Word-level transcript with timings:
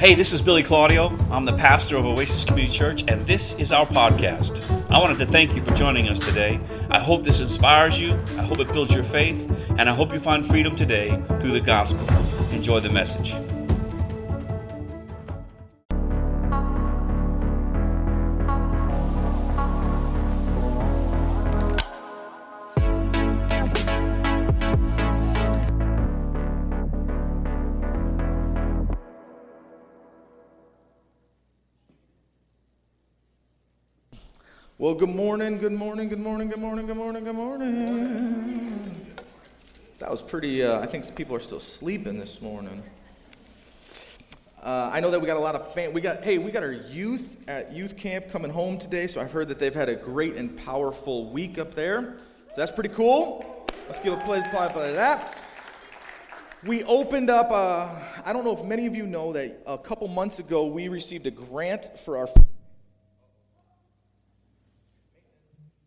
Hey, 0.00 0.14
this 0.14 0.32
is 0.32 0.40
Billy 0.40 0.62
Claudio. 0.62 1.14
I'm 1.30 1.44
the 1.44 1.52
pastor 1.52 1.98
of 1.98 2.06
Oasis 2.06 2.42
Community 2.42 2.74
Church, 2.74 3.04
and 3.06 3.26
this 3.26 3.54
is 3.56 3.70
our 3.70 3.84
podcast. 3.84 4.64
I 4.90 4.98
wanted 4.98 5.18
to 5.18 5.26
thank 5.26 5.54
you 5.54 5.62
for 5.62 5.74
joining 5.74 6.08
us 6.08 6.18
today. 6.18 6.58
I 6.88 6.98
hope 6.98 7.22
this 7.22 7.40
inspires 7.40 8.00
you, 8.00 8.14
I 8.38 8.42
hope 8.42 8.60
it 8.60 8.72
builds 8.72 8.94
your 8.94 9.04
faith, 9.04 9.46
and 9.78 9.90
I 9.90 9.92
hope 9.92 10.14
you 10.14 10.18
find 10.18 10.42
freedom 10.42 10.74
today 10.74 11.22
through 11.38 11.52
the 11.52 11.60
gospel. 11.60 12.08
Enjoy 12.50 12.80
the 12.80 12.88
message. 12.88 13.34
Well, 34.80 34.94
good 34.94 35.10
morning, 35.10 35.58
good 35.58 35.72
morning, 35.72 36.08
good 36.08 36.18
morning, 36.18 36.48
good 36.48 36.58
morning, 36.58 36.86
good 36.86 36.96
morning, 36.96 37.22
good 37.22 37.34
morning. 37.34 39.14
That 39.98 40.10
was 40.10 40.22
pretty, 40.22 40.62
uh, 40.62 40.80
I 40.80 40.86
think 40.86 41.14
people 41.14 41.36
are 41.36 41.40
still 41.40 41.60
sleeping 41.60 42.18
this 42.18 42.40
morning. 42.40 42.82
Uh, 44.62 44.88
I 44.90 45.00
know 45.00 45.10
that 45.10 45.20
we 45.20 45.26
got 45.26 45.36
a 45.36 45.40
lot 45.40 45.54
of 45.54 45.70
fam- 45.74 45.92
we 45.92 46.00
got 46.00 46.24
hey 46.24 46.38
we 46.38 46.50
got 46.50 46.62
our 46.62 46.72
youth 46.72 47.28
at 47.46 47.74
youth 47.74 47.98
camp 47.98 48.30
coming 48.30 48.50
home 48.50 48.78
today, 48.78 49.06
so 49.06 49.20
I've 49.20 49.30
heard 49.30 49.48
that 49.48 49.58
they've 49.58 49.74
had 49.74 49.90
a 49.90 49.96
great 49.96 50.36
and 50.36 50.56
powerful 50.56 51.30
week 51.30 51.58
up 51.58 51.74
there. 51.74 52.16
So 52.48 52.54
that's 52.56 52.72
pretty 52.72 52.94
cool. 52.94 53.66
Let's 53.86 54.00
give 54.00 54.14
a 54.14 54.24
play 54.24 54.42
play 54.50 54.70
play 54.72 54.94
that. 54.94 55.36
We 56.64 56.84
opened 56.84 57.28
up. 57.28 57.50
Uh, 57.50 57.98
I 58.24 58.32
don't 58.32 58.46
know 58.46 58.56
if 58.56 58.64
many 58.64 58.86
of 58.86 58.94
you 58.94 59.04
know 59.04 59.30
that 59.34 59.62
a 59.66 59.76
couple 59.76 60.08
months 60.08 60.38
ago 60.38 60.64
we 60.64 60.88
received 60.88 61.26
a 61.26 61.30
grant 61.30 62.00
for 62.02 62.16
our 62.16 62.30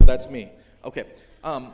That's 0.06 0.30
me. 0.30 0.52
Okay. 0.84 1.06
Um, 1.46 1.72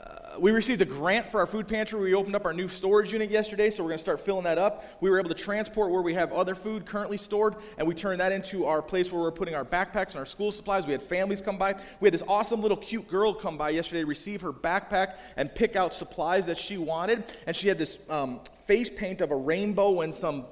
uh, 0.00 0.40
we 0.40 0.50
received 0.50 0.82
a 0.82 0.84
grant 0.84 1.28
for 1.28 1.38
our 1.38 1.46
food 1.46 1.68
pantry. 1.68 2.00
We 2.00 2.14
opened 2.14 2.34
up 2.34 2.44
our 2.44 2.52
new 2.52 2.66
storage 2.66 3.12
unit 3.12 3.30
yesterday, 3.30 3.70
so 3.70 3.84
we're 3.84 3.90
going 3.90 3.98
to 3.98 4.02
start 4.02 4.20
filling 4.20 4.42
that 4.42 4.58
up. 4.58 4.84
We 5.00 5.08
were 5.08 5.20
able 5.20 5.28
to 5.28 5.36
transport 5.36 5.92
where 5.92 6.02
we 6.02 6.14
have 6.14 6.32
other 6.32 6.56
food 6.56 6.86
currently 6.86 7.16
stored, 7.16 7.54
and 7.78 7.86
we 7.86 7.94
turned 7.94 8.18
that 8.20 8.32
into 8.32 8.66
our 8.66 8.82
place 8.82 9.12
where 9.12 9.22
we're 9.22 9.30
putting 9.30 9.54
our 9.54 9.64
backpacks 9.64 10.10
and 10.10 10.16
our 10.16 10.26
school 10.26 10.50
supplies. 10.50 10.84
We 10.84 10.90
had 10.90 11.02
families 11.02 11.40
come 11.40 11.58
by. 11.58 11.76
We 12.00 12.06
had 12.06 12.14
this 12.14 12.24
awesome 12.26 12.60
little 12.60 12.76
cute 12.76 13.06
girl 13.06 13.34
come 13.34 13.56
by 13.56 13.70
yesterday 13.70 14.00
to 14.00 14.06
receive 14.06 14.40
her 14.40 14.52
backpack 14.52 15.14
and 15.36 15.54
pick 15.54 15.76
out 15.76 15.94
supplies 15.94 16.44
that 16.46 16.58
she 16.58 16.76
wanted. 16.76 17.22
And 17.46 17.54
she 17.54 17.68
had 17.68 17.78
this 17.78 18.00
um, 18.08 18.40
face 18.66 18.90
paint 18.90 19.20
of 19.20 19.30
a 19.30 19.36
rainbow 19.36 20.00
and 20.00 20.12
some 20.12 20.44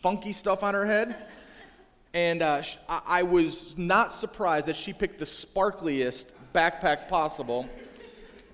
funky 0.00 0.32
stuff 0.32 0.62
on 0.62 0.74
her 0.74 0.86
head. 0.86 1.26
And 2.14 2.42
uh, 2.42 2.62
I 2.88 3.22
was 3.22 3.76
not 3.78 4.12
surprised 4.12 4.66
that 4.66 4.76
she 4.76 4.92
picked 4.92 5.18
the 5.18 5.24
sparkliest 5.24 6.26
backpack 6.54 7.08
possible. 7.08 7.68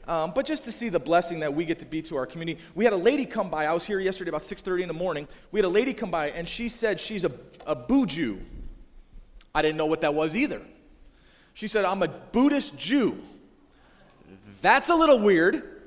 Um, 0.06 0.32
but 0.34 0.46
just 0.46 0.64
to 0.64 0.72
see 0.72 0.88
the 0.88 1.00
blessing 1.00 1.40
that 1.40 1.52
we 1.52 1.64
get 1.64 1.80
to 1.80 1.86
be 1.86 2.00
to 2.02 2.16
our 2.16 2.24
community. 2.24 2.60
We 2.74 2.84
had 2.84 2.94
a 2.94 2.98
lady 2.98 3.26
come 3.26 3.50
by. 3.50 3.66
I 3.66 3.74
was 3.74 3.84
here 3.84 4.00
yesterday 4.00 4.30
about 4.30 4.42
6.30 4.42 4.82
in 4.82 4.88
the 4.88 4.94
morning. 4.94 5.28
We 5.50 5.58
had 5.58 5.64
a 5.64 5.70
lady 5.70 5.92
come 5.92 6.10
by, 6.10 6.30
and 6.30 6.48
she 6.48 6.68
said 6.68 6.98
she's 6.98 7.24
a, 7.24 7.32
a 7.66 7.76
Buju. 7.76 8.40
I 9.54 9.60
didn't 9.60 9.76
know 9.76 9.86
what 9.86 10.00
that 10.00 10.14
was 10.14 10.34
either. 10.34 10.62
She 11.52 11.68
said, 11.68 11.84
I'm 11.84 12.02
a 12.02 12.08
Buddhist 12.08 12.76
Jew. 12.78 13.20
That's 14.62 14.88
a 14.88 14.94
little 14.94 15.18
weird. 15.18 15.80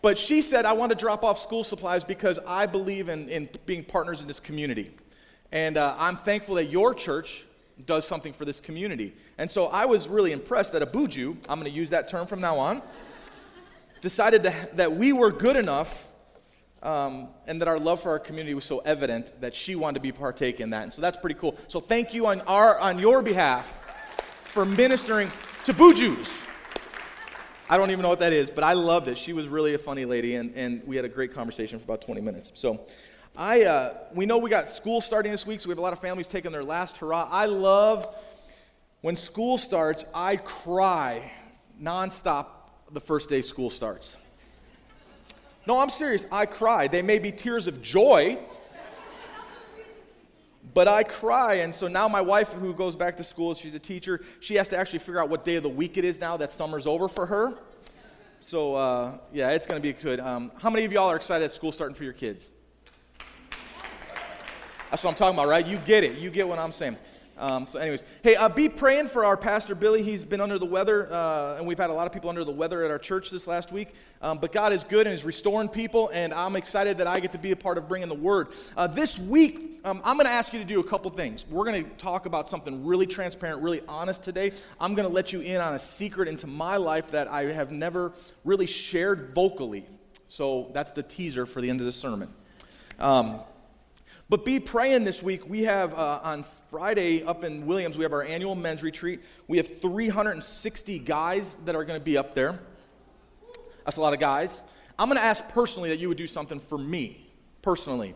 But 0.00 0.16
she 0.16 0.40
said, 0.40 0.64
I 0.64 0.72
want 0.72 0.90
to 0.90 0.96
drop 0.96 1.22
off 1.22 1.38
school 1.38 1.64
supplies 1.64 2.04
because 2.04 2.38
I 2.46 2.66
believe 2.66 3.08
in, 3.08 3.28
in 3.28 3.48
being 3.66 3.84
partners 3.84 4.20
in 4.20 4.26
this 4.26 4.40
community. 4.40 4.92
And 5.52 5.76
uh, 5.76 5.94
I'm 5.98 6.16
thankful 6.16 6.54
that 6.56 6.66
your 6.66 6.94
church 6.94 7.44
does 7.86 8.06
something 8.06 8.32
for 8.32 8.44
this 8.44 8.58
community. 8.58 9.14
And 9.38 9.50
so 9.50 9.66
I 9.66 9.84
was 9.84 10.08
really 10.08 10.32
impressed 10.32 10.72
that 10.72 10.82
a 10.82 10.86
buju, 10.86 11.36
I'm 11.48 11.60
going 11.60 11.70
to 11.70 11.76
use 11.76 11.90
that 11.90 12.08
term 12.08 12.26
from 12.26 12.40
now 12.40 12.58
on, 12.58 12.82
decided 14.00 14.42
that, 14.44 14.76
that 14.78 14.92
we 14.92 15.12
were 15.12 15.30
good 15.30 15.56
enough 15.56 16.08
um, 16.82 17.28
and 17.46 17.60
that 17.60 17.68
our 17.68 17.78
love 17.78 18.02
for 18.02 18.10
our 18.10 18.18
community 18.18 18.54
was 18.54 18.64
so 18.64 18.78
evident 18.80 19.40
that 19.40 19.54
she 19.54 19.76
wanted 19.76 19.94
to 19.94 20.00
be 20.00 20.10
partake 20.10 20.60
in 20.60 20.70
that. 20.70 20.82
And 20.84 20.92
so 20.92 21.00
that's 21.00 21.16
pretty 21.16 21.38
cool. 21.38 21.56
So 21.68 21.80
thank 21.80 22.12
you 22.14 22.26
on, 22.26 22.40
our, 22.42 22.78
on 22.78 22.98
your 22.98 23.22
behalf 23.22 23.86
for 24.46 24.64
ministering 24.64 25.30
to 25.64 25.74
bujus. 25.74 26.28
I 27.68 27.76
don't 27.76 27.90
even 27.90 28.02
know 28.02 28.08
what 28.08 28.20
that 28.20 28.32
is, 28.32 28.50
but 28.50 28.64
I 28.64 28.72
loved 28.72 29.08
it. 29.08 29.16
She 29.16 29.32
was 29.32 29.46
really 29.46 29.74
a 29.74 29.78
funny 29.78 30.04
lady, 30.04 30.34
and, 30.34 30.52
and 30.54 30.82
we 30.86 30.96
had 30.96 31.04
a 31.04 31.08
great 31.08 31.32
conversation 31.32 31.78
for 31.78 31.84
about 31.84 32.02
20 32.02 32.20
minutes. 32.20 32.52
So 32.54 32.80
I, 33.36 33.64
uh, 33.64 33.96
we 34.14 34.26
know 34.26 34.36
we 34.36 34.50
got 34.50 34.68
school 34.68 35.00
starting 35.00 35.32
this 35.32 35.46
week, 35.46 35.60
so 35.60 35.68
we 35.68 35.72
have 35.72 35.78
a 35.78 35.82
lot 35.82 35.94
of 35.94 36.00
families 36.00 36.26
taking 36.26 36.52
their 36.52 36.64
last 36.64 36.98
hurrah. 36.98 37.28
I 37.30 37.46
love 37.46 38.06
when 39.00 39.16
school 39.16 39.56
starts, 39.56 40.04
I 40.14 40.36
cry 40.36 41.32
nonstop 41.80 42.46
the 42.90 43.00
first 43.00 43.30
day 43.30 43.40
school 43.40 43.70
starts. 43.70 44.18
No, 45.66 45.78
I'm 45.78 45.88
serious. 45.88 46.26
I 46.30 46.44
cry. 46.44 46.88
They 46.88 47.00
may 47.00 47.18
be 47.18 47.32
tears 47.32 47.66
of 47.66 47.80
joy, 47.80 48.36
but 50.74 50.86
I 50.86 51.02
cry. 51.02 51.54
And 51.54 51.74
so 51.74 51.88
now 51.88 52.08
my 52.08 52.20
wife, 52.20 52.52
who 52.52 52.74
goes 52.74 52.96
back 52.96 53.16
to 53.16 53.24
school, 53.24 53.54
she's 53.54 53.74
a 53.74 53.78
teacher, 53.78 54.20
she 54.40 54.56
has 54.56 54.68
to 54.68 54.76
actually 54.76 54.98
figure 54.98 55.20
out 55.22 55.30
what 55.30 55.42
day 55.42 55.54
of 55.54 55.62
the 55.62 55.70
week 55.70 55.96
it 55.96 56.04
is 56.04 56.20
now 56.20 56.36
that 56.36 56.52
summer's 56.52 56.86
over 56.86 57.08
for 57.08 57.24
her. 57.24 57.54
So, 58.40 58.74
uh, 58.74 59.18
yeah, 59.32 59.52
it's 59.52 59.64
going 59.64 59.80
to 59.80 59.82
be 59.82 59.94
good. 59.94 60.20
Um, 60.20 60.52
how 60.58 60.68
many 60.68 60.84
of 60.84 60.92
y'all 60.92 61.08
are 61.08 61.16
excited 61.16 61.46
at 61.46 61.52
school 61.52 61.72
starting 61.72 61.94
for 61.94 62.04
your 62.04 62.12
kids? 62.12 62.50
That's 64.92 65.02
what 65.04 65.10
I'm 65.12 65.16
talking 65.16 65.38
about, 65.38 65.48
right? 65.48 65.66
You 65.66 65.78
get 65.78 66.04
it. 66.04 66.18
You 66.18 66.28
get 66.28 66.46
what 66.46 66.58
I'm 66.58 66.70
saying. 66.70 66.98
Um, 67.38 67.66
so, 67.66 67.78
anyways, 67.78 68.04
hey, 68.22 68.36
uh, 68.36 68.50
be 68.50 68.68
praying 68.68 69.08
for 69.08 69.24
our 69.24 69.38
pastor 69.38 69.74
Billy. 69.74 70.02
He's 70.02 70.22
been 70.22 70.42
under 70.42 70.58
the 70.58 70.66
weather, 70.66 71.10
uh, 71.10 71.56
and 71.56 71.66
we've 71.66 71.78
had 71.78 71.88
a 71.88 71.94
lot 71.94 72.06
of 72.06 72.12
people 72.12 72.28
under 72.28 72.44
the 72.44 72.52
weather 72.52 72.84
at 72.84 72.90
our 72.90 72.98
church 72.98 73.30
this 73.30 73.46
last 73.46 73.72
week. 73.72 73.94
Um, 74.20 74.36
but 74.36 74.52
God 74.52 74.70
is 74.70 74.84
good 74.84 75.06
and 75.06 75.14
is 75.14 75.24
restoring 75.24 75.70
people, 75.70 76.10
and 76.12 76.34
I'm 76.34 76.56
excited 76.56 76.98
that 76.98 77.06
I 77.06 77.20
get 77.20 77.32
to 77.32 77.38
be 77.38 77.52
a 77.52 77.56
part 77.56 77.78
of 77.78 77.88
bringing 77.88 78.10
the 78.10 78.14
word. 78.14 78.48
Uh, 78.76 78.86
this 78.86 79.18
week, 79.18 79.80
um, 79.82 80.02
I'm 80.04 80.18
going 80.18 80.26
to 80.26 80.30
ask 80.30 80.52
you 80.52 80.58
to 80.58 80.64
do 80.66 80.80
a 80.80 80.84
couple 80.84 81.10
things. 81.10 81.46
We're 81.48 81.64
going 81.64 81.84
to 81.84 81.90
talk 81.92 82.26
about 82.26 82.46
something 82.46 82.84
really 82.84 83.06
transparent, 83.06 83.62
really 83.62 83.80
honest 83.88 84.22
today. 84.22 84.52
I'm 84.78 84.94
going 84.94 85.08
to 85.08 85.14
let 85.14 85.32
you 85.32 85.40
in 85.40 85.56
on 85.56 85.72
a 85.72 85.78
secret 85.78 86.28
into 86.28 86.46
my 86.46 86.76
life 86.76 87.10
that 87.12 87.28
I 87.28 87.44
have 87.44 87.72
never 87.72 88.12
really 88.44 88.66
shared 88.66 89.34
vocally. 89.34 89.86
So 90.28 90.70
that's 90.74 90.92
the 90.92 91.02
teaser 91.02 91.46
for 91.46 91.62
the 91.62 91.70
end 91.70 91.80
of 91.80 91.86
the 91.86 91.92
sermon. 91.92 92.28
But 94.32 94.46
be 94.46 94.60
praying 94.60 95.04
this 95.04 95.22
week. 95.22 95.46
We 95.46 95.64
have 95.64 95.92
uh, 95.92 96.20
on 96.22 96.42
Friday 96.70 97.22
up 97.22 97.44
in 97.44 97.66
Williams, 97.66 97.98
we 97.98 98.02
have 98.02 98.14
our 98.14 98.22
annual 98.22 98.54
men's 98.54 98.82
retreat. 98.82 99.20
We 99.46 99.58
have 99.58 99.82
360 99.82 100.98
guys 101.00 101.58
that 101.66 101.76
are 101.76 101.84
going 101.84 102.00
to 102.00 102.02
be 102.02 102.16
up 102.16 102.34
there. 102.34 102.58
That's 103.84 103.98
a 103.98 104.00
lot 104.00 104.14
of 104.14 104.20
guys. 104.20 104.62
I'm 104.98 105.10
going 105.10 105.18
to 105.18 105.22
ask 105.22 105.46
personally 105.48 105.90
that 105.90 105.98
you 105.98 106.08
would 106.08 106.16
do 106.16 106.26
something 106.26 106.60
for 106.60 106.78
me, 106.78 107.30
personally. 107.60 108.14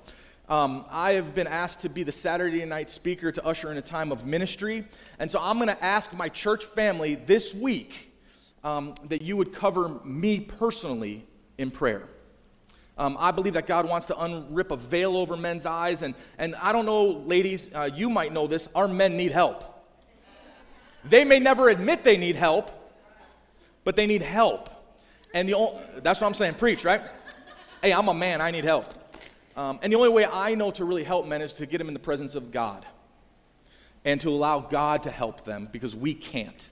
Um, 0.49 0.87
I 0.89 1.13
have 1.13 1.35
been 1.35 1.49
asked 1.49 1.81
to 1.81 1.91
be 1.91 2.03
the 2.03 2.13
Saturday 2.13 2.65
night 2.65 2.89
speaker 2.89 3.31
to 3.31 3.45
usher 3.45 3.71
in 3.71 3.77
a 3.77 3.83
time 3.83 4.11
of 4.11 4.25
ministry. 4.25 4.87
And 5.19 5.31
so 5.31 5.39
I'm 5.39 5.59
going 5.59 5.69
to 5.69 5.85
ask 5.85 6.15
my 6.15 6.31
church 6.31 6.65
family 6.65 7.17
this 7.17 7.53
week 7.53 8.11
um, 8.65 8.95
that 9.11 9.21
you 9.21 9.37
would 9.37 9.53
cover 9.53 10.01
me 10.03 10.41
personally 10.41 11.27
in 11.59 11.71
prayer. 11.71 12.09
Um, 12.99 13.17
I 13.21 13.31
believe 13.31 13.55
that 13.55 13.67
God 13.67 13.87
wants 13.87 14.07
to 14.07 14.15
unrip 14.15 14.71
a 14.71 14.77
veil 14.77 15.17
over 15.17 15.37
men's 15.37 15.67
eyes. 15.67 16.03
And, 16.03 16.15
and 16.39 16.55
I 16.57 16.73
don't 16.73 16.87
know, 16.87 17.05
ladies, 17.05 17.69
uh, 17.75 17.91
you 17.95 18.09
might 18.09 18.33
know 18.33 18.47
this. 18.47 18.69
Our 18.75 18.89
men 18.89 19.17
need 19.17 19.33
help. 19.33 19.65
They 21.05 21.25
may 21.25 21.39
never 21.39 21.69
admit 21.69 22.05
they 22.05 22.17
need 22.17 22.37
help, 22.37 22.71
but 23.85 23.97
they 23.97 24.07
need 24.07 24.23
help. 24.23 24.71
And 25.35 25.49
the 25.49 25.55
only, 25.55 25.79
that's 26.03 26.21
what 26.21 26.27
I'm 26.27 26.35
saying, 26.35 26.55
preach, 26.55 26.85
right? 26.85 27.03
Hey, 27.83 27.93
I'm 27.93 28.09
a 28.09 28.15
man, 28.15 28.41
I 28.41 28.51
need 28.51 28.65
help. 28.65 28.87
Um, 29.57 29.79
and 29.83 29.93
the 29.93 29.97
only 29.97 30.09
way 30.09 30.25
I 30.25 30.55
know 30.55 30.71
to 30.73 30.85
really 30.85 31.05
help 31.05 31.27
men 31.27 31.43
is 31.43 31.53
to 31.55 31.67
get 31.67 31.79
them 31.79 31.89
in 31.89 31.95
the 31.95 32.01
presence 32.01 32.35
of 32.35 32.51
God 32.51 32.85
and 34.05 34.21
to 34.23 34.31
allow 34.31 34.61
God 34.61 35.03
to 35.03 35.11
help 35.11 35.45
them 35.45 35.69
because 35.71 35.95
we 35.95 36.15
can't. 36.15 36.69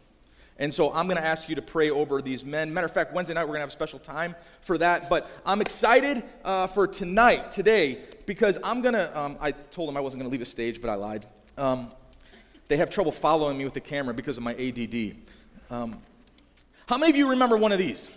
And 0.58 0.72
so 0.72 0.92
I'm 0.92 1.06
going 1.06 1.16
to 1.16 1.26
ask 1.26 1.48
you 1.48 1.56
to 1.56 1.62
pray 1.62 1.90
over 1.90 2.22
these 2.22 2.44
men. 2.44 2.72
Matter 2.72 2.86
of 2.86 2.94
fact, 2.94 3.12
Wednesday 3.12 3.34
night 3.34 3.42
we're 3.42 3.48
going 3.48 3.58
to 3.58 3.62
have 3.62 3.70
a 3.70 3.72
special 3.72 3.98
time 3.98 4.36
for 4.60 4.78
that. 4.78 5.10
But 5.10 5.28
I'm 5.44 5.60
excited 5.60 6.22
uh, 6.44 6.68
for 6.68 6.86
tonight, 6.86 7.50
today, 7.50 8.02
because 8.24 8.58
I'm 8.62 8.80
going 8.80 8.94
to. 8.94 9.18
Um, 9.18 9.36
I 9.40 9.50
told 9.50 9.88
them 9.88 9.96
I 9.96 10.00
wasn't 10.00 10.22
going 10.22 10.30
to 10.30 10.32
leave 10.32 10.42
a 10.42 10.46
stage, 10.46 10.80
but 10.80 10.90
I 10.90 10.94
lied. 10.94 11.26
Um, 11.58 11.90
they 12.68 12.76
have 12.76 12.88
trouble 12.88 13.10
following 13.10 13.58
me 13.58 13.64
with 13.64 13.74
the 13.74 13.80
camera 13.80 14.14
because 14.14 14.36
of 14.36 14.44
my 14.44 14.54
ADD. 14.54 15.16
Um, 15.70 16.00
how 16.86 16.98
many 16.98 17.10
of 17.10 17.16
you 17.16 17.30
remember 17.30 17.56
one 17.56 17.72
of 17.72 17.78
these? 17.78 18.10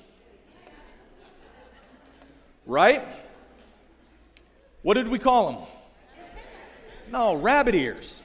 Right? 2.66 3.04
What 4.84 4.94
did 4.94 5.08
we 5.08 5.18
call 5.20 5.52
them? 5.52 5.62
No, 7.12 7.36
rabbit 7.36 7.76
ears. 7.76 8.22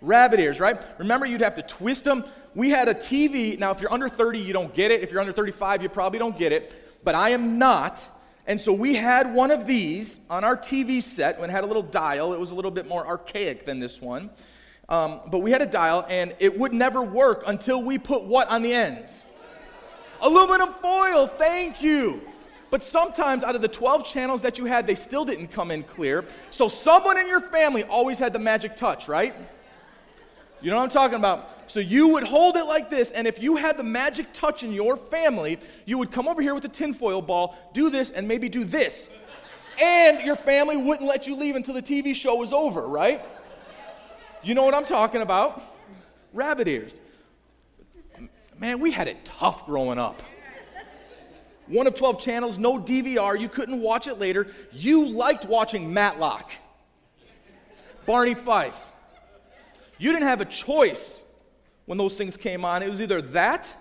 Rabbit 0.00 0.40
ears, 0.40 0.60
right? 0.60 0.80
Remember, 0.98 1.26
you'd 1.26 1.40
have 1.40 1.54
to 1.56 1.62
twist 1.62 2.04
them 2.04 2.24
we 2.54 2.70
had 2.70 2.88
a 2.88 2.94
TV. 2.94 3.58
Now, 3.58 3.70
if 3.70 3.80
you're 3.80 3.92
under 3.92 4.08
30, 4.08 4.38
you 4.38 4.52
don't 4.52 4.72
get 4.74 4.90
it. 4.90 5.02
If 5.02 5.10
you're 5.10 5.20
under 5.20 5.32
35, 5.32 5.82
you 5.82 5.88
probably 5.88 6.18
don't 6.18 6.38
get 6.38 6.52
it. 6.52 6.72
But 7.04 7.14
I 7.14 7.30
am 7.30 7.58
not. 7.58 8.02
And 8.46 8.60
so 8.60 8.72
we 8.72 8.94
had 8.94 9.32
one 9.32 9.50
of 9.50 9.66
these 9.66 10.20
on 10.28 10.44
our 10.44 10.56
TV 10.56 11.02
set 11.02 11.40
when 11.40 11.50
it 11.50 11.52
had 11.52 11.64
a 11.64 11.66
little 11.66 11.82
dial. 11.82 12.32
It 12.32 12.40
was 12.40 12.50
a 12.50 12.54
little 12.54 12.70
bit 12.70 12.86
more 12.86 13.06
archaic 13.06 13.64
than 13.64 13.80
this 13.80 14.00
one. 14.00 14.30
Um, 14.88 15.20
but 15.30 15.38
we 15.38 15.50
had 15.50 15.62
a 15.62 15.66
dial, 15.66 16.04
and 16.08 16.34
it 16.38 16.58
would 16.58 16.74
never 16.74 17.02
work 17.02 17.44
until 17.46 17.82
we 17.82 17.96
put 17.96 18.24
what 18.24 18.48
on 18.48 18.62
the 18.62 18.72
ends? 18.72 19.22
Aluminum 20.20 20.72
foil, 20.74 21.26
thank 21.26 21.82
you. 21.82 22.20
But 22.70 22.84
sometimes 22.84 23.44
out 23.44 23.54
of 23.54 23.62
the 23.62 23.68
12 23.68 24.04
channels 24.04 24.42
that 24.42 24.58
you 24.58 24.66
had, 24.66 24.86
they 24.86 24.94
still 24.94 25.24
didn't 25.24 25.48
come 25.48 25.70
in 25.70 25.82
clear. 25.82 26.24
So 26.50 26.68
someone 26.68 27.16
in 27.18 27.28
your 27.28 27.40
family 27.40 27.84
always 27.84 28.18
had 28.18 28.32
the 28.32 28.38
magic 28.38 28.76
touch, 28.76 29.08
right? 29.08 29.34
You 30.64 30.70
know 30.70 30.78
what 30.78 30.84
I'm 30.84 30.88
talking 30.88 31.16
about? 31.16 31.50
So 31.70 31.78
you 31.78 32.08
would 32.08 32.24
hold 32.24 32.56
it 32.56 32.64
like 32.64 32.88
this, 32.88 33.10
and 33.10 33.26
if 33.26 33.42
you 33.42 33.56
had 33.56 33.76
the 33.76 33.82
magic 33.82 34.32
touch 34.32 34.62
in 34.62 34.72
your 34.72 34.96
family, 34.96 35.58
you 35.84 35.98
would 35.98 36.10
come 36.10 36.26
over 36.26 36.40
here 36.40 36.54
with 36.54 36.64
a 36.64 36.70
tinfoil 36.70 37.20
ball, 37.20 37.54
do 37.74 37.90
this, 37.90 38.08
and 38.08 38.26
maybe 38.26 38.48
do 38.48 38.64
this. 38.64 39.10
And 39.78 40.22
your 40.22 40.36
family 40.36 40.78
wouldn't 40.78 41.06
let 41.06 41.26
you 41.26 41.36
leave 41.36 41.54
until 41.54 41.74
the 41.74 41.82
TV 41.82 42.14
show 42.14 42.36
was 42.36 42.54
over, 42.54 42.86
right? 42.86 43.22
You 44.42 44.54
know 44.54 44.62
what 44.62 44.72
I'm 44.72 44.86
talking 44.86 45.20
about? 45.20 45.62
Rabbit 46.32 46.66
ears. 46.66 46.98
Man, 48.58 48.80
we 48.80 48.90
had 48.90 49.06
it 49.06 49.22
tough 49.22 49.66
growing 49.66 49.98
up. 49.98 50.22
One 51.66 51.86
of 51.86 51.94
12 51.94 52.18
channels, 52.18 52.56
no 52.56 52.78
DVR, 52.78 53.38
you 53.38 53.50
couldn't 53.50 53.82
watch 53.82 54.06
it 54.06 54.18
later. 54.18 54.46
You 54.72 55.10
liked 55.10 55.44
watching 55.44 55.92
Matlock, 55.92 56.50
Barney 58.06 58.34
Fife. 58.34 58.92
You 59.98 60.12
didn't 60.12 60.28
have 60.28 60.40
a 60.40 60.46
choice 60.46 61.22
when 61.86 61.98
those 61.98 62.16
things 62.16 62.36
came 62.36 62.64
on. 62.64 62.82
It 62.82 62.90
was 62.90 63.00
either 63.00 63.22
that 63.22 63.72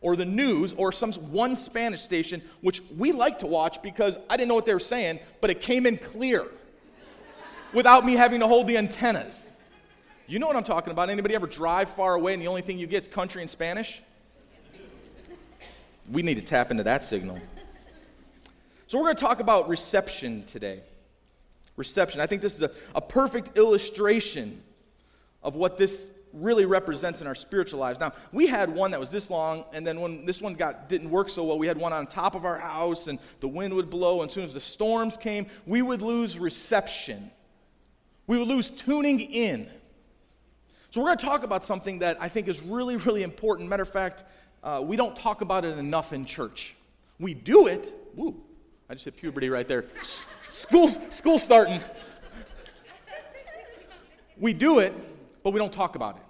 or 0.00 0.16
the 0.16 0.24
news 0.24 0.74
or 0.76 0.92
some 0.92 1.12
one 1.12 1.56
Spanish 1.56 2.02
station, 2.02 2.42
which 2.60 2.82
we 2.96 3.12
like 3.12 3.38
to 3.38 3.46
watch 3.46 3.80
because 3.82 4.18
I 4.28 4.36
didn't 4.36 4.48
know 4.48 4.54
what 4.54 4.66
they 4.66 4.74
were 4.74 4.80
saying, 4.80 5.20
but 5.40 5.50
it 5.50 5.60
came 5.62 5.86
in 5.86 5.96
clear 5.96 6.44
without 7.72 8.04
me 8.04 8.12
having 8.12 8.40
to 8.40 8.46
hold 8.46 8.66
the 8.66 8.76
antennas. 8.76 9.50
You 10.26 10.38
know 10.38 10.46
what 10.46 10.56
I'm 10.56 10.64
talking 10.64 10.90
about. 10.90 11.10
Anybody 11.10 11.34
ever 11.34 11.46
drive 11.46 11.90
far 11.90 12.14
away 12.14 12.32
and 12.32 12.42
the 12.42 12.48
only 12.48 12.62
thing 12.62 12.78
you 12.78 12.86
get 12.86 13.02
is 13.02 13.08
country 13.08 13.42
and 13.42 13.50
Spanish? 13.50 14.02
We 16.10 16.22
need 16.22 16.34
to 16.34 16.42
tap 16.42 16.70
into 16.70 16.82
that 16.84 17.02
signal. 17.02 17.40
So, 18.86 18.98
we're 18.98 19.04
going 19.04 19.16
to 19.16 19.22
talk 19.22 19.40
about 19.40 19.68
reception 19.68 20.44
today. 20.44 20.82
Reception. 21.76 22.20
I 22.20 22.26
think 22.26 22.42
this 22.42 22.54
is 22.54 22.62
a, 22.62 22.70
a 22.94 23.00
perfect 23.00 23.56
illustration 23.56 24.62
of 25.44 25.54
what 25.54 25.78
this 25.78 26.12
really 26.32 26.66
represents 26.66 27.20
in 27.20 27.26
our 27.26 27.34
spiritual 27.34 27.78
lives. 27.78 28.00
Now, 28.00 28.12
we 28.32 28.46
had 28.46 28.68
one 28.68 28.90
that 28.90 28.98
was 28.98 29.10
this 29.10 29.30
long, 29.30 29.64
and 29.72 29.86
then 29.86 30.00
when 30.00 30.26
this 30.26 30.42
one 30.42 30.54
got 30.54 30.88
didn't 30.88 31.10
work 31.10 31.30
so 31.30 31.44
well, 31.44 31.58
we 31.58 31.66
had 31.66 31.78
one 31.78 31.92
on 31.92 32.06
top 32.06 32.34
of 32.34 32.44
our 32.44 32.58
house, 32.58 33.06
and 33.06 33.18
the 33.40 33.48
wind 33.48 33.72
would 33.74 33.88
blow, 33.88 34.22
and 34.22 34.28
as 34.28 34.34
soon 34.34 34.44
as 34.44 34.52
the 34.52 34.60
storms 34.60 35.16
came, 35.16 35.46
we 35.66 35.80
would 35.80 36.02
lose 36.02 36.38
reception. 36.38 37.30
We 38.26 38.38
would 38.38 38.48
lose 38.48 38.70
tuning 38.70 39.20
in. 39.20 39.68
So 40.90 41.00
we're 41.00 41.08
going 41.08 41.18
to 41.18 41.26
talk 41.26 41.44
about 41.44 41.64
something 41.64 42.00
that 42.00 42.16
I 42.20 42.28
think 42.28 42.48
is 42.48 42.60
really, 42.62 42.96
really 42.96 43.22
important. 43.22 43.68
Matter 43.68 43.82
of 43.82 43.90
fact, 43.90 44.24
uh, 44.62 44.80
we 44.82 44.96
don't 44.96 45.14
talk 45.14 45.40
about 45.40 45.64
it 45.64 45.78
enough 45.78 46.12
in 46.12 46.24
church. 46.24 46.74
We 47.20 47.34
do 47.34 47.66
it. 47.66 47.92
Woo! 48.14 48.40
I 48.88 48.94
just 48.94 49.04
hit 49.04 49.16
puberty 49.16 49.50
right 49.50 49.68
there. 49.68 49.84
school, 50.48 50.88
school 51.10 51.38
starting. 51.38 51.80
we 54.38 54.52
do 54.52 54.78
it, 54.80 54.94
but 55.44 55.52
we 55.52 55.60
don't 55.60 55.72
talk 55.72 55.94
about 55.94 56.16
it. 56.16 56.22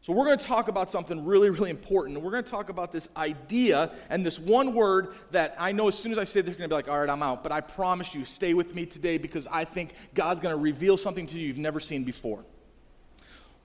So, 0.00 0.12
we're 0.12 0.24
going 0.24 0.38
to 0.38 0.44
talk 0.44 0.66
about 0.66 0.90
something 0.90 1.24
really, 1.24 1.50
really 1.50 1.70
important. 1.70 2.20
We're 2.20 2.32
going 2.32 2.42
to 2.42 2.50
talk 2.50 2.70
about 2.70 2.90
this 2.90 3.08
idea 3.16 3.92
and 4.10 4.26
this 4.26 4.36
one 4.36 4.74
word 4.74 5.14
that 5.30 5.54
I 5.58 5.70
know 5.70 5.86
as 5.86 5.96
soon 5.96 6.10
as 6.10 6.18
I 6.18 6.24
say 6.24 6.40
this, 6.40 6.48
you're 6.48 6.58
going 6.58 6.70
to 6.70 6.72
be 6.72 6.74
like, 6.74 6.88
all 6.88 6.98
right, 6.98 7.08
I'm 7.08 7.22
out. 7.22 7.44
But 7.44 7.52
I 7.52 7.60
promise 7.60 8.12
you, 8.12 8.24
stay 8.24 8.52
with 8.52 8.74
me 8.74 8.84
today 8.84 9.16
because 9.16 9.46
I 9.48 9.64
think 9.64 9.92
God's 10.14 10.40
going 10.40 10.56
to 10.56 10.60
reveal 10.60 10.96
something 10.96 11.24
to 11.26 11.34
you 11.34 11.46
you've 11.46 11.58
never 11.58 11.78
seen 11.78 12.02
before. 12.02 12.44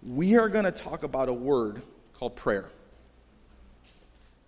We 0.03 0.37
are 0.37 0.47
going 0.47 0.65
to 0.65 0.71
talk 0.71 1.03
about 1.03 1.27
a 1.27 1.33
word 1.33 1.81
called 2.13 2.35
prayer. 2.35 2.69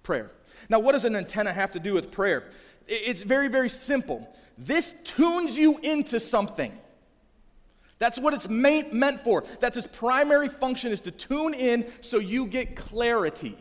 Prayer. 0.03 0.29
Now, 0.69 0.77
what 0.77 0.91
does 0.91 1.05
an 1.05 1.15
antenna 1.15 1.51
have 1.51 1.71
to 1.71 1.79
do 1.79 1.93
with 1.93 2.11
prayer? 2.11 2.49
It's 2.87 3.21
very, 3.21 3.47
very 3.47 3.69
simple. 3.69 4.31
This 4.59 4.93
tunes 5.03 5.57
you 5.57 5.79
into 5.79 6.19
something. 6.19 6.77
That's 7.99 8.17
what 8.17 8.33
it's 8.33 8.47
meant 8.47 9.21
for. 9.21 9.43
That's 9.59 9.77
its 9.77 9.87
primary 9.91 10.47
function 10.47 10.93
is 10.93 11.01
to 11.01 11.11
tune 11.11 11.53
in 11.53 11.91
so 12.01 12.17
you 12.17 12.47
get 12.47 12.77
clarity. 12.77 13.57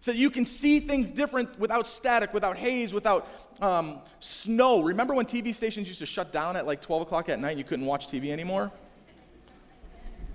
So 0.00 0.10
that 0.12 0.18
you 0.18 0.30
can 0.30 0.44
see 0.44 0.80
things 0.80 1.10
different 1.10 1.58
without 1.58 1.86
static, 1.86 2.34
without 2.34 2.56
haze, 2.56 2.92
without 2.92 3.26
um, 3.60 4.00
snow. 4.20 4.82
Remember 4.82 5.14
when 5.14 5.26
TV 5.26 5.54
stations 5.54 5.88
used 5.88 6.00
to 6.00 6.06
shut 6.06 6.32
down 6.32 6.56
at 6.56 6.66
like 6.66 6.80
12 6.80 7.02
o'clock 7.02 7.28
at 7.28 7.38
night 7.38 7.50
and 7.50 7.58
you 7.58 7.64
couldn't 7.64 7.86
watch 7.86 8.08
TV 8.08 8.30
anymore? 8.30 8.70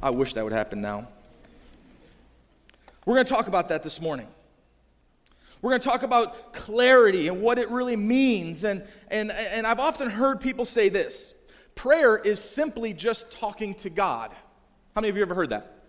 I 0.02 0.10
wish 0.10 0.34
that 0.34 0.44
would 0.44 0.54
happen 0.54 0.82
now. 0.82 1.08
We're 3.06 3.16
going 3.16 3.26
to 3.26 3.34
talk 3.34 3.48
about 3.48 3.70
that 3.70 3.84
this 3.84 4.00
morning. 4.00 4.28
We're 5.62 5.72
going 5.72 5.82
to 5.82 5.88
talk 5.88 6.04
about 6.04 6.54
clarity 6.54 7.28
and 7.28 7.42
what 7.42 7.60
it 7.60 7.70
really 7.70 7.96
means. 7.96 8.64
And, 8.64 8.84
and, 9.10 9.32
and 9.32 9.68
I've 9.68 9.80
often 9.80 10.10
heard 10.10 10.42
people 10.42 10.66
say 10.66 10.90
this 10.90 11.34
prayer 11.82 12.16
is 12.16 12.40
simply 12.40 12.94
just 12.94 13.32
talking 13.32 13.74
to 13.74 13.90
God. 13.90 14.30
How 14.94 15.02
many 15.02 15.10
of 15.10 15.18
you 15.18 15.24
ever 15.24 15.34
heard 15.34 15.50
that? 15.50 15.80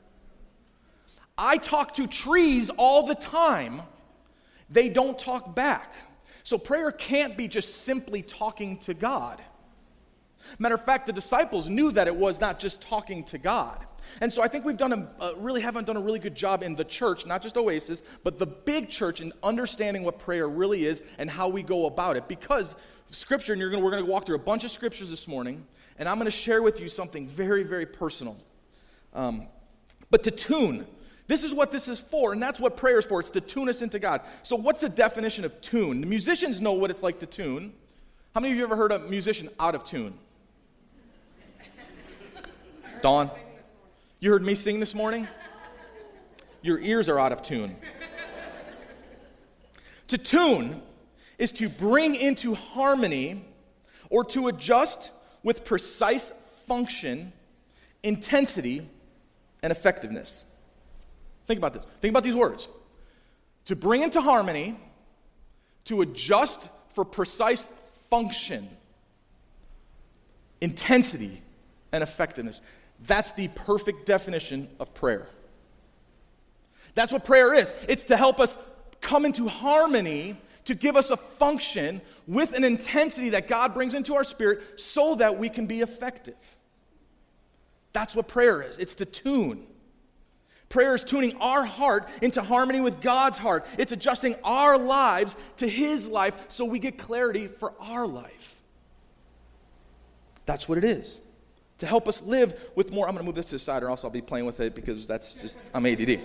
I 1.37 1.59
talk 1.59 1.93
to 1.95 2.07
trees 2.07 2.71
all 2.79 3.07
the 3.07 3.15
time, 3.15 3.83
they 4.71 4.89
don't 4.89 5.19
talk 5.19 5.55
back. 5.55 5.93
So 6.45 6.57
prayer 6.57 6.91
can't 6.93 7.37
be 7.37 7.47
just 7.47 7.83
simply 7.83 8.23
talking 8.23 8.79
to 8.79 8.95
God. 8.95 9.43
Matter 10.59 10.77
of 10.77 10.85
fact, 10.87 11.07
the 11.07 11.13
disciples 11.13 11.69
knew 11.69 11.93
that 11.93 12.07
it 12.07 12.17
was 12.17 12.41
not 12.41 12.59
just 12.59 12.81
talking 12.81 13.23
to 13.25 13.37
God. 13.37 13.85
And 14.23 14.33
so 14.33 14.43
I 14.43 14.49
think 14.49 14.65
we've 14.65 14.79
done 14.79 14.93
a, 14.95 15.23
uh, 15.23 15.33
really 15.37 15.61
haven't 15.61 15.87
done 15.87 15.99
a 15.99 16.01
really 16.01 16.19
good 16.19 16.35
job 16.35 16.63
in 16.63 16.75
the 16.75 16.85
church, 16.85 17.27
not 17.27 17.43
just 17.43 17.59
Oasis, 17.59 18.03
but 18.25 18.39
the 18.39 18.47
big 18.47 18.89
church 18.89 19.21
in 19.21 19.31
understanding 19.43 20.05
what 20.05 20.19
prayer 20.19 20.49
really 20.49 20.87
is 20.87 21.03
and 21.19 21.29
how 21.29 21.49
we 21.49 21.63
go 21.63 21.85
about 21.85 22.17
it. 22.17 22.29
Because 22.29 22.75
scripture, 23.11 23.53
and 23.53 23.61
you're 23.61 23.71
gonna, 23.71 23.85
we're 23.85 23.91
going 23.91 24.05
to 24.05 24.11
walk 24.11 24.27
through 24.27 24.37
a 24.37 24.41
bunch 24.41 24.65
of 24.65 24.71
scriptures 24.71 25.11
this 25.11 25.29
morning, 25.29 25.65
and 25.99 26.09
I'm 26.09 26.17
going 26.17 26.27
to 26.27 26.31
share 26.31 26.63
with 26.63 26.81
you 26.81 26.89
something 26.89 27.27
very, 27.27 27.63
very 27.63 27.87
personal. 27.87 28.37
Um, 29.15 29.47
but 30.11 30.23
to 30.25 30.31
tune, 30.31 30.87
this 31.27 31.45
is 31.45 31.55
what 31.55 31.71
this 31.71 31.89
is 31.89 31.99
for, 31.99 32.33
and 32.33 32.43
that's 32.43 32.61
what 32.61 32.77
prayer 32.77 32.99
is 32.99 33.05
for. 33.05 33.21
It's 33.21 33.31
to 33.31 33.41
tune 33.41 33.69
us 33.69 33.83
into 33.83 33.99
God. 33.99 34.23
So, 34.43 34.57
what's 34.57 34.81
the 34.81 34.89
definition 34.89 35.45
of 35.45 35.61
tune? 35.61 36.01
The 36.01 36.07
musicians 36.07 36.61
know 36.61 36.73
what 36.73 36.91
it's 36.91 37.03
like 37.03 37.21
to 37.21 37.27
tune. 37.27 37.73
How 38.35 38.41
many 38.41 38.53
of 38.53 38.59
you 38.59 38.65
ever 38.65 38.77
heard 38.77 38.93
a 38.93 38.99
musician 38.99 39.49
out 39.61 39.75
of 39.75 39.85
tune? 39.85 40.15
Dawn? 43.03 43.31
You 44.21 44.31
heard 44.31 44.45
me 44.45 44.55
sing 44.55 44.81
this 44.81 44.95
morning? 44.95 45.29
Your 46.63 46.79
ears 46.79 47.09
are 47.09 47.19
out 47.19 47.33
of 47.33 47.43
tune. 47.43 47.77
to 50.09 50.19
tune 50.19 50.81
is 51.39 51.53
to 51.53 51.69
bring 51.69 52.15
into 52.15 52.55
harmony 52.55 53.45
or 54.11 54.25
to 54.27 54.49
adjust 54.49 55.11
with 55.43 55.65
precise 55.65 56.33
function, 56.67 57.33
intensity, 58.03 58.87
and 59.63 59.71
effectiveness. 59.71 60.45
Think 61.47 61.59
about 61.59 61.75
this. 61.75 61.85
Think 62.01 62.13
about 62.13 62.25
these 62.25 62.37
words. 62.37 62.69
To 63.67 63.77
bring 63.77 64.03
into 64.03 64.21
harmony, 64.21 64.79
to 65.87 66.03
adjust 66.03 66.69
for 66.95 67.05
precise 67.05 67.69
function, 68.11 68.69
intensity, 70.61 71.43
and 71.93 72.03
effectiveness. 72.03 72.61
That's 73.07 73.33
the 73.33 73.49
perfect 73.49 74.07
definition 74.07 74.69
of 74.79 74.95
prayer. 74.95 75.27
That's 76.95 77.13
what 77.13 77.25
prayer 77.25 77.55
is 77.55 77.73
it's 77.89 78.05
to 78.05 78.17
help 78.17 78.39
us 78.41 78.57
come 79.01 79.25
into 79.25 79.49
harmony, 79.49 80.37
to 80.65 80.75
give 80.75 80.97
us 80.97 81.11
a 81.11 81.17
function 81.17 82.01
with 82.27 82.53
an 82.55 82.65
intensity 82.65 83.31
that 83.31 83.49
God 83.49 83.75
brings 83.75 83.95
into 83.95 84.15
our 84.15 84.25
spirit 84.25 84.81
so 84.81 85.17
that 85.17 85.39
we 85.39 85.49
can 85.49 85.67
be 85.67 85.81
effective. 85.81 86.37
That's 87.93 88.15
what 88.15 88.29
prayer 88.29 88.63
is 88.63 88.79
it's 88.79 88.95
to 88.97 89.05
tune. 89.05 89.67
Prayer 90.69 90.95
is 90.95 91.05
tuning 91.05 91.37
our 91.37 91.65
heart 91.65 92.09
into 92.23 92.41
harmony 92.41 92.81
with 92.81 93.03
God's 93.03 93.37
heart. 93.37 93.67
It's 93.77 93.93
adjusting 93.93 94.37
our 94.43 94.79
lives 94.79 95.37
to 95.59 95.69
His 95.69 96.09
life 96.09 96.35
so 96.49 96.65
we 96.65 96.79
get 96.79 96.97
clarity 96.97 97.47
for 97.47 97.75
our 97.79 98.07
life. 98.07 98.55
That's 100.47 100.67
what 100.69 100.79
it 100.79 100.85
is 100.85 101.21
to 101.83 101.87
help 101.87 102.09
us 102.09 102.23
live 102.23 102.55
with 102.77 102.93
more. 102.93 103.09
I'm 103.09 103.15
going 103.15 103.25
to 103.25 103.27
move 103.27 103.35
this 103.35 103.47
to 103.47 103.57
the 103.57 103.59
side, 103.59 103.83
or 103.83 103.91
else 103.91 104.05
I'll 104.05 104.11
be 104.11 104.23
playing 104.23 104.47
with 104.47 104.61
it 104.61 104.75
because 104.75 105.07
that's 105.07 105.35
just, 105.35 105.59
I'm 105.75 105.85
ADD. 105.85 106.21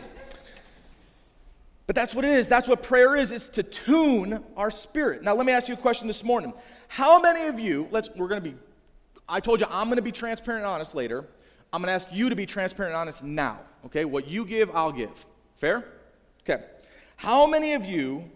But 1.88 1.96
that's 1.96 2.14
what 2.14 2.26
it 2.26 2.32
is. 2.32 2.50
That's 2.50 2.68
what 2.68 2.84
prayer 2.84 3.16
is. 3.16 3.32
It's 3.32 3.48
to 3.50 3.64
tune 3.64 4.44
our 4.58 4.70
spirit. 4.70 5.24
Now, 5.24 5.34
let 5.36 5.46
me 5.46 5.54
ask 5.54 5.70
you 5.70 5.74
a 5.74 5.78
question 5.78 6.06
this 6.06 6.24
morning. 6.24 6.54
How 6.90 7.20
many 7.20 7.48
of 7.48 7.60
you, 7.60 7.88
let's, 7.92 8.10
we're 8.16 8.28
going 8.28 8.44
to 8.44 8.50
be, 8.50 8.58
I 9.28 9.40
told 9.40 9.62
you 9.62 9.68
I'm 9.70 9.88
going 9.88 9.96
to 9.96 10.02
be 10.02 10.12
transparent 10.12 10.66
and 10.66 10.72
honest 10.72 10.94
later. 10.94 11.26
I'm 11.72 11.82
going 11.82 11.88
to 11.88 11.94
ask 11.94 12.08
you 12.12 12.30
to 12.30 12.36
be 12.36 12.46
transparent 12.46 12.94
and 12.94 13.00
honest 13.00 13.24
now. 13.24 13.62
Okay? 13.86 14.04
What 14.04 14.28
you 14.28 14.46
give, 14.46 14.70
I'll 14.76 14.92
give. 14.92 15.12
Fair? 15.60 15.86
Okay. 16.42 16.64
How 17.16 17.48
many 17.48 17.74
of 17.74 17.86
you 17.86 18.30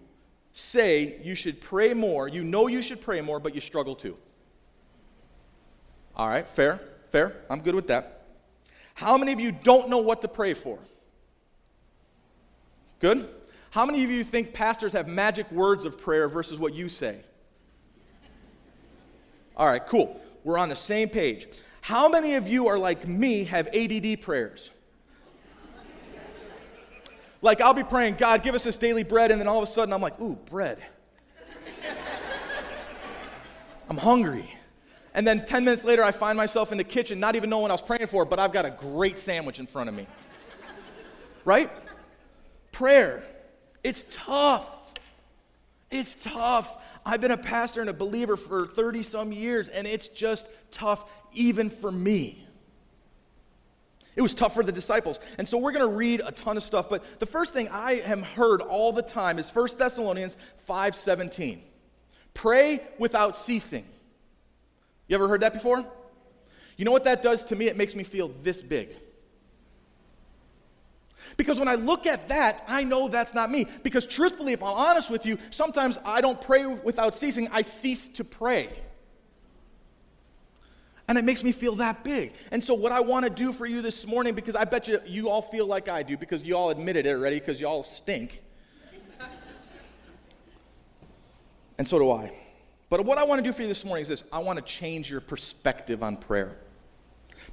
say 0.54 1.20
you 1.22 1.36
should 1.36 1.60
pray 1.60 1.94
more? 1.94 2.30
You 2.30 2.46
know 2.46 2.68
you 2.68 2.82
should 2.82 3.02
pray 3.02 3.20
more, 3.20 3.40
but 3.40 3.54
you 3.54 3.60
struggle 3.62 3.96
to. 3.98 4.18
All 6.16 6.28
right, 6.28 6.48
fair, 6.48 6.82
fair. 7.12 7.38
I'm 7.50 7.62
good 7.62 7.76
with 7.76 7.88
that. 7.88 8.28
How 8.94 9.18
many 9.18 9.32
of 9.34 9.40
you 9.40 9.52
don't 9.52 9.90
know 9.90 10.00
what 10.00 10.22
to 10.22 10.28
pray 10.28 10.54
for? 10.54 10.80
Good? 13.00 13.30
How 13.72 13.86
many 13.86 14.04
of 14.04 14.12
you 14.12 14.26
think 14.26 14.54
pastors 14.54 14.92
have 14.94 15.08
magic 15.08 15.50
words 15.50 15.86
of 15.86 15.98
prayer 15.98 16.28
versus 16.28 16.60
what 16.60 16.74
you 16.74 16.90
say? 16.90 17.22
All 19.56 19.66
right, 19.66 19.86
cool. 19.88 20.22
We're 20.44 20.58
on 20.58 20.68
the 20.68 20.76
same 20.76 21.08
page. 21.08 21.48
How 21.80 22.10
many 22.10 22.36
of 22.36 22.48
you 22.48 22.68
are 22.68 22.78
like 22.78 23.08
me, 23.08 23.46
have 23.46 23.68
ADD 23.74 24.22
prayers? 24.22 24.70
Like, 27.42 27.62
I'll 27.62 27.74
be 27.74 27.84
praying, 27.84 28.16
God, 28.16 28.44
give 28.44 28.56
us 28.56 28.64
this 28.64 28.76
daily 28.76 29.04
bread, 29.04 29.32
and 29.32 29.40
then 29.40 29.48
all 29.48 29.58
of 29.58 29.64
a 29.64 29.68
sudden 29.68 29.94
I'm 29.94 30.02
like, 30.02 30.20
ooh, 30.20 30.38
bread. 30.50 30.84
I'm 33.90 33.98
hungry. 33.98 34.54
And 35.14 35.26
then 35.26 35.46
10 35.46 35.64
minutes 35.64 35.86
later, 35.86 36.04
I 36.04 36.12
find 36.12 36.36
myself 36.38 36.74
in 36.74 36.78
the 36.78 36.84
kitchen, 36.84 37.22
not 37.22 37.36
even 37.36 37.50
knowing 37.50 37.64
what 37.64 37.72
I 37.72 37.74
was 37.74 37.82
praying 37.82 38.08
for, 38.08 38.26
but 38.26 38.38
I've 38.38 38.52
got 38.52 38.66
a 38.66 38.70
great 38.70 39.18
sandwich 39.18 39.60
in 39.60 39.66
front 39.66 39.88
of 39.88 39.96
me. 39.96 40.08
Right? 41.46 41.70
Prayer. 42.74 43.24
It's 43.84 44.06
tough. 44.10 44.68
It's 45.90 46.16
tough. 46.16 46.78
I've 47.06 47.22
been 47.22 47.32
a 47.32 47.38
pastor 47.38 47.82
and 47.82 47.90
a 47.90 47.94
believer 47.94 48.38
for 48.38 48.68
30 48.68 49.04
some 49.04 49.32
years, 49.32 49.68
and 49.68 49.88
it's 49.88 50.08
just 50.08 50.46
tough, 50.72 51.04
even 51.34 51.70
for 51.70 51.92
me. 51.92 52.48
It 54.16 54.22
was 54.22 54.34
tough 54.34 54.54
for 54.54 54.64
the 54.64 54.72
disciples. 54.72 55.20
And 55.38 55.48
so 55.48 55.58
we're 55.58 55.72
going 55.72 55.90
to 55.90 55.96
read 55.96 56.22
a 56.26 56.32
ton 56.32 56.58
of 56.58 56.64
stuff, 56.64 56.90
but 56.90 57.04
the 57.20 57.26
first 57.26 57.54
thing 57.54 57.70
I 57.70 57.96
have 57.96 58.22
heard 58.22 58.62
all 58.62 58.92
the 58.92 59.02
time 59.02 59.40
is 59.40 59.50
1 59.50 59.78
Thessalonians 59.78 60.36
5:17. 60.68 61.60
Pray 62.34 62.82
without 62.98 63.38
ceasing. 63.38 63.86
You 65.08 65.16
ever 65.16 65.28
heard 65.28 65.42
that 65.42 65.54
before? 65.54 65.86
You 66.78 66.86
know 66.86 66.92
what 66.92 67.04
that 67.06 67.22
does 67.22 67.44
to 67.46 67.56
me? 67.56 67.68
It 67.68 67.78
makes 67.78 67.96
me 67.96 68.04
feel 68.04 68.32
this 68.44 68.62
big. 68.62 68.96
Because 71.38 71.60
when 71.60 71.68
I 71.68 71.76
look 71.76 72.06
at 72.06 72.30
that, 72.30 72.64
I 72.68 72.84
know 72.84 73.08
that's 73.08 73.34
not 73.34 73.52
me. 73.52 73.68
Because 73.84 74.06
truthfully, 74.06 74.54
if 74.54 74.62
I'm 74.62 74.74
honest 74.74 75.10
with 75.10 75.26
you, 75.26 75.38
sometimes 75.50 75.98
I 76.06 76.22
don't 76.22 76.40
pray 76.40 76.66
without 76.66 77.16
ceasing, 77.16 77.48
I 77.52 77.62
cease 77.62 78.08
to 78.10 78.24
pray. 78.24 78.70
And 81.08 81.18
it 81.18 81.26
makes 81.26 81.44
me 81.44 81.52
feel 81.52 81.76
that 81.76 82.04
big. 82.04 82.34
And 82.52 82.64
so, 82.64 82.74
what 82.74 82.92
I 82.92 83.02
want 83.02 83.26
to 83.26 83.30
do 83.30 83.52
for 83.52 83.66
you 83.66 83.82
this 83.82 84.08
morning, 84.08 84.34
because 84.34 84.56
I 84.56 84.64
bet 84.64 84.88
you 84.88 85.02
you 85.06 85.30
all 85.30 85.42
feel 85.42 85.66
like 85.66 85.90
I 85.90 86.04
do, 86.04 86.16
because 86.16 86.44
you 86.44 86.56
all 86.56 86.70
admitted 86.70 87.06
it 87.06 87.10
already, 87.10 87.40
because 87.40 87.60
you 87.60 87.68
all 87.68 87.84
stink. 87.84 88.42
and 91.78 91.88
so 91.88 92.00
do 92.00 92.12
I. 92.12 92.32
But 92.90 93.06
what 93.06 93.18
I 93.18 93.24
want 93.24 93.44
to 93.44 93.50
do 93.50 93.54
for 93.54 93.62
you 93.62 93.68
this 93.68 93.84
morning 93.84 94.04
is 94.04 94.08
this 94.08 94.24
I 94.32 94.40
want 94.40 94.58
to 94.60 94.64
change 94.64 95.10
your 95.10 95.22
perspective 95.22 96.04
on 96.04 96.18
prayer. 96.18 96.58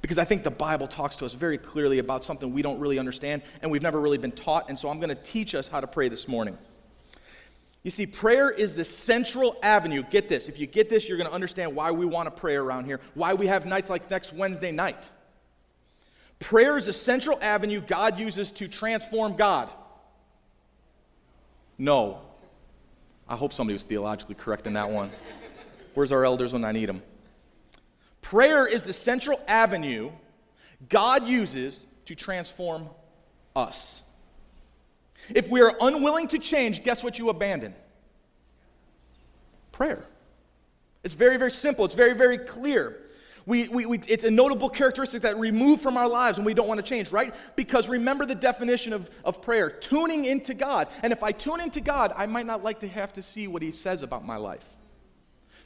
Because 0.01 0.17
I 0.17 0.23
think 0.23 0.43
the 0.43 0.51
Bible 0.51 0.87
talks 0.87 1.15
to 1.17 1.25
us 1.25 1.33
very 1.33 1.57
clearly 1.57 1.99
about 1.99 2.23
something 2.23 2.53
we 2.53 2.61
don't 2.61 2.79
really 2.79 2.99
understand 2.99 3.41
and 3.61 3.69
we've 3.69 3.81
never 3.81 3.99
really 3.99 4.17
been 4.17 4.31
taught. 4.31 4.69
And 4.69 4.79
so 4.79 4.89
I'm 4.89 4.99
going 4.99 5.09
to 5.09 5.15
teach 5.23 5.55
us 5.55 5.67
how 5.67 5.81
to 5.81 5.87
pray 5.87 6.07
this 6.07 6.27
morning. 6.27 6.57
You 7.83 7.91
see, 7.91 8.05
prayer 8.05 8.49
is 8.49 8.75
the 8.75 8.83
central 8.83 9.57
avenue. 9.63 10.03
Get 10.09 10.27
this. 10.27 10.47
If 10.47 10.59
you 10.59 10.67
get 10.67 10.89
this, 10.89 11.07
you're 11.07 11.17
going 11.17 11.29
to 11.29 11.33
understand 11.33 11.75
why 11.75 11.91
we 11.91 12.05
want 12.05 12.27
to 12.27 12.31
pray 12.31 12.55
around 12.55 12.85
here, 12.85 12.99
why 13.13 13.33
we 13.33 13.47
have 13.47 13.65
nights 13.65 13.89
like 13.89 14.09
next 14.09 14.33
Wednesday 14.33 14.71
night. 14.71 15.09
Prayer 16.39 16.77
is 16.77 16.87
a 16.87 16.93
central 16.93 17.37
avenue 17.41 17.81
God 17.81 18.17
uses 18.17 18.51
to 18.51 18.67
transform 18.67 19.35
God. 19.35 19.69
No. 21.77 22.21
I 23.27 23.35
hope 23.35 23.53
somebody 23.53 23.73
was 23.73 23.83
theologically 23.83 24.35
correct 24.35 24.67
in 24.67 24.73
that 24.73 24.89
one. 24.89 25.11
Where's 25.93 26.11
our 26.11 26.25
elders 26.25 26.53
when 26.53 26.65
I 26.65 26.71
need 26.71 26.87
them? 26.87 27.01
Prayer 28.29 28.67
is 28.67 28.83
the 28.83 28.93
central 28.93 29.41
avenue 29.47 30.11
God 30.87 31.27
uses 31.27 31.83
to 32.05 32.13
transform 32.13 32.87
us. 33.55 34.03
If 35.33 35.47
we 35.47 35.61
are 35.61 35.75
unwilling 35.81 36.27
to 36.27 36.37
change, 36.37 36.83
guess 36.83 37.03
what 37.03 37.17
you 37.17 37.29
abandon? 37.29 37.73
Prayer. 39.71 40.05
It's 41.03 41.15
very, 41.15 41.37
very 41.37 41.49
simple. 41.49 41.85
It's 41.85 41.95
very, 41.95 42.13
very 42.13 42.37
clear. 42.37 43.01
We, 43.47 43.67
we, 43.67 43.87
we, 43.87 43.99
it's 44.07 44.25
a 44.25 44.29
notable 44.29 44.69
characteristic 44.69 45.23
that 45.23 45.39
remove 45.39 45.81
from 45.81 45.97
our 45.97 46.07
lives 46.07 46.37
when 46.37 46.45
we 46.45 46.53
don't 46.53 46.67
want 46.67 46.77
to 46.77 46.87
change, 46.87 47.11
right? 47.11 47.33
Because 47.55 47.89
remember 47.89 48.27
the 48.27 48.35
definition 48.35 48.93
of, 48.93 49.09
of 49.25 49.41
prayer 49.41 49.71
tuning 49.71 50.25
into 50.25 50.53
God. 50.53 50.89
And 51.01 51.11
if 51.11 51.23
I 51.23 51.31
tune 51.31 51.61
into 51.61 51.81
God, 51.81 52.13
I 52.15 52.27
might 52.27 52.45
not 52.45 52.63
like 52.63 52.81
to 52.81 52.87
have 52.89 53.11
to 53.13 53.23
see 53.23 53.47
what 53.47 53.63
He 53.63 53.71
says 53.71 54.03
about 54.03 54.23
my 54.23 54.37
life. 54.37 54.63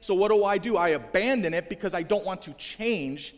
So 0.03 0.13
what 0.13 0.31
do 0.31 0.43
I 0.43 0.57
do? 0.57 0.75
I 0.75 0.89
abandon 0.89 1.53
it 1.53 1.69
because 1.69 1.93
I 1.93 2.03
don't 2.03 2.25
want 2.25 2.41
to 2.41 2.51
change. 2.55 3.33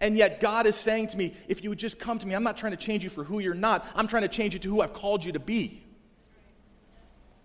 And 0.00 0.16
yet 0.16 0.40
God 0.40 0.66
is 0.66 0.74
saying 0.74 1.08
to 1.08 1.18
me, 1.18 1.34
if 1.48 1.62
you 1.62 1.68
would 1.68 1.78
just 1.78 1.98
come 1.98 2.18
to 2.18 2.26
me, 2.26 2.34
I'm 2.34 2.42
not 2.42 2.56
trying 2.56 2.72
to 2.72 2.78
change 2.78 3.04
you 3.04 3.10
for 3.10 3.24
who 3.24 3.40
you're 3.40 3.52
not. 3.52 3.86
I'm 3.94 4.06
trying 4.06 4.22
to 4.22 4.28
change 4.28 4.54
you 4.54 4.60
to 4.60 4.70
who 4.70 4.80
I've 4.80 4.94
called 4.94 5.22
you 5.22 5.32
to 5.32 5.38
be. 5.38 5.82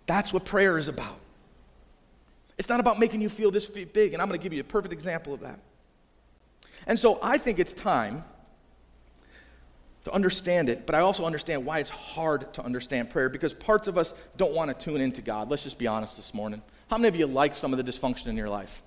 That's 0.06 0.32
what 0.32 0.46
prayer 0.46 0.78
is 0.78 0.88
about. 0.88 1.20
It's 2.58 2.70
not 2.70 2.80
about 2.80 3.00
making 3.00 3.20
you 3.20 3.28
feel 3.28 3.52
this 3.52 3.68
big, 3.68 4.14
and 4.14 4.22
I'm 4.22 4.30
going 4.30 4.40
to 4.40 4.44
give 4.44 4.54
you 4.54 4.62
a 4.62 4.64
perfect 4.64 4.94
example 4.94 5.34
of 5.34 5.42
that. 5.42 5.60
And 6.88 6.98
so 6.98 7.20
I 7.22 7.40
think 7.40 7.60
it's 7.60 7.74
time 7.74 8.24
to 10.06 10.12
understand 10.14 10.70
it, 10.70 10.86
but 10.86 10.96
I 10.96 11.02
also 11.02 11.26
understand 11.26 11.66
why 11.66 11.80
it's 11.80 11.90
hard 11.90 12.54
to 12.54 12.64
understand 12.64 13.10
prayer 13.10 13.28
because 13.28 13.52
parts 13.54 13.90
of 13.90 13.98
us 13.98 14.14
don't 14.38 14.54
want 14.54 14.70
to 14.70 14.86
tune 14.86 15.02
into 15.02 15.22
God. 15.22 15.52
Let's 15.52 15.64
just 15.64 15.78
be 15.78 15.88
honest 15.88 16.16
this 16.16 16.34
morning. 16.34 16.62
How 16.94 17.00
many 17.00 17.08
of 17.08 17.16
you 17.16 17.26
like 17.26 17.56
some 17.56 17.74
of 17.74 17.84
the 17.84 17.92
dysfunction 17.92 18.28
in 18.28 18.38
your 18.38 18.50
life? 18.50 18.84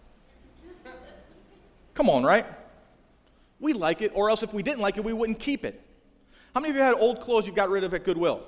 Come 1.95 2.09
on, 2.09 2.23
right? 2.23 2.47
We 3.59 3.73
like 3.73 4.01
it, 4.01 4.13
or 4.15 4.31
else 4.31 4.45
if 4.45 4.55
we 4.55 4.63
didn't 4.63 4.79
like 4.79 4.97
it, 4.97 5.03
we 5.03 5.13
wouldn't 5.13 5.41
keep 5.41 5.65
it. 5.65 5.83
How 6.55 6.61
many 6.61 6.71
of 6.71 6.77
you 6.77 6.83
had 6.83 6.95
old 6.95 7.21
clothes 7.21 7.49
you 7.49 7.53
got 7.53 7.69
rid 7.69 7.83
of 7.83 7.95
at 7.95 8.05
Goodwill? 8.05 8.45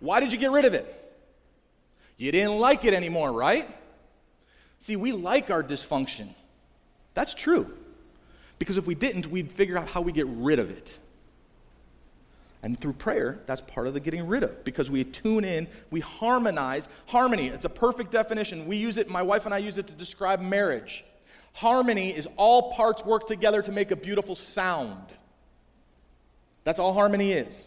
Why 0.00 0.18
did 0.18 0.32
you 0.32 0.38
get 0.38 0.50
rid 0.50 0.64
of 0.64 0.74
it? 0.74 0.92
You 2.16 2.32
didn't 2.32 2.58
like 2.58 2.84
it 2.84 2.94
anymore, 2.94 3.30
right? 3.30 3.70
See, 4.80 4.96
we 4.96 5.12
like 5.12 5.48
our 5.48 5.62
dysfunction. 5.62 6.30
That's 7.14 7.32
true. 7.32 7.72
Because 8.58 8.76
if 8.76 8.88
we 8.88 8.96
didn't, 8.96 9.28
we'd 9.28 9.52
figure 9.52 9.78
out 9.78 9.86
how 9.86 10.00
we 10.00 10.10
get 10.10 10.26
rid 10.26 10.58
of 10.58 10.68
it. 10.72 10.98
And 12.62 12.80
through 12.80 12.94
prayer, 12.94 13.40
that's 13.46 13.60
part 13.60 13.86
of 13.86 13.94
the 13.94 14.00
getting 14.00 14.26
rid 14.26 14.42
of 14.42 14.64
because 14.64 14.90
we 14.90 15.04
tune 15.04 15.44
in, 15.44 15.68
we 15.90 16.00
harmonize. 16.00 16.88
Harmony, 17.06 17.48
it's 17.48 17.64
a 17.64 17.68
perfect 17.68 18.10
definition. 18.10 18.66
We 18.66 18.76
use 18.76 18.98
it, 18.98 19.08
my 19.08 19.22
wife 19.22 19.44
and 19.44 19.54
I 19.54 19.58
use 19.58 19.78
it 19.78 19.86
to 19.86 19.94
describe 19.94 20.40
marriage. 20.40 21.04
Harmony 21.52 22.10
is 22.10 22.26
all 22.36 22.72
parts 22.72 23.04
work 23.04 23.26
together 23.26 23.62
to 23.62 23.72
make 23.72 23.90
a 23.90 23.96
beautiful 23.96 24.34
sound. 24.34 25.04
That's 26.64 26.78
all 26.78 26.92
harmony 26.92 27.32
is. 27.32 27.66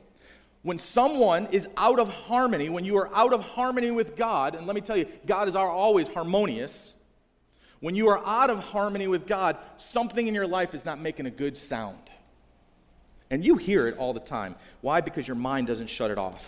When 0.63 0.77
someone 0.77 1.48
is 1.51 1.67
out 1.75 2.00
of 2.00 2.07
harmony, 2.07 2.69
when 2.69 2.86
you 2.86 2.98
are 2.98 3.10
out 3.15 3.33
of 3.33 3.41
harmony 3.41 3.91
with 3.91 4.15
God, 4.15 4.55
and 4.55 4.67
let 4.67 4.75
me 4.75 4.81
tell 4.81 4.98
you, 4.98 5.07
God 5.25 5.48
is 5.48 5.55
always 5.55 6.07
harmonious. 6.07 6.95
When 7.79 7.95
you 7.95 8.10
are 8.10 8.21
out 8.25 8.51
of 8.51 8.60
harmony 8.60 9.07
with 9.07 9.25
God, 9.25 9.57
something 9.77 10.27
in 10.27 10.36
your 10.36 10.45
life 10.45 10.75
is 10.75 10.86
not 10.86 11.00
making 11.00 11.25
a 11.25 11.31
good 11.31 11.57
sound. 11.57 11.98
And 13.31 13.43
you 13.43 13.55
hear 13.55 13.88
it 13.88 13.97
all 13.97 14.13
the 14.13 14.19
time. 14.19 14.55
Why? 14.81 15.01
Because 15.01 15.27
your 15.27 15.35
mind 15.35 15.65
doesn't 15.65 15.88
shut 15.88 16.11
it 16.11 16.19
off. 16.19 16.45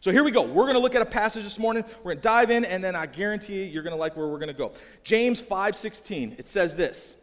So 0.00 0.12
here 0.12 0.24
we 0.24 0.30
go. 0.30 0.42
We're 0.42 0.64
going 0.64 0.74
to 0.74 0.80
look 0.80 0.94
at 0.94 1.02
a 1.02 1.06
passage 1.06 1.44
this 1.44 1.58
morning. 1.58 1.84
We're 1.98 2.12
going 2.12 2.18
to 2.18 2.22
dive 2.22 2.50
in, 2.50 2.64
and 2.64 2.84
then 2.84 2.94
I 2.94 3.06
guarantee 3.06 3.60
you, 3.60 3.64
you're 3.64 3.82
going 3.82 3.94
to 3.94 3.98
like 3.98 4.16
where 4.16 4.26
we're 4.26 4.38
going 4.38 4.48
to 4.48 4.54
go. 4.54 4.72
James 5.04 5.40
5:16. 5.40 6.38
It 6.38 6.48
says 6.48 6.76
this. 6.76 7.14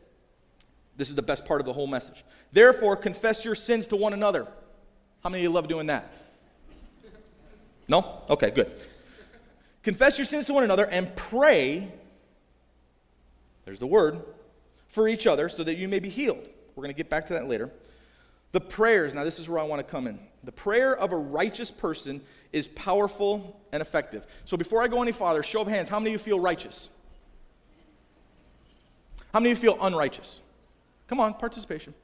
This 0.95 1.09
is 1.09 1.15
the 1.15 1.21
best 1.21 1.45
part 1.45 1.59
of 1.59 1.65
the 1.65 1.73
whole 1.73 1.87
message. 1.87 2.23
Therefore, 2.51 2.95
confess 2.95 3.43
your 3.43 3.55
sins 3.55 3.87
to 3.87 3.95
one 3.95 4.13
another. 4.13 4.47
How 5.23 5.29
many 5.29 5.41
of 5.41 5.43
you 5.43 5.53
love 5.53 5.67
doing 5.67 5.87
that? 5.87 6.11
No? 7.87 8.21
Okay, 8.29 8.51
good. 8.51 8.71
Confess 9.81 10.17
your 10.17 10.25
sins 10.25 10.45
to 10.45 10.53
one 10.53 10.63
another 10.63 10.85
and 10.85 11.13
pray. 11.15 11.91
There's 13.65 13.79
the 13.79 13.87
word 13.87 14.21
for 14.89 15.07
each 15.07 15.27
other 15.27 15.49
so 15.49 15.63
that 15.63 15.75
you 15.75 15.87
may 15.87 15.99
be 15.99 16.09
healed. 16.09 16.47
We're 16.75 16.83
going 16.83 16.93
to 16.93 16.97
get 16.97 17.09
back 17.09 17.25
to 17.27 17.33
that 17.33 17.47
later. 17.47 17.69
The 18.53 18.61
prayers, 18.61 19.13
now 19.13 19.23
this 19.23 19.39
is 19.39 19.49
where 19.49 19.59
I 19.59 19.63
want 19.63 19.85
to 19.85 19.91
come 19.91 20.07
in. 20.07 20.19
The 20.43 20.51
prayer 20.51 20.95
of 20.95 21.11
a 21.11 21.17
righteous 21.17 21.71
person 21.71 22.21
is 22.51 22.67
powerful 22.67 23.59
and 23.71 23.81
effective. 23.81 24.25
So 24.45 24.55
before 24.55 24.81
I 24.81 24.87
go 24.87 25.01
any 25.01 25.11
farther, 25.11 25.41
show 25.41 25.61
of 25.61 25.67
hands, 25.67 25.89
how 25.89 25.99
many 25.99 26.13
of 26.13 26.21
you 26.21 26.23
feel 26.23 26.39
righteous? 26.39 26.89
How 29.33 29.39
many 29.39 29.51
of 29.51 29.57
you 29.57 29.71
feel 29.71 29.83
unrighteous? 29.83 30.39
Come 31.07 31.19
on, 31.19 31.33
participation. 31.33 31.95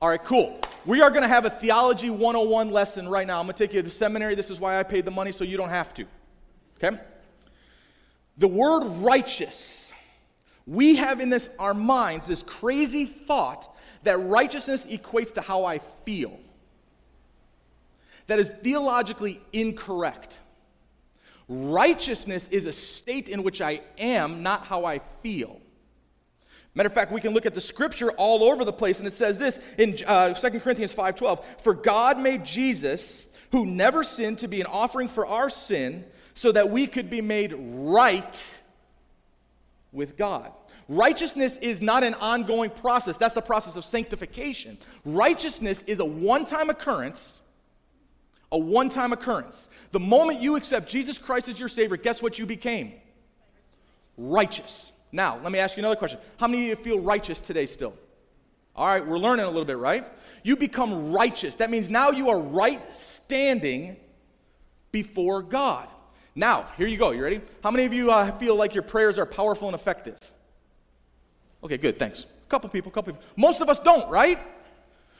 All 0.00 0.08
right, 0.08 0.22
cool. 0.22 0.60
We 0.84 1.00
are 1.00 1.10
going 1.10 1.22
to 1.22 1.28
have 1.28 1.44
a 1.44 1.50
Theology 1.50 2.10
101 2.10 2.70
lesson 2.70 3.08
right 3.08 3.26
now. 3.26 3.40
I'm 3.40 3.46
going 3.46 3.56
to 3.56 3.66
take 3.66 3.74
you 3.74 3.82
to 3.82 3.90
seminary. 3.90 4.36
This 4.36 4.50
is 4.50 4.60
why 4.60 4.78
I 4.78 4.84
paid 4.84 5.04
the 5.04 5.10
money, 5.10 5.32
so 5.32 5.42
you 5.42 5.56
don't 5.56 5.70
have 5.70 5.92
to. 5.94 6.04
Okay? 6.76 6.96
The 8.38 8.46
word 8.46 8.84
righteous, 8.98 9.92
we 10.66 10.96
have 10.96 11.20
in 11.20 11.30
this 11.30 11.48
our 11.58 11.74
minds 11.74 12.28
this 12.28 12.44
crazy 12.44 13.06
thought 13.06 13.74
that 14.06 14.18
righteousness 14.18 14.86
equates 14.86 15.34
to 15.34 15.40
how 15.40 15.64
I 15.64 15.78
feel. 16.04 16.38
That 18.26 18.38
is 18.38 18.50
theologically 18.62 19.40
incorrect. 19.52 20.38
Righteousness 21.48 22.48
is 22.48 22.66
a 22.66 22.72
state 22.72 23.28
in 23.28 23.42
which 23.42 23.60
I 23.60 23.80
am, 23.98 24.42
not 24.42 24.66
how 24.66 24.84
I 24.84 25.00
feel. 25.22 25.60
Matter 26.74 26.88
of 26.88 26.92
fact, 26.92 27.12
we 27.12 27.20
can 27.20 27.32
look 27.32 27.46
at 27.46 27.54
the 27.54 27.60
scripture 27.60 28.10
all 28.12 28.44
over 28.44 28.64
the 28.64 28.72
place, 28.72 28.98
and 28.98 29.06
it 29.06 29.14
says 29.14 29.38
this 29.38 29.58
in 29.78 29.96
uh, 30.06 30.34
2 30.34 30.60
Corinthians 30.60 30.94
5.12, 30.94 31.42
For 31.60 31.72
God 31.72 32.18
made 32.18 32.44
Jesus, 32.44 33.24
who 33.52 33.64
never 33.64 34.04
sinned, 34.04 34.38
to 34.38 34.48
be 34.48 34.60
an 34.60 34.66
offering 34.66 35.08
for 35.08 35.26
our 35.26 35.48
sin, 35.48 36.04
so 36.34 36.52
that 36.52 36.68
we 36.68 36.86
could 36.86 37.08
be 37.08 37.22
made 37.22 37.54
right 37.56 38.60
with 39.92 40.16
God. 40.18 40.52
Righteousness 40.88 41.56
is 41.58 41.80
not 41.80 42.04
an 42.04 42.14
ongoing 42.14 42.70
process. 42.70 43.18
That's 43.18 43.34
the 43.34 43.42
process 43.42 43.76
of 43.76 43.84
sanctification. 43.84 44.78
Righteousness 45.04 45.82
is 45.86 45.98
a 45.98 46.04
one 46.04 46.44
time 46.44 46.70
occurrence. 46.70 47.40
A 48.52 48.58
one 48.58 48.88
time 48.88 49.12
occurrence. 49.12 49.68
The 49.90 50.00
moment 50.00 50.40
you 50.40 50.54
accept 50.54 50.88
Jesus 50.88 51.18
Christ 51.18 51.48
as 51.48 51.58
your 51.58 51.68
Savior, 51.68 51.96
guess 51.96 52.22
what 52.22 52.38
you 52.38 52.46
became? 52.46 52.92
Righteous. 54.16 54.92
Now, 55.10 55.40
let 55.42 55.50
me 55.50 55.58
ask 55.58 55.76
you 55.76 55.80
another 55.80 55.96
question. 55.96 56.20
How 56.36 56.46
many 56.46 56.70
of 56.70 56.78
you 56.78 56.84
feel 56.84 57.00
righteous 57.00 57.40
today 57.40 57.66
still? 57.66 57.94
All 58.76 58.86
right, 58.86 59.04
we're 59.04 59.18
learning 59.18 59.46
a 59.46 59.48
little 59.48 59.64
bit, 59.64 59.78
right? 59.78 60.06
You 60.42 60.56
become 60.56 61.10
righteous. 61.12 61.56
That 61.56 61.70
means 61.70 61.88
now 61.88 62.10
you 62.10 62.30
are 62.30 62.38
right 62.38 62.94
standing 62.94 63.96
before 64.92 65.42
God. 65.42 65.88
Now, 66.34 66.68
here 66.76 66.86
you 66.86 66.98
go. 66.98 67.10
You 67.10 67.22
ready? 67.22 67.40
How 67.62 67.70
many 67.70 67.86
of 67.86 67.94
you 67.94 68.12
uh, 68.12 68.30
feel 68.32 68.54
like 68.54 68.74
your 68.74 68.82
prayers 68.82 69.18
are 69.18 69.24
powerful 69.24 69.66
and 69.68 69.74
effective? 69.74 70.18
Okay, 71.66 71.78
good, 71.78 71.98
thanks. 71.98 72.20
A 72.22 72.48
couple 72.48 72.70
people, 72.70 72.92
a 72.92 72.94
couple 72.94 73.12
people. 73.12 73.26
Most 73.34 73.60
of 73.60 73.68
us 73.68 73.80
don't, 73.80 74.08
right? 74.08 74.38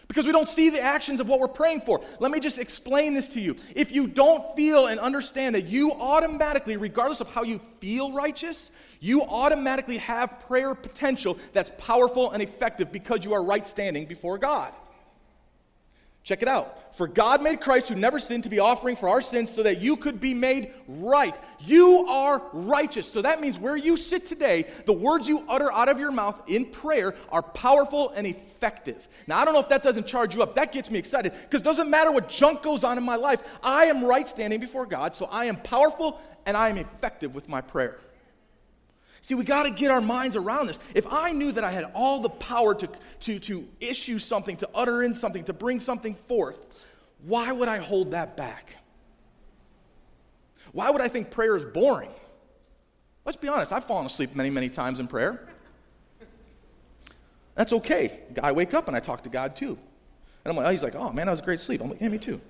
Because 0.07 0.27
we 0.27 0.33
don't 0.33 0.49
see 0.49 0.71
the 0.71 0.81
actions 0.81 1.19
of 1.19 1.27
what 1.27 1.41
we're 1.41 1.49
praying 1.49 1.81
for. 1.81 2.01
Let 2.21 2.31
me 2.31 2.39
just 2.39 2.59
explain 2.59 3.15
this 3.15 3.29
to 3.31 3.41
you. 3.41 3.57
If 3.75 3.93
you 3.93 4.07
don't 4.07 4.55
feel 4.55 4.87
and 4.87 5.01
understand 5.01 5.57
that 5.57 5.65
you 5.65 5.91
automatically, 5.91 6.77
regardless 6.77 7.21
of 7.21 7.27
how 7.27 7.43
you 7.43 7.61
feel 7.81 8.13
righteous, 8.13 8.71
you 9.01 9.23
automatically 9.23 9.97
have 9.97 10.39
prayer 10.47 10.73
potential 10.77 11.37
that's 11.53 11.73
powerful 11.79 12.31
and 12.31 12.41
effective 12.41 12.93
because 12.93 13.25
you 13.25 13.35
are 13.35 13.43
right 13.43 13.67
standing 13.67 14.07
before 14.07 14.39
God. 14.39 14.73
Check 16.27 16.43
it 16.43 16.49
out. 16.49 16.93
For 16.97 17.07
God 17.07 17.41
made 17.41 17.61
Christ, 17.61 17.89
who 17.89 17.95
never 17.95 18.19
sinned, 18.19 18.43
to 18.43 18.49
be 18.49 18.59
offering 18.59 18.97
for 18.97 19.09
our 19.09 19.21
sins 19.21 19.49
so 19.49 19.63
that 19.63 19.81
you 19.81 19.97
could 19.97 20.19
be 20.19 20.35
made 20.35 20.73
right. 20.89 21.39
You 21.61 22.05
are 22.09 22.43
righteous. 22.53 23.09
So 23.09 23.23
that 23.23 23.41
means 23.41 23.61
where 23.61 23.77
you 23.77 23.97
sit 23.97 24.27
today, 24.27 24.67
the 24.87 24.93
words 24.93 25.29
you 25.29 25.45
utter 25.49 25.73
out 25.73 25.89
of 25.89 26.01
your 26.01 26.11
mouth 26.11 26.43
in 26.49 26.67
prayer 26.67 27.15
are 27.31 27.43
powerful 27.43 28.11
and 28.11 28.27
effective. 28.27 29.07
Now, 29.29 29.39
I 29.39 29.45
don't 29.45 29.55
know 29.55 29.61
if 29.61 29.69
that 29.69 29.85
doesn't 29.85 30.09
charge 30.09 30.35
you 30.35 30.43
up. 30.43 30.57
That 30.57 30.73
gets 30.73 30.91
me 30.91 30.99
excited 30.99 31.31
because 31.31 31.61
it 31.61 31.65
doesn't 31.65 31.89
matter 31.89 32.11
what 32.11 32.29
junk 32.29 32.61
goes 32.61 32.83
on 32.83 32.99
in 32.99 33.05
my 33.05 33.15
life. 33.15 33.41
I 33.63 33.85
am 33.85 34.03
right 34.05 34.27
standing 34.27 34.59
before 34.59 34.85
God, 34.85 35.15
so 35.15 35.27
I 35.27 35.45
am 35.45 35.55
powerful 35.55 36.21
and 36.45 36.57
I 36.57 36.71
am 36.71 36.79
effective 36.79 37.37
with 37.37 37.49
my 37.49 37.61
prayer. 37.61 37.99
See, 39.27 39.35
we 39.35 39.43
got 39.43 39.65
to 39.65 39.73
get 39.73 39.91
our 39.91 40.01
minds 40.01 40.37
around 40.37 40.69
this. 40.69 40.79
If 40.95 41.13
I 41.13 41.33
knew 41.33 41.51
that 41.51 41.65
I 41.65 41.73
had 41.73 41.91
all 41.95 42.21
the 42.21 42.29
power 42.29 42.77
to, 42.77 42.89
to, 43.23 43.41
to 43.41 43.69
issue 43.81 44.21
something, 44.21 44.57
to 44.59 44.69
utter 44.73 45.03
in 45.03 45.17
something, 45.17 45.43
to 45.47 45.53
bring 45.53 45.81
something 45.81 46.15
forth, 46.15 46.65
why 47.25 47.51
would 47.51 47.67
I 47.67 47.79
hold 47.79 48.13
that 48.13 48.37
back? 48.37 48.77
Why 50.71 50.91
would 50.91 51.01
I 51.01 51.09
think 51.09 51.33
prayer 51.33 51.57
is 51.57 51.65
boring? 51.65 52.13
Let's 53.25 53.37
be 53.37 53.49
honest, 53.49 53.73
I've 53.73 53.83
fallen 53.83 54.07
asleep 54.07 54.37
many, 54.37 54.49
many 54.49 54.69
times 54.69 55.01
in 55.01 55.09
prayer. 55.09 55.49
That's 57.57 57.73
okay. 57.73 58.21
I 58.41 58.53
wake 58.53 58.75
up 58.75 58.87
and 58.87 58.97
I 58.97 59.01
talk 59.01 59.25
to 59.25 59.29
God 59.29 59.57
too. 59.57 59.77
And 60.45 60.53
I'm 60.53 60.57
like, 60.57 60.67
oh, 60.69 60.71
he's 60.71 60.85
like, 60.85 60.95
oh 60.95 61.11
man, 61.11 61.27
that 61.27 61.33
was 61.33 61.41
a 61.41 61.45
great 61.45 61.59
sleep. 61.59 61.81
I'm 61.81 61.91
like, 61.91 62.01
yeah, 62.01 62.07
me 62.11 62.19
too. 62.19 62.41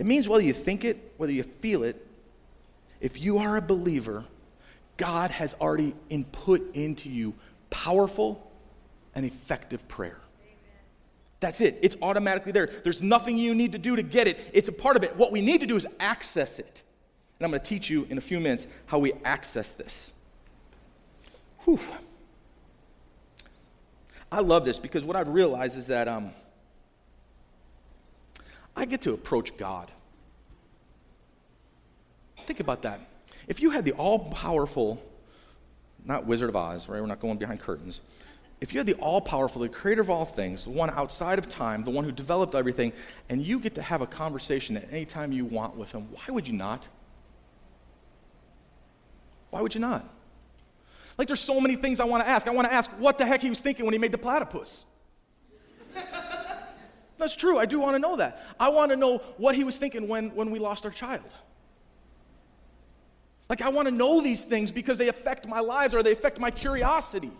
It 0.00 0.06
means 0.06 0.30
whether 0.30 0.42
you 0.42 0.54
think 0.54 0.86
it, 0.86 1.12
whether 1.18 1.30
you 1.30 1.42
feel 1.42 1.82
it, 1.82 2.06
if 3.02 3.20
you 3.20 3.36
are 3.36 3.58
a 3.58 3.60
believer, 3.60 4.24
God 4.96 5.30
has 5.30 5.54
already 5.60 5.94
input 6.08 6.74
into 6.74 7.10
you 7.10 7.34
powerful 7.68 8.50
and 9.14 9.26
effective 9.26 9.86
prayer. 9.88 10.16
That's 11.40 11.60
it. 11.60 11.78
It's 11.82 11.96
automatically 12.00 12.50
there. 12.50 12.70
There's 12.82 13.02
nothing 13.02 13.36
you 13.36 13.54
need 13.54 13.72
to 13.72 13.78
do 13.78 13.94
to 13.94 14.02
get 14.02 14.26
it. 14.26 14.40
It's 14.54 14.68
a 14.68 14.72
part 14.72 14.96
of 14.96 15.04
it. 15.04 15.14
What 15.16 15.32
we 15.32 15.42
need 15.42 15.60
to 15.60 15.66
do 15.66 15.76
is 15.76 15.86
access 16.00 16.58
it. 16.58 16.82
And 17.38 17.44
I'm 17.44 17.50
going 17.50 17.60
to 17.60 17.68
teach 17.68 17.90
you 17.90 18.06
in 18.08 18.16
a 18.16 18.22
few 18.22 18.40
minutes 18.40 18.66
how 18.86 18.98
we 19.00 19.12
access 19.22 19.74
this. 19.74 20.12
Whew. 21.66 21.78
I 24.32 24.40
love 24.40 24.64
this 24.64 24.78
because 24.78 25.04
what 25.04 25.16
I've 25.16 25.28
realized 25.28 25.76
is 25.76 25.88
that 25.88 26.08
um, 26.08 26.32
I 28.76 28.84
get 28.84 29.02
to 29.02 29.12
approach 29.12 29.56
God. 29.56 29.90
Think 32.46 32.60
about 32.60 32.82
that. 32.82 33.00
If 33.48 33.60
you 33.60 33.70
had 33.70 33.84
the 33.84 33.92
all 33.92 34.30
powerful, 34.30 35.02
not 36.04 36.26
Wizard 36.26 36.48
of 36.48 36.56
Oz, 36.56 36.88
right? 36.88 37.00
We're 37.00 37.06
not 37.06 37.20
going 37.20 37.38
behind 37.38 37.60
curtains. 37.60 38.00
If 38.60 38.72
you 38.72 38.78
had 38.78 38.86
the 38.86 38.94
all 38.94 39.20
powerful, 39.20 39.62
the 39.62 39.68
creator 39.68 40.02
of 40.02 40.10
all 40.10 40.24
things, 40.24 40.64
the 40.64 40.70
one 40.70 40.90
outside 40.90 41.38
of 41.38 41.48
time, 41.48 41.82
the 41.82 41.90
one 41.90 42.04
who 42.04 42.12
developed 42.12 42.54
everything, 42.54 42.92
and 43.28 43.42
you 43.42 43.58
get 43.58 43.74
to 43.76 43.82
have 43.82 44.02
a 44.02 44.06
conversation 44.06 44.76
at 44.76 44.86
any 44.90 45.06
time 45.06 45.32
you 45.32 45.46
want 45.46 45.76
with 45.76 45.92
him, 45.92 46.08
why 46.12 46.32
would 46.32 46.46
you 46.46 46.54
not? 46.54 46.86
Why 49.50 49.62
would 49.62 49.74
you 49.74 49.80
not? 49.80 50.08
Like, 51.16 51.26
there's 51.26 51.40
so 51.40 51.60
many 51.60 51.76
things 51.76 52.00
I 52.00 52.04
want 52.04 52.22
to 52.22 52.28
ask. 52.28 52.46
I 52.46 52.50
want 52.50 52.68
to 52.68 52.72
ask 52.72 52.90
what 52.92 53.18
the 53.18 53.26
heck 53.26 53.42
he 53.42 53.50
was 53.50 53.60
thinking 53.60 53.84
when 53.84 53.92
he 53.92 53.98
made 53.98 54.12
the 54.12 54.18
platypus. 54.18 54.84
That's 57.20 57.36
true. 57.36 57.58
I 57.58 57.66
do 57.66 57.78
want 57.78 57.94
to 57.94 57.98
know 57.98 58.16
that. 58.16 58.42
I 58.58 58.70
want 58.70 58.90
to 58.90 58.96
know 58.96 59.18
what 59.36 59.54
he 59.54 59.62
was 59.62 59.76
thinking 59.76 60.08
when, 60.08 60.34
when 60.34 60.50
we 60.50 60.58
lost 60.58 60.86
our 60.86 60.90
child. 60.90 61.22
Like, 63.50 63.60
I 63.60 63.68
want 63.68 63.86
to 63.88 63.92
know 63.92 64.22
these 64.22 64.44
things 64.46 64.72
because 64.72 64.96
they 64.96 65.08
affect 65.08 65.46
my 65.46 65.60
lives 65.60 65.94
or 65.94 66.02
they 66.02 66.12
affect 66.12 66.40
my 66.40 66.50
curiosity. 66.50 67.30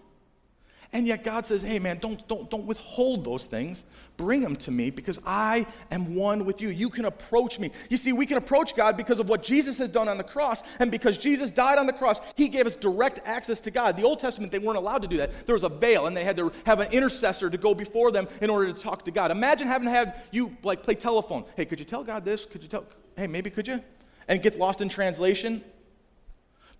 And 0.93 1.07
yet 1.07 1.23
God 1.23 1.47
says, 1.47 1.63
hey 1.63 1.79
man, 1.79 1.99
don't, 1.99 2.27
don't, 2.27 2.51
don't 2.51 2.67
withhold 2.67 3.25
those 3.25 3.47
things. 3.47 3.85
Bring 4.17 4.41
them 4.41 4.57
to 4.57 4.73
me 4.73 4.91
because 4.91 5.21
I 5.25 5.67
am 5.93 6.17
one 6.17 6.45
with 6.45 6.61
you. 6.61 6.69
You 6.69 6.91
can 6.91 7.05
approach 7.05 7.61
me. 7.61 7.71
You 7.89 7.97
see, 7.97 8.13
we 8.13 8.27
can 8.27 8.37
approach 8.37 8.75
God 8.75 8.97
because 8.97 9.21
of 9.21 9.29
what 9.29 9.45
Jesus 9.45 9.79
has 9.79 9.89
done 9.89 10.09
on 10.09 10.19
the 10.19 10.25
cross. 10.25 10.65
And 10.81 10.91
because 10.91 11.17
Jesus 11.17 11.53
died 11.53 11.79
on 11.79 11.87
the 11.87 11.93
cross, 11.93 12.21
he 12.35 12.49
gave 12.49 12.67
us 12.67 12.75
direct 12.75 13.21
access 13.25 13.61
to 13.63 13.71
God. 13.71 13.97
The 13.97 14.03
Old 14.03 14.19
Testament, 14.19 14.51
they 14.51 14.59
weren't 14.59 14.79
allowed 14.79 15.03
to 15.03 15.09
do 15.09 15.17
that. 15.19 15.47
There 15.47 15.55
was 15.55 15.63
a 15.63 15.69
veil 15.69 16.07
and 16.07 16.17
they 16.17 16.25
had 16.25 16.37
to 16.39 16.51
have 16.67 16.81
an 16.81 16.91
intercessor 16.91 17.51
to 17.51 17.57
go 17.57 17.73
before 17.73 18.11
them 18.11 18.27
in 18.41 18.51
order 18.51 18.73
to 18.73 18.83
talk 18.83 19.05
to 19.05 19.13
God. 19.13 19.31
Imagine 19.31 19.69
having 19.69 19.87
to 19.87 19.93
have 19.93 20.25
you 20.33 20.57
like 20.65 20.83
play 20.83 20.97
telephone. 20.97 21.45
Hey, 21.55 21.67
could 21.67 21.79
you 21.79 21.87
tell 21.87 22.03
God 22.03 22.25
this? 22.25 22.47
Could 22.47 22.65
you 22.65 22.69
tell? 22.69 22.85
Hey, 23.17 23.29
maybe 23.29 23.49
could 23.49 23.69
you? 23.69 23.81
And 24.27 24.39
it 24.39 24.43
gets 24.43 24.59
lost 24.59 24.81
in 24.81 24.89
translation. 24.89 25.63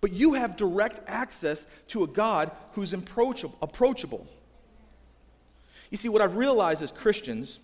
But 0.01 0.13
you 0.13 0.33
have 0.33 0.57
direct 0.57 0.99
access 1.07 1.67
to 1.89 2.03
a 2.03 2.07
God 2.07 2.51
who's 2.73 2.93
approachable. 2.93 4.27
You 5.91 5.97
see, 5.97 6.09
what 6.09 6.21
I've 6.21 6.35
realized 6.35 6.81
as 6.81 6.91
Christians 6.91 7.59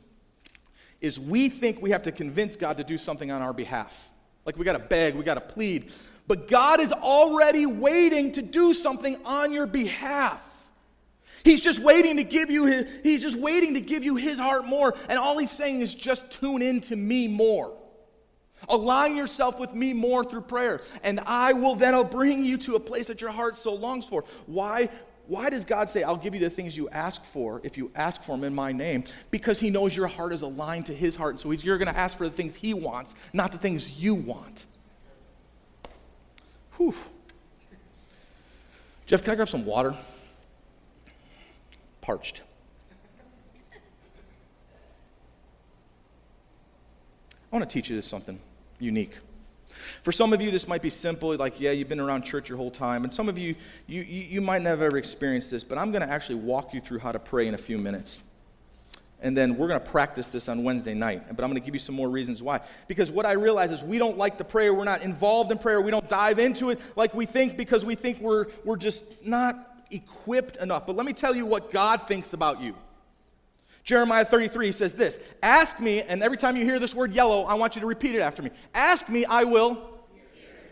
is 1.02 1.20
we 1.20 1.50
think 1.50 1.82
we 1.82 1.92
have 1.92 2.04
to 2.04 2.12
convince 2.12 2.56
God 2.56 2.78
to 2.78 2.84
do 2.84 2.98
something 2.98 3.32
on 3.32 3.42
our 3.42 3.54
behalf. 3.54 3.96
Like 4.46 4.58
we 4.58 4.66
got 4.66 4.74
to 4.74 4.80
beg, 4.80 5.16
we 5.16 5.24
got 5.24 5.36
to 5.36 5.42
plead. 5.42 5.92
But 6.28 6.48
God 6.48 6.80
is 6.80 6.92
already 6.92 7.66
waiting 7.66 8.32
to 8.34 8.42
do 8.42 8.74
something 8.74 9.18
on 9.24 9.52
your 9.52 9.66
behalf. 9.66 10.44
He's 11.44 11.62
just 11.62 11.80
waiting 11.80 12.18
to 12.18 12.24
give 12.24 12.52
you 12.52 12.66
his, 12.66 12.86
he's 13.04 13.22
just 13.22 13.38
waiting 13.38 13.76
to 13.76 13.82
give 13.82 14.04
you 14.04 14.16
his 14.16 14.38
heart 14.38 14.66
more 14.66 14.96
and 15.08 15.18
all 15.18 15.38
he's 15.38 15.52
saying 15.52 15.82
is 15.82 15.96
just 15.96 16.30
tune 16.30 16.62
in 16.62 16.82
to 16.82 16.96
me 16.96 17.28
more. 17.28 17.77
Align 18.70 19.16
yourself 19.16 19.60
with 19.60 19.74
me 19.74 19.94
more 19.94 20.24
through 20.24 20.42
prayer, 20.42 20.82
and 21.04 21.22
I 21.26 21.54
will 21.54 21.76
then 21.76 21.94
I'll 21.94 22.04
bring 22.04 22.44
you 22.44 22.58
to 22.60 22.76
a 22.76 22.80
place 22.80 23.08
that 23.08 23.22
your 23.22 23.32
heart 23.32 23.56
so 23.56 23.74
longs 23.74 24.06
for. 24.06 24.26
Why? 24.46 24.90
Why 25.28 25.50
does 25.50 25.66
God 25.66 25.90
say, 25.90 26.04
I'll 26.04 26.16
give 26.16 26.34
you 26.34 26.40
the 26.40 26.50
things 26.50 26.78
you 26.78 26.88
ask 26.90 27.24
for 27.26 27.60
if 27.64 27.78
you 27.78 27.92
ask 27.96 28.24
for 28.24 28.32
them 28.32 28.46
in 28.46 28.56
my 28.56 28.72
name? 28.72 29.04
Because 29.30 29.60
He 29.60 29.70
knows 29.70 29.96
your 29.96 30.08
heart 30.08 30.32
is 30.32 30.42
aligned 30.42 30.86
to 30.86 30.94
His 30.94 31.18
heart. 31.18 31.40
So 31.40 31.52
you're 31.52 31.78
going 31.78 31.94
to 31.94 31.98
ask 31.98 32.18
for 32.18 32.24
the 32.28 32.34
things 32.34 32.56
He 32.56 32.74
wants, 32.74 33.14
not 33.34 33.52
the 33.52 33.58
things 33.58 33.92
you 33.92 34.16
want. 34.16 34.66
Whew. 36.78 36.96
Jeff, 39.06 39.22
can 39.24 39.34
I 39.34 39.36
grab 39.36 39.50
some 39.50 39.66
water? 39.66 39.96
Parched. 42.02 42.44
I 47.52 47.56
want 47.56 47.70
to 47.70 47.74
teach 47.74 47.90
you 47.90 47.96
this 47.96 48.08
something 48.08 48.40
unique. 48.80 49.14
For 50.04 50.12
some 50.12 50.34
of 50.34 50.42
you, 50.42 50.52
this 50.52 50.68
might 50.68 50.82
be 50.82 50.90
simple, 50.90 51.36
like, 51.36 51.60
yeah, 51.60 51.72
you've 51.72 51.90
been 51.90 52.00
around 52.00 52.24
church 52.24 52.50
your 52.50 52.58
whole 52.58 52.72
time. 52.72 53.04
And 53.04 53.14
some 53.14 53.30
of 53.30 53.38
you, 53.38 53.56
you, 53.86 54.02
you, 54.02 54.22
you 54.24 54.42
might 54.42 54.62
never 54.62 54.86
ever 54.86 54.98
experienced 54.98 55.52
this, 55.52 55.64
but 55.64 55.78
I'm 55.78 55.92
going 55.92 56.02
to 56.02 56.10
actually 56.10 56.36
walk 56.36 56.74
you 56.74 56.82
through 56.82 57.00
how 57.00 57.12
to 57.12 57.20
pray 57.20 57.48
in 57.48 57.54
a 57.54 57.58
few 57.58 57.78
minutes. 57.78 58.20
And 59.20 59.36
then 59.36 59.58
we're 59.58 59.68
going 59.68 59.80
to 59.80 59.86
practice 59.86 60.28
this 60.28 60.48
on 60.48 60.64
Wednesday 60.64 60.94
night. 60.94 61.24
But 61.36 61.44
I'm 61.44 61.50
going 61.50 61.60
to 61.60 61.66
give 61.66 61.74
you 61.74 61.80
some 61.80 61.96
more 61.96 62.10
reasons 62.10 62.44
why. 62.44 62.62
Because 62.88 63.10
what 63.10 63.26
I 63.26 63.32
realize 63.32 63.72
is 63.72 63.84
we 63.84 63.98
don't 63.98 64.18
like 64.18 64.38
the 64.38 64.44
prayer. 64.44 64.74
We're 64.74 64.84
not 64.84 65.02
involved 65.02 65.52
in 65.52 65.58
prayer. 65.58 65.82
We 65.82 65.90
don't 65.90 66.08
dive 66.08 66.38
into 66.38 66.70
it 66.70 66.80
like 66.96 67.16
we 67.16 67.26
think 67.26 67.58
because 67.58 67.84
we 67.84 67.96
think 67.96 68.20
we're, 68.20 68.46
we're 68.64 68.78
just 68.78 69.04
not 69.26 69.84
equipped 69.90 70.58
enough. 70.58 70.86
But 70.86 70.96
let 70.96 71.06
me 71.06 71.14
tell 71.14 71.36
you 71.36 71.48
what 71.48 71.72
God 71.72 72.08
thinks 72.08 72.34
about 72.34 72.62
you. 72.62 72.76
Jeremiah 73.88 74.26
33 74.26 74.74
says 74.74 74.94
this 74.94 75.18
Ask 75.42 75.80
me, 75.80 76.02
and 76.02 76.22
every 76.22 76.38
time 76.38 76.58
you 76.58 76.66
hear 76.66 76.78
this 76.78 76.94
word 76.94 77.14
yellow, 77.14 77.46
I 77.46 77.54
want 77.56 77.76
you 77.76 77.82
to 77.82 77.88
repeat 77.88 78.16
it 78.16 78.20
after 78.20 78.44
me. 78.44 78.52
Ask 78.76 79.08
me, 79.08 79.26
I 79.26 79.46
will 79.46 79.82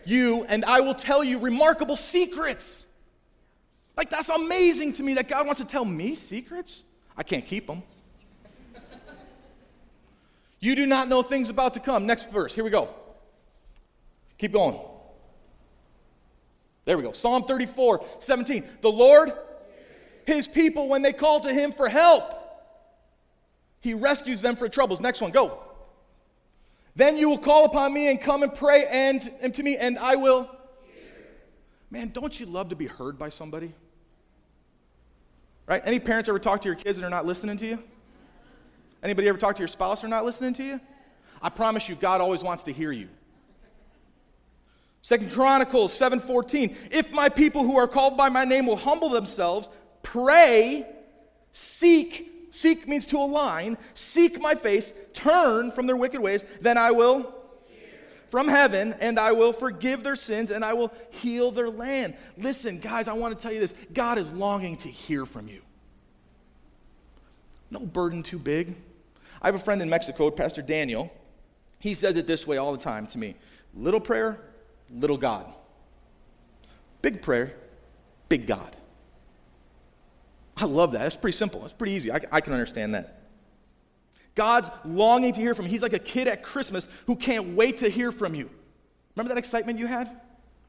you, 0.04 0.44
and 0.44 0.64
I 0.66 0.80
will 0.80 0.94
tell 0.94 1.24
you 1.24 1.38
remarkable 1.38 1.96
secrets. 1.96 2.86
Like, 3.96 4.10
that's 4.10 4.28
amazing 4.28 4.92
to 4.94 5.02
me 5.02 5.14
that 5.14 5.28
God 5.28 5.46
wants 5.46 5.60
to 5.62 5.66
tell 5.66 5.84
me 5.84 6.14
secrets. 6.14 6.84
I 7.16 7.22
can't 7.22 7.46
keep 7.46 7.66
them. 7.66 7.82
you 10.60 10.76
do 10.76 10.84
not 10.84 11.08
know 11.08 11.22
things 11.22 11.48
about 11.48 11.72
to 11.74 11.80
come. 11.80 12.04
Next 12.04 12.30
verse. 12.30 12.54
Here 12.54 12.62
we 12.62 12.70
go. 12.70 12.90
Keep 14.36 14.52
going. 14.52 14.78
There 16.84 16.98
we 16.98 17.02
go. 17.02 17.12
Psalm 17.12 17.44
34, 17.44 18.04
17. 18.20 18.62
The 18.82 18.92
Lord, 18.92 19.32
his 20.26 20.46
people, 20.46 20.88
when 20.88 21.00
they 21.00 21.14
call 21.14 21.40
to 21.40 21.52
him 21.52 21.72
for 21.72 21.88
help, 21.88 22.45
he 23.86 23.94
rescues 23.94 24.42
them 24.42 24.56
from 24.56 24.68
troubles. 24.68 25.00
Next 25.00 25.20
one, 25.20 25.30
go. 25.30 25.60
Then 26.96 27.16
you 27.16 27.28
will 27.28 27.38
call 27.38 27.66
upon 27.66 27.94
me 27.94 28.08
and 28.08 28.20
come 28.20 28.42
and 28.42 28.52
pray 28.52 28.84
and, 28.90 29.32
and 29.40 29.54
to 29.54 29.62
me, 29.62 29.76
and 29.76 29.96
I 29.96 30.16
will. 30.16 30.50
Man, 31.88 32.10
don't 32.12 32.38
you 32.40 32.46
love 32.46 32.70
to 32.70 32.74
be 32.74 32.88
heard 32.88 33.16
by 33.16 33.28
somebody? 33.28 33.72
Right? 35.66 35.82
Any 35.84 36.00
parents 36.00 36.28
ever 36.28 36.40
talk 36.40 36.62
to 36.62 36.68
your 36.68 36.74
kids 36.74 36.98
and 36.98 37.06
are 37.06 37.10
not 37.10 37.26
listening 37.26 37.56
to 37.58 37.66
you? 37.66 37.82
Anybody 39.04 39.28
ever 39.28 39.38
talk 39.38 39.54
to 39.54 39.60
your 39.60 39.68
spouse 39.68 40.02
and 40.02 40.12
are 40.12 40.16
not 40.16 40.24
listening 40.24 40.52
to 40.54 40.64
you? 40.64 40.80
I 41.40 41.48
promise 41.48 41.88
you, 41.88 41.94
God 41.94 42.20
always 42.20 42.42
wants 42.42 42.64
to 42.64 42.72
hear 42.72 42.90
you. 42.90 43.08
Second 45.02 45.30
Chronicles 45.30 45.96
7:14. 45.96 46.74
If 46.90 47.12
my 47.12 47.28
people 47.28 47.62
who 47.62 47.76
are 47.76 47.86
called 47.86 48.16
by 48.16 48.30
my 48.30 48.44
name 48.44 48.66
will 48.66 48.74
humble 48.74 49.10
themselves, 49.10 49.70
pray, 50.02 50.84
seek, 51.52 52.32
seek 52.50 52.86
means 52.88 53.06
to 53.06 53.18
align, 53.18 53.78
seek 53.94 54.40
my 54.40 54.54
face, 54.54 54.92
turn 55.12 55.70
from 55.70 55.86
their 55.86 55.96
wicked 55.96 56.20
ways, 56.20 56.44
then 56.60 56.78
I 56.78 56.90
will 56.90 57.34
from 58.30 58.48
heaven 58.48 58.94
and 59.00 59.18
I 59.18 59.32
will 59.32 59.52
forgive 59.52 60.02
their 60.02 60.16
sins 60.16 60.50
and 60.50 60.64
I 60.64 60.74
will 60.74 60.92
heal 61.10 61.50
their 61.50 61.70
land. 61.70 62.14
Listen, 62.36 62.78
guys, 62.78 63.08
I 63.08 63.12
want 63.12 63.36
to 63.36 63.42
tell 63.42 63.52
you 63.52 63.60
this. 63.60 63.74
God 63.92 64.18
is 64.18 64.32
longing 64.32 64.76
to 64.78 64.88
hear 64.88 65.24
from 65.24 65.48
you. 65.48 65.62
No 67.70 67.80
burden 67.80 68.22
too 68.22 68.38
big. 68.38 68.76
I 69.40 69.48
have 69.48 69.54
a 69.54 69.58
friend 69.58 69.80
in 69.80 69.88
Mexico, 69.88 70.30
Pastor 70.30 70.62
Daniel. 70.62 71.10
He 71.78 71.94
says 71.94 72.16
it 72.16 72.26
this 72.26 72.46
way 72.46 72.56
all 72.58 72.72
the 72.72 72.78
time 72.78 73.06
to 73.08 73.18
me 73.18 73.36
little 73.74 74.00
prayer, 74.00 74.38
little 74.90 75.16
God. 75.16 75.52
Big 77.02 77.22
prayer, 77.22 77.54
big 78.28 78.46
God. 78.46 78.75
I 80.56 80.64
love 80.64 80.92
that. 80.92 81.00
That's 81.00 81.16
pretty 81.16 81.36
simple. 81.36 81.60
That's 81.60 81.72
pretty 81.72 81.92
easy. 81.92 82.10
I, 82.10 82.20
I 82.32 82.40
can 82.40 82.52
understand 82.52 82.94
that. 82.94 83.20
God's 84.34 84.70
longing 84.84 85.32
to 85.32 85.40
hear 85.40 85.54
from 85.54 85.66
you. 85.66 85.70
He's 85.70 85.82
like 85.82 85.92
a 85.92 85.98
kid 85.98 86.28
at 86.28 86.42
Christmas 86.42 86.88
who 87.06 87.16
can't 87.16 87.54
wait 87.54 87.78
to 87.78 87.88
hear 87.88 88.12
from 88.12 88.34
you. 88.34 88.50
Remember 89.14 89.34
that 89.34 89.38
excitement 89.38 89.78
you 89.78 89.86
had? 89.86 90.10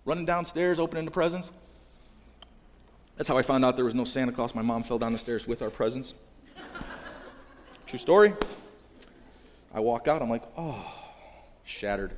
Running 0.05 0.25
downstairs, 0.25 0.79
opening 0.79 1.05
the 1.05 1.11
presents? 1.11 1.51
That's 3.17 3.27
how 3.27 3.37
I 3.37 3.41
found 3.41 3.65
out 3.65 3.75
there 3.75 3.85
was 3.85 3.95
no 3.95 4.05
Santa 4.05 4.31
Claus. 4.31 4.55
My 4.55 4.61
mom 4.61 4.83
fell 4.83 4.99
down 4.99 5.11
the 5.11 5.19
stairs 5.19 5.47
with 5.47 5.61
our 5.61 5.69
presents. 5.69 6.13
True 7.87 7.99
story. 7.99 8.33
I 9.73 9.79
walk 9.79 10.07
out, 10.07 10.21
I'm 10.21 10.29
like, 10.29 10.43
oh, 10.57 10.85
shattered. 11.65 12.11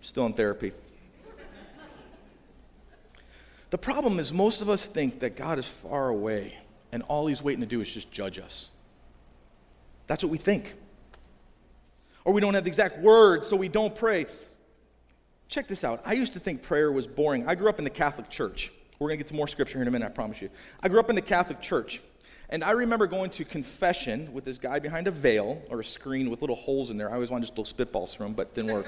Still 0.00 0.26
in 0.26 0.32
therapy. 0.32 0.72
The 3.70 3.78
problem 3.78 4.18
is, 4.18 4.32
most 4.32 4.60
of 4.60 4.68
us 4.68 4.86
think 4.86 5.20
that 5.20 5.36
God 5.36 5.58
is 5.58 5.66
far 5.66 6.08
away 6.08 6.56
and 6.96 7.02
all 7.08 7.26
he's 7.26 7.42
waiting 7.42 7.60
to 7.60 7.66
do 7.66 7.82
is 7.82 7.90
just 7.90 8.10
judge 8.10 8.38
us. 8.38 8.70
That's 10.06 10.22
what 10.24 10.30
we 10.30 10.38
think. 10.38 10.72
Or 12.24 12.32
we 12.32 12.40
don't 12.40 12.54
have 12.54 12.64
the 12.64 12.70
exact 12.70 13.00
words, 13.00 13.46
so 13.46 13.54
we 13.54 13.68
don't 13.68 13.94
pray. 13.94 14.24
Check 15.50 15.68
this 15.68 15.84
out. 15.84 16.00
I 16.06 16.14
used 16.14 16.32
to 16.32 16.40
think 16.40 16.62
prayer 16.62 16.90
was 16.90 17.06
boring. 17.06 17.46
I 17.46 17.54
grew 17.54 17.68
up 17.68 17.78
in 17.78 17.84
the 17.84 17.90
Catholic 17.90 18.30
Church. 18.30 18.72
We're 18.98 19.08
going 19.08 19.18
to 19.18 19.24
get 19.24 19.28
to 19.28 19.34
more 19.34 19.46
scripture 19.46 19.74
here 19.74 19.82
in 19.82 19.88
a 19.88 19.90
minute, 19.90 20.06
I 20.06 20.08
promise 20.08 20.40
you. 20.40 20.48
I 20.82 20.88
grew 20.88 20.98
up 20.98 21.10
in 21.10 21.16
the 21.16 21.22
Catholic 21.22 21.60
Church. 21.60 22.00
And 22.48 22.64
I 22.64 22.70
remember 22.70 23.06
going 23.06 23.28
to 23.32 23.44
confession 23.44 24.32
with 24.32 24.46
this 24.46 24.56
guy 24.56 24.78
behind 24.78 25.06
a 25.06 25.10
veil 25.10 25.60
or 25.68 25.80
a 25.80 25.84
screen 25.84 26.30
with 26.30 26.40
little 26.40 26.56
holes 26.56 26.88
in 26.88 26.96
there. 26.96 27.10
I 27.10 27.14
always 27.16 27.28
wanted 27.28 27.46
to 27.46 27.54
just 27.54 27.76
blow 27.76 27.84
spitballs 27.84 28.14
through 28.14 28.24
them, 28.24 28.32
but 28.32 28.54
didn't 28.54 28.72
work. 28.72 28.86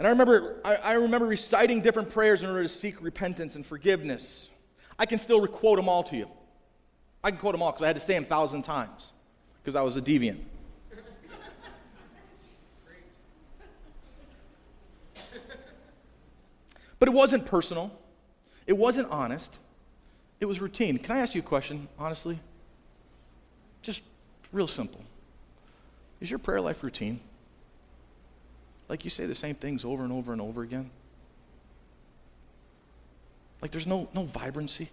and 0.00 0.08
I 0.08 0.10
remember, 0.10 0.56
I, 0.64 0.74
I 0.74 0.92
remember 0.94 1.28
reciting 1.28 1.80
different 1.80 2.10
prayers 2.10 2.42
in 2.42 2.48
order 2.48 2.64
to 2.64 2.68
seek 2.68 3.00
repentance 3.00 3.54
and 3.54 3.64
forgiveness. 3.64 4.48
I 4.98 5.06
can 5.06 5.18
still 5.18 5.46
quote 5.46 5.76
them 5.76 5.88
all 5.88 6.02
to 6.04 6.16
you. 6.16 6.28
I 7.22 7.30
can 7.30 7.38
quote 7.38 7.54
them 7.54 7.62
all 7.62 7.72
because 7.72 7.82
I 7.82 7.86
had 7.88 7.96
to 7.96 8.00
say 8.00 8.14
them 8.14 8.24
a 8.24 8.26
thousand 8.26 8.62
times 8.62 9.12
because 9.62 9.76
I 9.76 9.82
was 9.82 9.96
a 9.96 10.02
deviant. 10.02 10.40
but 16.98 17.08
it 17.08 17.12
wasn't 17.12 17.44
personal, 17.46 17.90
it 18.66 18.76
wasn't 18.76 19.10
honest, 19.10 19.58
it 20.40 20.46
was 20.46 20.60
routine. 20.60 20.98
Can 20.98 21.16
I 21.16 21.20
ask 21.20 21.34
you 21.34 21.40
a 21.40 21.44
question, 21.44 21.88
honestly? 21.98 22.38
Just 23.82 24.02
real 24.52 24.68
simple. 24.68 25.02
Is 26.20 26.30
your 26.30 26.38
prayer 26.38 26.60
life 26.60 26.82
routine? 26.82 27.20
Like 28.88 29.04
you 29.04 29.10
say 29.10 29.26
the 29.26 29.34
same 29.34 29.54
things 29.54 29.84
over 29.84 30.04
and 30.04 30.12
over 30.12 30.32
and 30.32 30.40
over 30.40 30.62
again? 30.62 30.90
Like 33.62 33.70
there's 33.70 33.86
no, 33.86 34.08
no 34.14 34.24
vibrancy? 34.24 34.90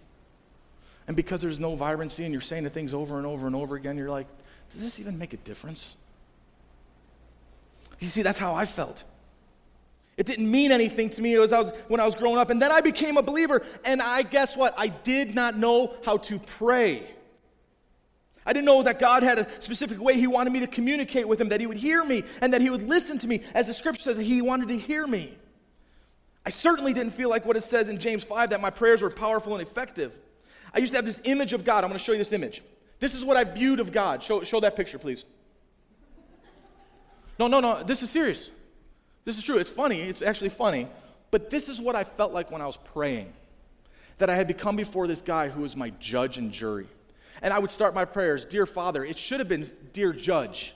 And 1.06 1.16
because 1.16 1.40
there's 1.40 1.58
no 1.58 1.76
vibrancy 1.76 2.24
and 2.24 2.32
you're 2.32 2.40
saying 2.40 2.64
the 2.64 2.70
things 2.70 2.94
over 2.94 3.18
and 3.18 3.26
over 3.26 3.46
and 3.46 3.54
over 3.54 3.76
again, 3.76 3.98
you're 3.98 4.10
like, 4.10 4.26
does 4.72 4.82
this 4.82 4.98
even 4.98 5.18
make 5.18 5.32
a 5.32 5.36
difference? 5.38 5.94
You 8.00 8.08
see, 8.08 8.22
that's 8.22 8.38
how 8.38 8.54
I 8.54 8.64
felt. 8.64 9.02
It 10.16 10.26
didn't 10.26 10.50
mean 10.50 10.72
anything 10.72 11.10
to 11.10 11.22
me 11.22 11.34
as 11.36 11.52
I 11.52 11.58
was, 11.58 11.70
when 11.88 12.00
I 12.00 12.06
was 12.06 12.14
growing 12.14 12.38
up. 12.38 12.50
And 12.50 12.62
then 12.62 12.70
I 12.70 12.80
became 12.80 13.16
a 13.16 13.22
believer, 13.22 13.62
and 13.84 14.00
I 14.00 14.22
guess 14.22 14.56
what? 14.56 14.74
I 14.78 14.88
did 14.88 15.34
not 15.34 15.58
know 15.58 15.94
how 16.04 16.18
to 16.18 16.38
pray. 16.38 17.06
I 18.46 18.52
didn't 18.52 18.66
know 18.66 18.82
that 18.82 18.98
God 18.98 19.22
had 19.22 19.38
a 19.38 19.48
specific 19.60 20.00
way 20.00 20.14
He 20.14 20.26
wanted 20.26 20.52
me 20.52 20.60
to 20.60 20.66
communicate 20.66 21.26
with 21.26 21.40
Him, 21.40 21.48
that 21.48 21.60
He 21.60 21.66
would 21.66 21.76
hear 21.76 22.04
me, 22.04 22.22
and 22.40 22.52
that 22.52 22.60
He 22.60 22.70
would 22.70 22.88
listen 22.88 23.18
to 23.18 23.26
me. 23.26 23.42
As 23.54 23.66
the 23.66 23.74
scripture 23.74 24.02
says, 24.02 24.18
He 24.18 24.40
wanted 24.42 24.68
to 24.68 24.78
hear 24.78 25.06
me. 25.06 25.36
I 26.46 26.50
certainly 26.50 26.92
didn't 26.92 27.12
feel 27.12 27.30
like 27.30 27.46
what 27.46 27.56
it 27.56 27.62
says 27.62 27.88
in 27.88 27.98
James 27.98 28.22
5 28.22 28.50
that 28.50 28.60
my 28.60 28.70
prayers 28.70 29.02
were 29.02 29.10
powerful 29.10 29.54
and 29.54 29.62
effective. 29.62 30.12
I 30.74 30.78
used 30.78 30.92
to 30.92 30.98
have 30.98 31.06
this 31.06 31.20
image 31.24 31.52
of 31.52 31.64
God. 31.64 31.84
I'm 31.84 31.90
going 31.90 31.98
to 31.98 32.04
show 32.04 32.12
you 32.12 32.18
this 32.18 32.32
image. 32.32 32.62
This 33.00 33.14
is 33.14 33.24
what 33.24 33.36
I 33.36 33.44
viewed 33.44 33.80
of 33.80 33.92
God. 33.92 34.22
Show, 34.22 34.42
show 34.44 34.60
that 34.60 34.76
picture, 34.76 34.98
please. 34.98 35.24
No, 37.38 37.46
no, 37.46 37.60
no. 37.60 37.82
This 37.82 38.02
is 38.02 38.10
serious. 38.10 38.50
This 39.24 39.38
is 39.38 39.44
true. 39.44 39.56
It's 39.56 39.70
funny. 39.70 40.00
It's 40.00 40.22
actually 40.22 40.50
funny. 40.50 40.88
But 41.30 41.50
this 41.50 41.68
is 41.68 41.80
what 41.80 41.96
I 41.96 42.04
felt 42.04 42.32
like 42.32 42.50
when 42.50 42.60
I 42.60 42.66
was 42.66 42.76
praying 42.76 43.32
that 44.18 44.30
I 44.30 44.36
had 44.36 44.46
become 44.46 44.76
before 44.76 45.06
this 45.06 45.20
guy 45.20 45.48
who 45.48 45.62
was 45.62 45.76
my 45.76 45.90
judge 45.98 46.38
and 46.38 46.52
jury. 46.52 46.86
And 47.42 47.52
I 47.52 47.58
would 47.58 47.70
start 47.70 47.94
my 47.94 48.04
prayers, 48.04 48.44
Dear 48.44 48.66
Father. 48.66 49.04
It 49.04 49.18
should 49.18 49.40
have 49.40 49.48
been, 49.48 49.70
Dear 49.92 50.12
Judge. 50.12 50.74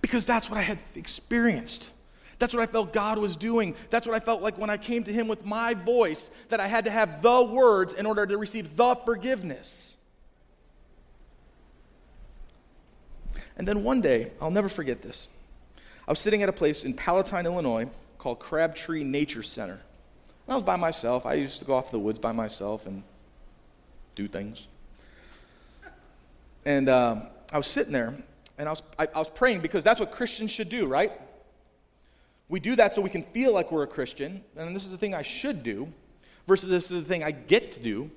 Because 0.00 0.24
that's 0.24 0.48
what 0.48 0.58
I 0.58 0.62
had 0.62 0.78
experienced. 0.94 1.90
That's 2.38 2.52
what 2.52 2.62
I 2.62 2.66
felt 2.66 2.92
God 2.92 3.18
was 3.18 3.36
doing. 3.36 3.74
That's 3.90 4.06
what 4.06 4.14
I 4.14 4.20
felt 4.20 4.42
like 4.42 4.58
when 4.58 4.68
I 4.68 4.76
came 4.76 5.04
to 5.04 5.12
Him 5.12 5.26
with 5.26 5.44
my 5.44 5.74
voice, 5.74 6.30
that 6.48 6.60
I 6.60 6.66
had 6.66 6.84
to 6.84 6.90
have 6.90 7.22
the 7.22 7.42
words 7.42 7.94
in 7.94 8.04
order 8.04 8.26
to 8.26 8.36
receive 8.36 8.76
the 8.76 8.94
forgiveness. 8.94 9.96
And 13.56 13.66
then 13.66 13.82
one 13.82 14.02
day, 14.02 14.32
I'll 14.40 14.50
never 14.50 14.68
forget 14.68 15.00
this. 15.00 15.28
I 16.06 16.12
was 16.12 16.18
sitting 16.18 16.42
at 16.42 16.48
a 16.48 16.52
place 16.52 16.84
in 16.84 16.92
Palatine, 16.92 17.46
Illinois 17.46 17.88
called 18.18 18.38
Crabtree 18.38 19.02
Nature 19.02 19.42
Center. 19.42 19.80
And 20.46 20.52
I 20.52 20.54
was 20.54 20.62
by 20.62 20.76
myself. 20.76 21.24
I 21.24 21.34
used 21.34 21.58
to 21.60 21.64
go 21.64 21.74
off 21.74 21.86
to 21.86 21.92
the 21.92 21.98
woods 21.98 22.18
by 22.18 22.32
myself 22.32 22.86
and 22.86 23.02
do 24.14 24.28
things. 24.28 24.66
And 26.66 26.88
um, 26.88 27.22
I 27.50 27.56
was 27.56 27.66
sitting 27.66 27.92
there, 27.92 28.14
and 28.58 28.68
I 28.68 28.72
was, 28.72 28.82
I, 28.98 29.08
I 29.14 29.18
was 29.18 29.28
praying 29.28 29.60
because 29.60 29.84
that's 29.84 30.00
what 30.00 30.12
Christians 30.12 30.50
should 30.50 30.68
do, 30.68 30.86
right? 30.86 31.12
We 32.48 32.60
do 32.60 32.76
that 32.76 32.94
so 32.94 33.02
we 33.02 33.10
can 33.10 33.22
feel 33.22 33.52
like 33.52 33.72
we're 33.72 33.82
a 33.82 33.88
Christian, 33.88 34.42
and 34.56 34.74
this 34.74 34.84
is 34.84 34.90
the 34.90 34.98
thing 34.98 35.14
I 35.14 35.22
should 35.22 35.62
do, 35.62 35.92
versus 36.46 36.68
this 36.68 36.90
is 36.90 37.02
the 37.02 37.08
thing 37.08 37.24
I 37.24 37.32
get 37.32 37.72
to 37.72 37.80
do. 37.80 38.10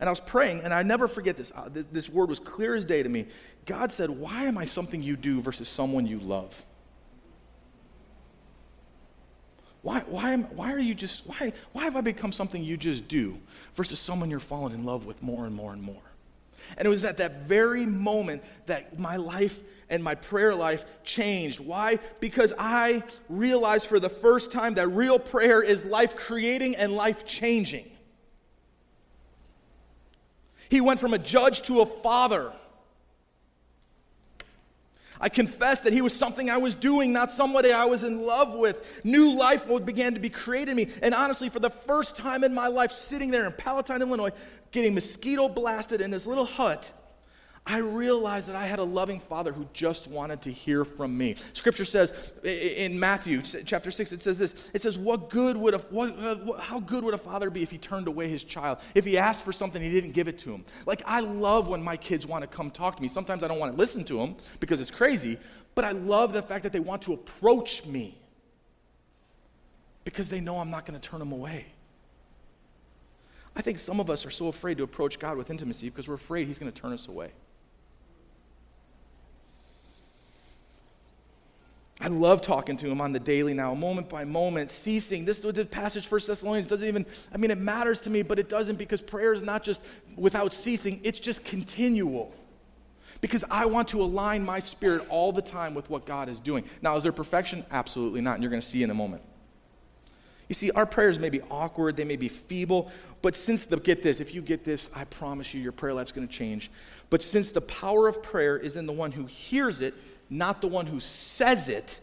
And 0.00 0.08
I 0.08 0.12
was 0.12 0.20
praying, 0.20 0.60
and 0.60 0.72
I 0.72 0.82
never 0.82 1.08
forget 1.08 1.36
this. 1.36 1.52
Uh, 1.54 1.68
this. 1.68 1.84
This 1.92 2.08
word 2.08 2.30
was 2.30 2.40
clear 2.40 2.74
as 2.74 2.84
day 2.84 3.02
to 3.02 3.08
me. 3.08 3.26
God 3.66 3.92
said, 3.92 4.08
Why 4.08 4.44
am 4.44 4.56
I 4.56 4.64
something 4.64 5.02
you 5.02 5.16
do 5.16 5.42
versus 5.42 5.68
someone 5.68 6.06
you 6.06 6.18
love? 6.20 6.54
Why, 9.82 10.00
why, 10.00 10.32
am, 10.32 10.44
why 10.56 10.72
are 10.72 10.78
you 10.78 10.94
just, 10.94 11.26
why, 11.26 11.52
why 11.72 11.84
have 11.84 11.96
I 11.96 12.02
become 12.02 12.32
something 12.32 12.62
you 12.62 12.76
just 12.76 13.08
do 13.08 13.38
versus 13.76 13.98
someone 13.98 14.28
you're 14.28 14.38
falling 14.38 14.74
in 14.74 14.84
love 14.84 15.06
with 15.06 15.22
more 15.22 15.46
and 15.46 15.54
more 15.54 15.72
and 15.72 15.82
more? 15.82 16.02
And 16.76 16.86
it 16.86 16.88
was 16.88 17.04
at 17.04 17.18
that 17.18 17.42
very 17.42 17.86
moment 17.86 18.42
that 18.66 18.98
my 18.98 19.16
life 19.16 19.58
and 19.88 20.02
my 20.04 20.14
prayer 20.14 20.54
life 20.54 20.84
changed. 21.04 21.60
Why? 21.60 21.98
Because 22.20 22.54
I 22.58 23.02
realized 23.28 23.86
for 23.86 23.98
the 23.98 24.08
first 24.08 24.52
time 24.52 24.74
that 24.74 24.88
real 24.88 25.18
prayer 25.18 25.60
is 25.62 25.84
life 25.84 26.16
creating 26.16 26.76
and 26.76 26.92
life 26.92 27.26
changing. 27.26 27.90
He 30.68 30.80
went 30.80 31.00
from 31.00 31.12
a 31.12 31.18
judge 31.18 31.62
to 31.62 31.80
a 31.80 31.86
father. 31.86 32.52
I 35.20 35.28
confessed 35.28 35.84
that 35.84 35.92
he 35.92 36.00
was 36.00 36.14
something 36.14 36.48
I 36.48 36.56
was 36.56 36.74
doing, 36.74 37.12
not 37.12 37.30
somebody 37.30 37.72
I 37.72 37.84
was 37.84 38.04
in 38.04 38.22
love 38.22 38.54
with. 38.54 38.82
New 39.04 39.34
life 39.36 39.66
began 39.84 40.14
to 40.14 40.20
be 40.20 40.30
created 40.30 40.70
in 40.70 40.76
me. 40.76 40.88
And 41.02 41.14
honestly, 41.14 41.50
for 41.50 41.58
the 41.58 41.68
first 41.68 42.16
time 42.16 42.42
in 42.42 42.54
my 42.54 42.68
life, 42.68 42.90
sitting 42.90 43.30
there 43.30 43.44
in 43.44 43.52
Palatine, 43.52 44.00
Illinois, 44.00 44.30
getting 44.70 44.94
mosquito 44.94 45.48
blasted 45.48 46.00
in 46.00 46.10
this 46.10 46.26
little 46.26 46.44
hut, 46.44 46.90
I 47.66 47.78
realized 47.78 48.48
that 48.48 48.56
I 48.56 48.66
had 48.66 48.78
a 48.78 48.84
loving 48.84 49.20
father 49.20 49.52
who 49.52 49.66
just 49.74 50.08
wanted 50.08 50.40
to 50.42 50.52
hear 50.52 50.84
from 50.84 51.16
me. 51.16 51.36
Scripture 51.52 51.84
says 51.84 52.32
in 52.42 52.98
Matthew 52.98 53.42
chapter 53.42 53.90
6, 53.90 54.12
it 54.12 54.22
says 54.22 54.38
this 54.38 54.54
it 54.72 54.82
says, 54.82 54.96
what 54.96 55.28
good 55.28 55.56
would 55.56 55.74
a, 55.74 55.78
what, 55.78 56.18
uh, 56.18 56.58
How 56.58 56.80
good 56.80 57.04
would 57.04 57.14
a 57.14 57.18
father 57.18 57.50
be 57.50 57.62
if 57.62 57.70
he 57.70 57.78
turned 57.78 58.08
away 58.08 58.28
his 58.28 58.44
child? 58.44 58.78
If 58.94 59.04
he 59.04 59.18
asked 59.18 59.42
for 59.42 59.52
something, 59.52 59.80
he 59.80 59.90
didn't 59.90 60.12
give 60.12 60.26
it 60.26 60.38
to 60.40 60.52
him. 60.52 60.64
Like, 60.86 61.02
I 61.04 61.20
love 61.20 61.68
when 61.68 61.82
my 61.82 61.96
kids 61.96 62.26
want 62.26 62.42
to 62.42 62.48
come 62.48 62.70
talk 62.70 62.96
to 62.96 63.02
me. 63.02 63.08
Sometimes 63.08 63.44
I 63.44 63.48
don't 63.48 63.58
want 63.58 63.72
to 63.72 63.78
listen 63.78 64.04
to 64.04 64.16
them 64.16 64.36
because 64.58 64.80
it's 64.80 64.90
crazy, 64.90 65.38
but 65.74 65.84
I 65.84 65.92
love 65.92 66.32
the 66.32 66.42
fact 66.42 66.62
that 66.62 66.72
they 66.72 66.80
want 66.80 67.02
to 67.02 67.12
approach 67.12 67.84
me 67.84 68.18
because 70.04 70.30
they 70.30 70.40
know 70.40 70.58
I'm 70.58 70.70
not 70.70 70.86
going 70.86 70.98
to 70.98 71.08
turn 71.08 71.20
them 71.20 71.32
away. 71.32 71.66
I 73.56 73.62
think 73.62 73.78
some 73.78 74.00
of 74.00 74.10
us 74.10 74.24
are 74.24 74.30
so 74.30 74.48
afraid 74.48 74.78
to 74.78 74.84
approach 74.84 75.18
God 75.18 75.36
with 75.36 75.50
intimacy 75.50 75.88
because 75.90 76.08
we're 76.08 76.14
afraid 76.14 76.46
He's 76.46 76.58
going 76.58 76.70
to 76.70 76.80
turn 76.80 76.92
us 76.92 77.08
away. 77.08 77.32
I 82.02 82.08
love 82.08 82.40
talking 82.40 82.78
to 82.78 82.86
him 82.86 83.00
on 83.02 83.12
the 83.12 83.20
daily 83.20 83.52
now, 83.52 83.74
moment 83.74 84.08
by 84.08 84.24
moment, 84.24 84.72
ceasing. 84.72 85.26
This 85.26 85.40
the 85.40 85.66
passage, 85.66 86.06
First 86.06 86.26
Thessalonians, 86.28 86.66
doesn't 86.66 86.88
even, 86.88 87.04
I 87.32 87.36
mean, 87.36 87.50
it 87.50 87.58
matters 87.58 88.00
to 88.02 88.10
me, 88.10 88.22
but 88.22 88.38
it 88.38 88.48
doesn't 88.48 88.76
because 88.76 89.02
prayer 89.02 89.34
is 89.34 89.42
not 89.42 89.62
just 89.62 89.82
without 90.16 90.54
ceasing, 90.54 91.00
it's 91.04 91.20
just 91.20 91.44
continual. 91.44 92.32
Because 93.20 93.44
I 93.50 93.66
want 93.66 93.88
to 93.88 94.02
align 94.02 94.42
my 94.42 94.60
spirit 94.60 95.06
all 95.10 95.30
the 95.30 95.42
time 95.42 95.74
with 95.74 95.90
what 95.90 96.06
God 96.06 96.30
is 96.30 96.40
doing. 96.40 96.64
Now, 96.80 96.96
is 96.96 97.02
there 97.02 97.12
perfection? 97.12 97.66
Absolutely 97.70 98.22
not, 98.22 98.34
and 98.34 98.42
you're 98.42 98.50
going 98.50 98.62
to 98.62 98.66
see 98.66 98.82
in 98.82 98.90
a 98.90 98.94
moment. 98.94 99.22
You 100.50 100.54
see, 100.54 100.72
our 100.72 100.84
prayers 100.84 101.20
may 101.20 101.30
be 101.30 101.42
awkward, 101.42 101.96
they 101.96 102.02
may 102.02 102.16
be 102.16 102.26
feeble, 102.26 102.90
but 103.22 103.36
since 103.36 103.66
the, 103.66 103.76
get 103.76 104.02
this, 104.02 104.18
if 104.18 104.34
you 104.34 104.42
get 104.42 104.64
this, 104.64 104.90
I 104.92 105.04
promise 105.04 105.54
you 105.54 105.60
your 105.60 105.70
prayer 105.70 105.92
life's 105.92 106.10
going 106.10 106.26
to 106.26 106.34
change. 106.34 106.72
But 107.08 107.22
since 107.22 107.50
the 107.50 107.60
power 107.60 108.08
of 108.08 108.20
prayer 108.20 108.56
is 108.58 108.76
in 108.76 108.84
the 108.84 108.92
one 108.92 109.12
who 109.12 109.26
hears 109.26 109.80
it, 109.80 109.94
not 110.28 110.60
the 110.60 110.66
one 110.66 110.86
who 110.86 110.98
says 110.98 111.68
it, 111.68 112.00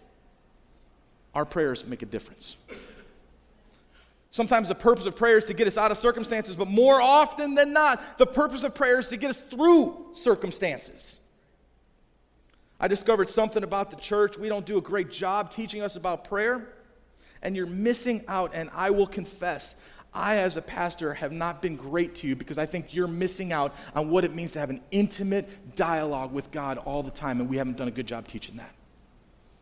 our 1.36 1.44
prayers 1.44 1.86
make 1.86 2.04
a 2.04 2.06
difference. 2.06 2.56
Sometimes 4.32 4.70
the 4.70 4.76
purpose 4.76 5.06
of 5.06 5.18
prayer 5.18 5.38
is 5.38 5.44
to 5.44 5.54
get 5.54 5.68
us 5.68 5.76
out 5.76 5.92
of 5.92 5.98
circumstances, 5.98 6.56
but 6.56 6.70
more 6.70 7.02
often 7.02 7.54
than 7.54 7.74
not, 7.74 8.18
the 8.18 8.26
purpose 8.26 8.64
of 8.64 8.74
prayer 8.74 9.00
is 9.00 9.10
to 9.10 9.18
get 9.18 9.30
us 9.30 9.42
through 9.50 10.06
circumstances. 10.14 11.20
I 12.80 12.88
discovered 12.88 13.28
something 13.28 13.64
about 13.64 13.90
the 13.90 13.98
church. 13.98 14.38
We 14.38 14.48
don't 14.48 14.66
do 14.66 14.78
a 14.78 14.82
great 14.82 15.12
job 15.12 15.52
teaching 15.52 15.82
us 15.82 15.98
about 15.98 16.24
prayer, 16.24 16.70
and 17.41 17.56
you're 17.56 17.65
missing 17.65 18.23
out. 18.28 18.52
And 18.54 18.69
I 18.73 18.89
will 18.89 19.08
confess, 19.08 19.76
I, 20.13 20.38
as 20.38 20.58
a 20.58 20.62
pastor, 20.62 21.13
have 21.13 21.32
not 21.32 21.62
been 21.62 21.76
great 21.76 22.15
to 22.15 22.28
you 22.28 22.36
because 22.36 22.58
I 22.58 22.65
think 22.65 22.93
you're 22.93 23.08
missing 23.08 23.54
out 23.54 23.76
on 23.95 24.10
what 24.10 24.23
it 24.23 24.34
means 24.34 24.52
to 24.54 24.60
have 24.60 24.69
an 24.69 24.82
intimate 24.91 25.76
dialogue 25.76 26.32
with 26.32 26.52
God 26.52 26.78
all 26.80 27.04
the 27.04 27.12
time, 27.12 27.39
and 27.39 27.50
we 27.50 27.58
haven't 27.58 27.78
done 27.78 27.88
a 27.88 27.91
good 27.91 28.08
job 28.08 28.28
teaching 28.28 28.58
that. 28.58 28.73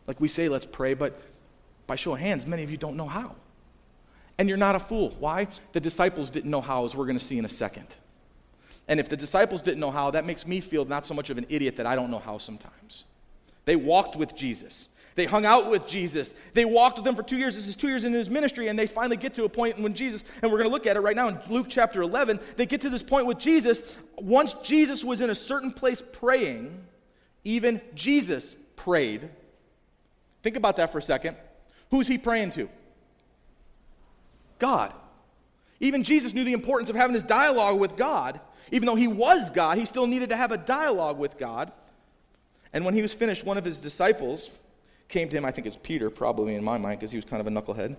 Like 0.07 0.19
we 0.19 0.27
say, 0.27 0.49
let's 0.49 0.67
pray, 0.67 0.93
but 0.93 1.19
by 1.87 1.95
show 1.95 2.13
of 2.13 2.19
hands, 2.19 2.45
many 2.45 2.63
of 2.63 2.71
you 2.71 2.77
don't 2.77 2.95
know 2.95 3.07
how. 3.07 3.35
And 4.37 4.49
you're 4.49 4.57
not 4.57 4.75
a 4.75 4.79
fool. 4.79 5.15
Why? 5.19 5.47
The 5.73 5.79
disciples 5.79 6.29
didn't 6.29 6.51
know 6.51 6.61
how, 6.61 6.85
as 6.85 6.95
we're 6.95 7.05
going 7.05 7.17
to 7.17 7.23
see 7.23 7.37
in 7.37 7.45
a 7.45 7.49
second. 7.49 7.87
And 8.87 8.99
if 8.99 9.09
the 9.09 9.17
disciples 9.17 9.61
didn't 9.61 9.79
know 9.79 9.91
how, 9.91 10.11
that 10.11 10.25
makes 10.25 10.45
me 10.45 10.59
feel 10.59 10.85
not 10.85 11.05
so 11.05 11.13
much 11.13 11.29
of 11.29 11.37
an 11.37 11.45
idiot 11.49 11.77
that 11.77 11.85
I 11.85 11.95
don't 11.95 12.11
know 12.11 12.19
how 12.19 12.37
sometimes. 12.37 13.05
They 13.65 13.75
walked 13.75 14.15
with 14.15 14.35
Jesus. 14.35 14.89
They 15.15 15.25
hung 15.25 15.45
out 15.45 15.69
with 15.69 15.87
Jesus. 15.87 16.33
They 16.53 16.65
walked 16.65 16.97
with 16.97 17.07
him 17.07 17.15
for 17.15 17.23
two 17.23 17.37
years. 17.37 17.55
This 17.55 17.69
is 17.69 17.77
two 17.77 17.87
years 17.87 18.03
into 18.03 18.17
his 18.17 18.29
ministry, 18.29 18.67
and 18.67 18.77
they 18.77 18.85
finally 18.85 19.15
get 19.15 19.33
to 19.35 19.45
a 19.45 19.49
point 19.49 19.79
when 19.79 19.93
Jesus, 19.93 20.25
and 20.41 20.51
we're 20.51 20.57
going 20.57 20.69
to 20.69 20.73
look 20.73 20.85
at 20.85 20.97
it 20.97 20.99
right 20.99 21.15
now 21.15 21.29
in 21.29 21.39
Luke 21.47 21.67
chapter 21.69 22.01
11, 22.01 22.39
they 22.57 22.65
get 22.65 22.81
to 22.81 22.89
this 22.89 23.03
point 23.03 23.25
with 23.25 23.39
Jesus. 23.39 23.81
Once 24.17 24.53
Jesus 24.61 25.03
was 25.03 25.21
in 25.21 25.29
a 25.29 25.35
certain 25.35 25.71
place 25.71 26.03
praying, 26.11 26.83
even 27.45 27.79
Jesus 27.93 28.55
prayed. 28.75 29.29
Think 30.43 30.57
about 30.57 30.75
that 30.77 30.91
for 30.91 30.97
a 30.97 31.01
second. 31.01 31.37
Who's 31.91 32.07
he 32.07 32.17
praying 32.17 32.51
to? 32.51 32.69
God. 34.59 34.93
Even 35.79 36.03
Jesus 36.03 36.33
knew 36.33 36.43
the 36.43 36.53
importance 36.53 36.89
of 36.89 36.95
having 36.95 37.13
his 37.13 37.23
dialogue 37.23 37.79
with 37.79 37.95
God. 37.95 38.41
Even 38.71 38.85
though 38.85 38.95
he 38.95 39.07
was 39.07 39.49
God, 39.49 39.77
he 39.77 39.85
still 39.85 40.07
needed 40.07 40.29
to 40.29 40.35
have 40.35 40.51
a 40.51 40.57
dialogue 40.57 41.17
with 41.17 41.37
God. 41.37 41.71
And 42.73 42.83
when 42.83 42.93
he 42.93 43.01
was 43.01 43.13
finished, 43.13 43.45
one 43.45 43.57
of 43.57 43.63
his 43.63 43.79
disciples, 43.79 44.49
came 45.07 45.29
to 45.29 45.37
him, 45.37 45.45
I 45.45 45.51
think 45.51 45.67
it's 45.67 45.77
Peter, 45.81 46.09
probably 46.09 46.55
in 46.55 46.63
my 46.63 46.77
mind, 46.77 46.99
because 46.99 47.11
he 47.11 47.17
was 47.17 47.25
kind 47.25 47.39
of 47.39 47.47
a 47.47 47.49
knucklehead. 47.49 47.95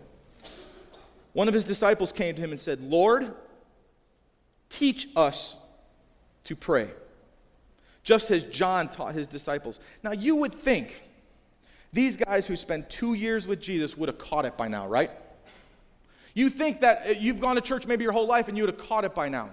One 1.33 1.49
of 1.49 1.55
his 1.55 1.65
disciples 1.65 2.13
came 2.13 2.35
to 2.35 2.41
him 2.41 2.51
and 2.51 2.61
said, 2.61 2.81
Lord, 2.81 3.35
teach 4.71 5.09
us 5.15 5.57
to 6.45 6.57
pray, 6.57 6.91
just 8.03 8.31
as 8.31 8.43
John 8.45 8.89
taught 8.89 9.15
his 9.15 9.29
disciples. 9.29 9.81
Now, 10.03 10.13
you 10.13 10.37
would 10.37 10.55
think 10.55 11.03
these 11.93 12.17
guys 12.17 12.47
who 12.47 12.57
spent 12.57 12.91
two 12.91 13.15
years 13.15 13.47
with 13.47 13.61
Jesus 13.61 13.97
would 13.97 14.09
have 14.09 14.19
caught 14.19 14.45
it 14.45 14.57
by 14.57 14.69
now, 14.69 14.87
right? 14.87 15.11
You 16.35 16.51
think 16.51 16.81
that 16.83 17.07
uh, 17.07 17.11
you've 17.11 17.41
gone 17.41 17.55
to 17.55 17.63
church 17.63 17.87
maybe 17.87 18.05
your 18.05 18.13
whole 18.13 18.27
life 18.27 18.49
and 18.49 18.57
you 18.57 18.65
would 18.65 18.75
have 18.75 18.87
caught 18.87 19.05
it 19.05 19.15
by 19.15 19.29
now. 19.29 19.51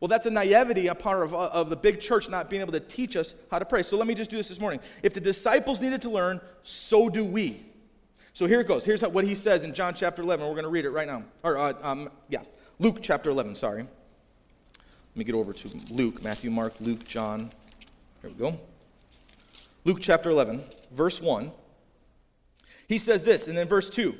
Well, 0.00 0.08
that's 0.08 0.26
a 0.26 0.30
naivety 0.30 0.86
a 0.86 0.94
part 0.94 1.24
of, 1.24 1.34
of 1.34 1.70
the 1.70 1.76
big 1.76 2.00
church 2.00 2.28
not 2.28 2.48
being 2.48 2.62
able 2.62 2.72
to 2.72 2.80
teach 2.80 3.16
us 3.16 3.34
how 3.50 3.58
to 3.58 3.64
pray. 3.64 3.82
So 3.82 3.96
let 3.96 4.06
me 4.06 4.14
just 4.14 4.30
do 4.30 4.36
this 4.36 4.48
this 4.48 4.60
morning. 4.60 4.80
If 5.02 5.12
the 5.12 5.20
disciples 5.20 5.80
needed 5.80 6.02
to 6.02 6.10
learn, 6.10 6.40
so 6.62 7.08
do 7.08 7.24
we. 7.24 7.64
So 8.32 8.46
here 8.46 8.60
it 8.60 8.68
goes. 8.68 8.84
Here's 8.84 9.02
what 9.02 9.24
he 9.24 9.34
says 9.34 9.64
in 9.64 9.74
John 9.74 9.94
chapter 9.94 10.22
11. 10.22 10.46
We're 10.46 10.52
going 10.52 10.62
to 10.62 10.70
read 10.70 10.84
it 10.84 10.90
right 10.90 11.08
now. 11.08 11.24
Or, 11.42 11.58
uh, 11.58 11.74
um, 11.82 12.10
yeah, 12.28 12.42
Luke 12.78 12.98
chapter 13.02 13.30
11, 13.30 13.56
sorry. 13.56 13.82
Let 13.82 15.16
me 15.16 15.24
get 15.24 15.34
over 15.34 15.52
to 15.52 15.80
Luke, 15.90 16.22
Matthew, 16.22 16.50
Mark, 16.50 16.74
Luke, 16.78 17.04
John. 17.04 17.50
Here 18.22 18.30
we 18.30 18.36
go. 18.36 18.56
Luke 19.84 19.98
chapter 20.00 20.30
11, 20.30 20.62
verse 20.92 21.20
1. 21.20 21.50
He 22.86 22.98
says 22.98 23.24
this, 23.24 23.48
and 23.48 23.58
then 23.58 23.66
verse 23.66 23.90
2. 23.90 24.14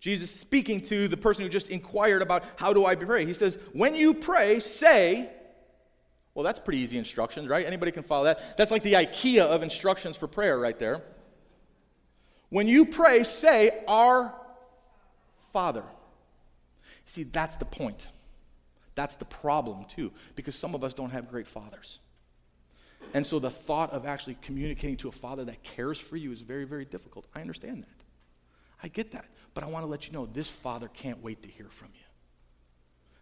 Jesus 0.00 0.30
speaking 0.30 0.80
to 0.82 1.08
the 1.08 1.16
person 1.16 1.42
who 1.42 1.48
just 1.48 1.68
inquired 1.68 2.22
about 2.22 2.44
how 2.56 2.72
do 2.72 2.86
I 2.86 2.94
pray. 2.94 3.26
He 3.26 3.34
says, 3.34 3.58
When 3.72 3.94
you 3.94 4.14
pray, 4.14 4.60
say, 4.60 5.30
well, 6.34 6.44
that's 6.44 6.60
pretty 6.60 6.78
easy 6.78 6.98
instructions, 6.98 7.48
right? 7.48 7.66
Anybody 7.66 7.90
can 7.90 8.04
follow 8.04 8.24
that. 8.24 8.56
That's 8.56 8.70
like 8.70 8.84
the 8.84 8.92
IKEA 8.92 9.42
of 9.42 9.62
instructions 9.62 10.16
for 10.16 10.28
prayer 10.28 10.58
right 10.58 10.78
there. 10.78 11.02
When 12.50 12.68
you 12.68 12.86
pray, 12.86 13.24
say, 13.24 13.82
Our 13.88 14.32
Father. 15.52 15.84
See, 17.06 17.24
that's 17.24 17.56
the 17.56 17.64
point. 17.64 18.06
That's 18.94 19.16
the 19.16 19.24
problem, 19.24 19.84
too, 19.84 20.12
because 20.36 20.54
some 20.54 20.74
of 20.74 20.84
us 20.84 20.92
don't 20.92 21.10
have 21.10 21.28
great 21.28 21.46
fathers. 21.46 21.98
And 23.14 23.24
so 23.24 23.38
the 23.38 23.50
thought 23.50 23.92
of 23.92 24.06
actually 24.06 24.36
communicating 24.42 24.96
to 24.98 25.08
a 25.08 25.12
father 25.12 25.44
that 25.46 25.62
cares 25.62 25.98
for 25.98 26.16
you 26.16 26.32
is 26.32 26.40
very, 26.40 26.64
very 26.64 26.84
difficult. 26.84 27.26
I 27.34 27.40
understand 27.40 27.82
that. 27.82 27.97
I 28.82 28.88
get 28.88 29.12
that. 29.12 29.26
But 29.54 29.64
I 29.64 29.66
want 29.66 29.84
to 29.84 29.90
let 29.90 30.06
you 30.06 30.12
know 30.12 30.26
this 30.26 30.48
father 30.48 30.88
can't 30.88 31.22
wait 31.22 31.42
to 31.42 31.48
hear 31.48 31.66
from 31.68 31.88
you. 31.94 32.00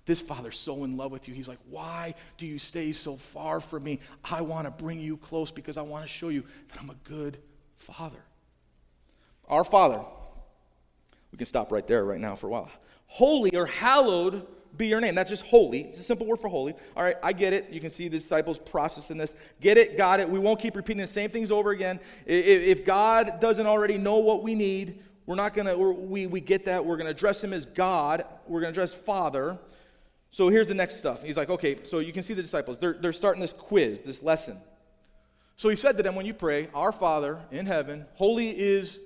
This 0.05 0.21
father's 0.21 0.59
so 0.59 0.85
in 0.85 0.97
love 0.97 1.11
with 1.11 1.27
you. 1.27 1.35
He's 1.35 1.49
like, 1.49 1.59
Why 1.69 2.15
do 2.39 2.47
you 2.47 2.59
stay 2.59 2.93
so 2.93 3.17
far 3.17 3.61
from 3.61 3.83
me? 3.83 4.01
I 4.25 4.41
want 4.41 4.67
to 4.67 4.71
bring 4.71 5.01
you 5.01 5.17
close 5.17 5.51
because 5.51 5.77
I 5.77 5.83
want 5.83 6.05
to 6.05 6.09
show 6.09 6.29
you 6.29 6.45
that 6.69 6.81
I'm 6.81 6.91
a 6.91 6.97
good 7.05 7.39
father. 7.79 8.23
Our 9.49 9.65
father, 9.65 10.01
we 11.33 11.39
can 11.39 11.47
stop 11.47 11.73
right 11.73 11.87
there 11.87 12.05
right 12.05 12.21
now 12.21 12.37
for 12.37 12.47
a 12.47 12.51
while. 12.51 12.71
Holy 13.07 13.55
or 13.57 13.67
hallowed 13.67 14.47
be 14.77 14.89
your 14.89 15.01
name. 15.01 15.15
That's 15.15 15.31
just 15.31 15.43
holy. 15.43 15.83
It's 15.83 15.99
a 15.99 16.03
simple 16.03 16.27
word 16.27 16.41
for 16.41 16.49
holy. 16.49 16.75
All 16.97 17.03
right, 17.03 17.17
I 17.23 17.33
get 17.33 17.53
it. 17.53 17.71
You 17.71 17.81
can 17.81 17.91
see 17.91 18.09
the 18.09 18.19
disciples 18.19 18.59
processing 18.59 19.17
this. 19.17 19.35
Get 19.61 19.79
it, 19.79 19.97
got 19.97 20.21
it. 20.21 20.29
We 20.29 20.39
won't 20.39 20.61
keep 20.61 20.77
repeating 20.77 21.01
the 21.03 21.09
same 21.09 21.31
things 21.31 21.51
over 21.51 21.71
again. 21.71 22.01
If 22.27 22.85
God 22.85 23.41
doesn't 23.41 23.67
already 23.67 23.97
know 23.99 24.19
what 24.19 24.43
we 24.43 24.55
need, 24.55 25.03
we're 25.27 25.35
not 25.35 25.55
going 25.55 25.67
to, 25.67 25.77
we, 25.77 26.27
we 26.27 26.41
get 26.41 26.65
that. 26.67 26.85
We're 26.85 26.97
going 26.97 27.07
to 27.07 27.11
address 27.11 27.43
him 27.43 27.53
as 27.53 27.67
God. 27.67 28.25
We're 28.47 28.61
going 28.61 28.73
to 28.73 28.81
address 28.81 28.95
Father. 28.95 29.59
So 30.31 30.49
here's 30.49 30.69
the 30.69 30.75
next 30.75 30.99
stuff. 30.99 31.23
He's 31.23 31.37
like, 31.37 31.51
okay, 31.51 31.79
so 31.83 31.99
you 31.99 32.13
can 32.13 32.23
see 32.23 32.33
the 32.33 32.43
disciples. 32.43 32.79
They're, 32.79 32.93
they're 32.95 33.13
starting 33.13 33.41
this 33.41 33.53
quiz, 33.53 33.99
this 34.01 34.23
lesson. 34.23 34.59
So 35.57 35.69
he 35.69 35.77
said 35.77 35.97
to 35.97 36.03
them, 36.03 36.15
when 36.15 36.27
you 36.27 36.35
pray, 36.35 36.69
Our 36.75 36.93
Father 36.93 37.41
in 37.51 37.67
heaven, 37.67 38.07
holy 38.15 38.51
is 38.51 39.01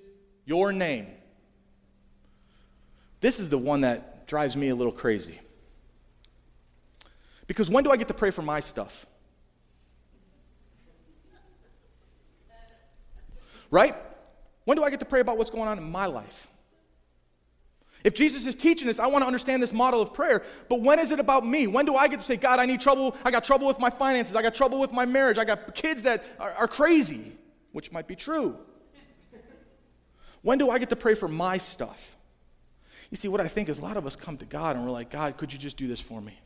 your 0.44 0.72
name. 0.72 1.06
This 3.20 3.38
is 3.38 3.48
the 3.48 3.59
one 3.59 3.83
that 3.83 4.26
drives 4.26 4.56
me 4.56 4.68
a 4.68 4.74
little 4.74 4.92
crazy. 4.92 5.40
Because 7.46 7.70
when 7.70 7.85
do 7.85 7.90
I 7.90 7.96
get 7.96 8.09
to 8.09 8.14
pray 8.14 8.30
for 8.30 8.42
my 8.42 8.61
stuff? 8.61 9.06
Right? 13.70 13.94
When 14.70 14.76
do 14.76 14.85
I 14.85 14.90
get 14.90 15.00
to 15.00 15.04
pray 15.04 15.18
about 15.18 15.37
what's 15.37 15.50
going 15.50 15.66
on 15.66 15.78
in 15.78 15.90
my 15.90 16.06
life? 16.06 16.46
If 18.04 18.14
Jesus 18.14 18.46
is 18.46 18.54
teaching 18.54 18.87
this, 18.87 19.00
I 19.00 19.09
want 19.09 19.22
to 19.24 19.26
understand 19.26 19.61
this 19.61 19.72
model 19.72 20.00
of 20.00 20.14
prayer. 20.14 20.44
But 20.68 20.80
when 20.80 21.00
is 21.00 21.11
it 21.11 21.18
about 21.18 21.44
me? 21.44 21.66
When 21.66 21.85
do 21.85 21.96
I 21.96 22.06
get 22.06 22.20
to 22.20 22.24
say, 22.24 22.37
God, 22.37 22.61
I 22.61 22.66
need 22.66 22.80
trouble? 22.80 23.16
I 23.24 23.33
got 23.33 23.42
trouble 23.42 23.66
with 23.66 23.80
my 23.80 23.90
finances. 23.90 24.37
I 24.37 24.42
got 24.42 24.54
trouble 24.54 24.78
with 24.78 24.92
my 24.92 25.04
marriage. 25.04 25.38
I 25.38 25.44
got 25.44 25.74
kids 25.74 26.04
that 26.04 26.22
are, 26.38 26.52
are 26.52 26.68
crazy, 26.68 27.33
which 27.72 27.90
might 27.90 28.06
be 28.06 28.14
true. 28.14 28.56
When 30.42 30.56
do 30.56 30.70
I 30.70 30.78
get 30.78 30.88
to 30.90 30.94
pray 30.94 31.16
for 31.16 31.26
my 31.26 31.59
stuff? 31.59 32.00
You 33.11 33.16
see, 33.16 33.26
what 33.26 33.40
I 33.40 33.48
think 33.48 33.68
is 33.68 33.80
a 33.80 33.83
lot 33.83 33.96
of 33.96 34.06
us 34.06 34.14
come 34.14 34.37
to 34.37 34.44
God 34.44 34.76
and 34.76 34.85
we're 34.85 34.92
like, 34.92 35.11
God, 35.11 35.37
could 35.37 35.52
you 35.52 35.59
just 35.59 35.78
do 35.78 35.88
this 35.88 35.98
for 35.98 36.20
me? 36.20 36.38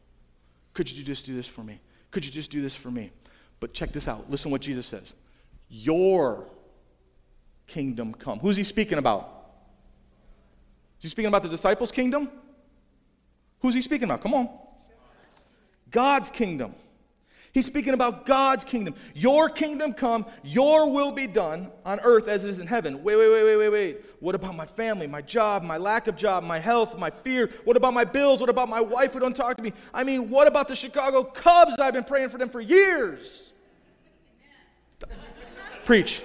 Could 0.73 0.91
you 0.91 1.05
just 1.05 1.27
do 1.27 1.37
this 1.37 1.47
for 1.47 1.63
me? 1.63 1.79
Could 2.11 2.25
you 2.25 2.31
just 2.31 2.51
do 2.51 2.63
this 2.63 2.75
for 2.75 2.91
me? 2.91 3.13
But 3.61 3.75
check 3.75 3.93
this 3.93 4.09
out. 4.09 4.31
Listen 4.31 4.51
what 4.51 4.63
Jesus 4.63 4.87
says. 4.87 5.13
Your 5.69 6.47
kingdom 7.67 8.15
come. 8.15 8.39
Who's 8.39 8.57
he 8.57 8.65
speaking 8.65 8.99
about? 8.99 9.31
Is 10.99 11.05
he 11.05 11.09
speaking 11.09 11.29
about 11.29 11.43
the 11.43 11.49
disciples' 11.49 11.93
kingdom? 11.93 12.31
Who's 13.61 13.75
he 13.75 13.83
speaking 13.83 14.05
about? 14.05 14.23
Come 14.23 14.35
on. 14.35 14.49
God's 15.91 16.31
kingdom. 16.31 16.75
He's 17.55 17.67
speaking 17.67 17.95
about 17.95 18.27
God's 18.27 18.65
kingdom. 18.65 18.97
Your 19.15 19.49
kingdom 19.49 19.93
come, 19.93 20.27
your 20.43 20.91
will 20.91 21.13
be 21.13 21.29
done 21.29 21.71
on 21.87 22.01
earth 22.01 22.27
as 22.27 22.45
it 22.45 22.51
is 22.51 22.59
in 22.59 22.67
heaven. 22.67 23.05
Wait, 23.05 23.15
wait, 23.15 23.31
wait, 23.31 23.45
wait, 23.45 23.57
wait, 23.57 23.69
wait. 23.69 24.05
What 24.19 24.35
about 24.35 24.57
my 24.57 24.67
family, 24.67 25.07
my 25.07 25.23
job, 25.23 25.63
my 25.63 25.77
lack 25.77 26.09
of 26.09 26.17
job, 26.17 26.43
my 26.43 26.59
health, 26.59 26.99
my 26.99 27.11
fear? 27.11 27.49
What 27.63 27.77
about 27.77 27.95
my 27.95 28.03
bills? 28.03 28.41
What 28.41 28.51
about 28.51 28.69
my 28.69 28.81
wife 28.81 29.13
who 29.13 29.21
don't 29.21 29.37
talk 29.37 29.57
to 29.59 29.63
me? 29.63 29.73
I 29.93 30.03
mean, 30.03 30.31
what 30.31 30.49
about 30.49 30.67
the 30.67 30.75
Chicago 30.75 31.23
Cubs? 31.23 31.79
I've 31.79 31.95
been 31.95 32.03
praying 32.03 32.31
for 32.31 32.39
them 32.39 32.49
for 32.49 32.61
years. 32.61 33.53
Preach. 35.85 36.23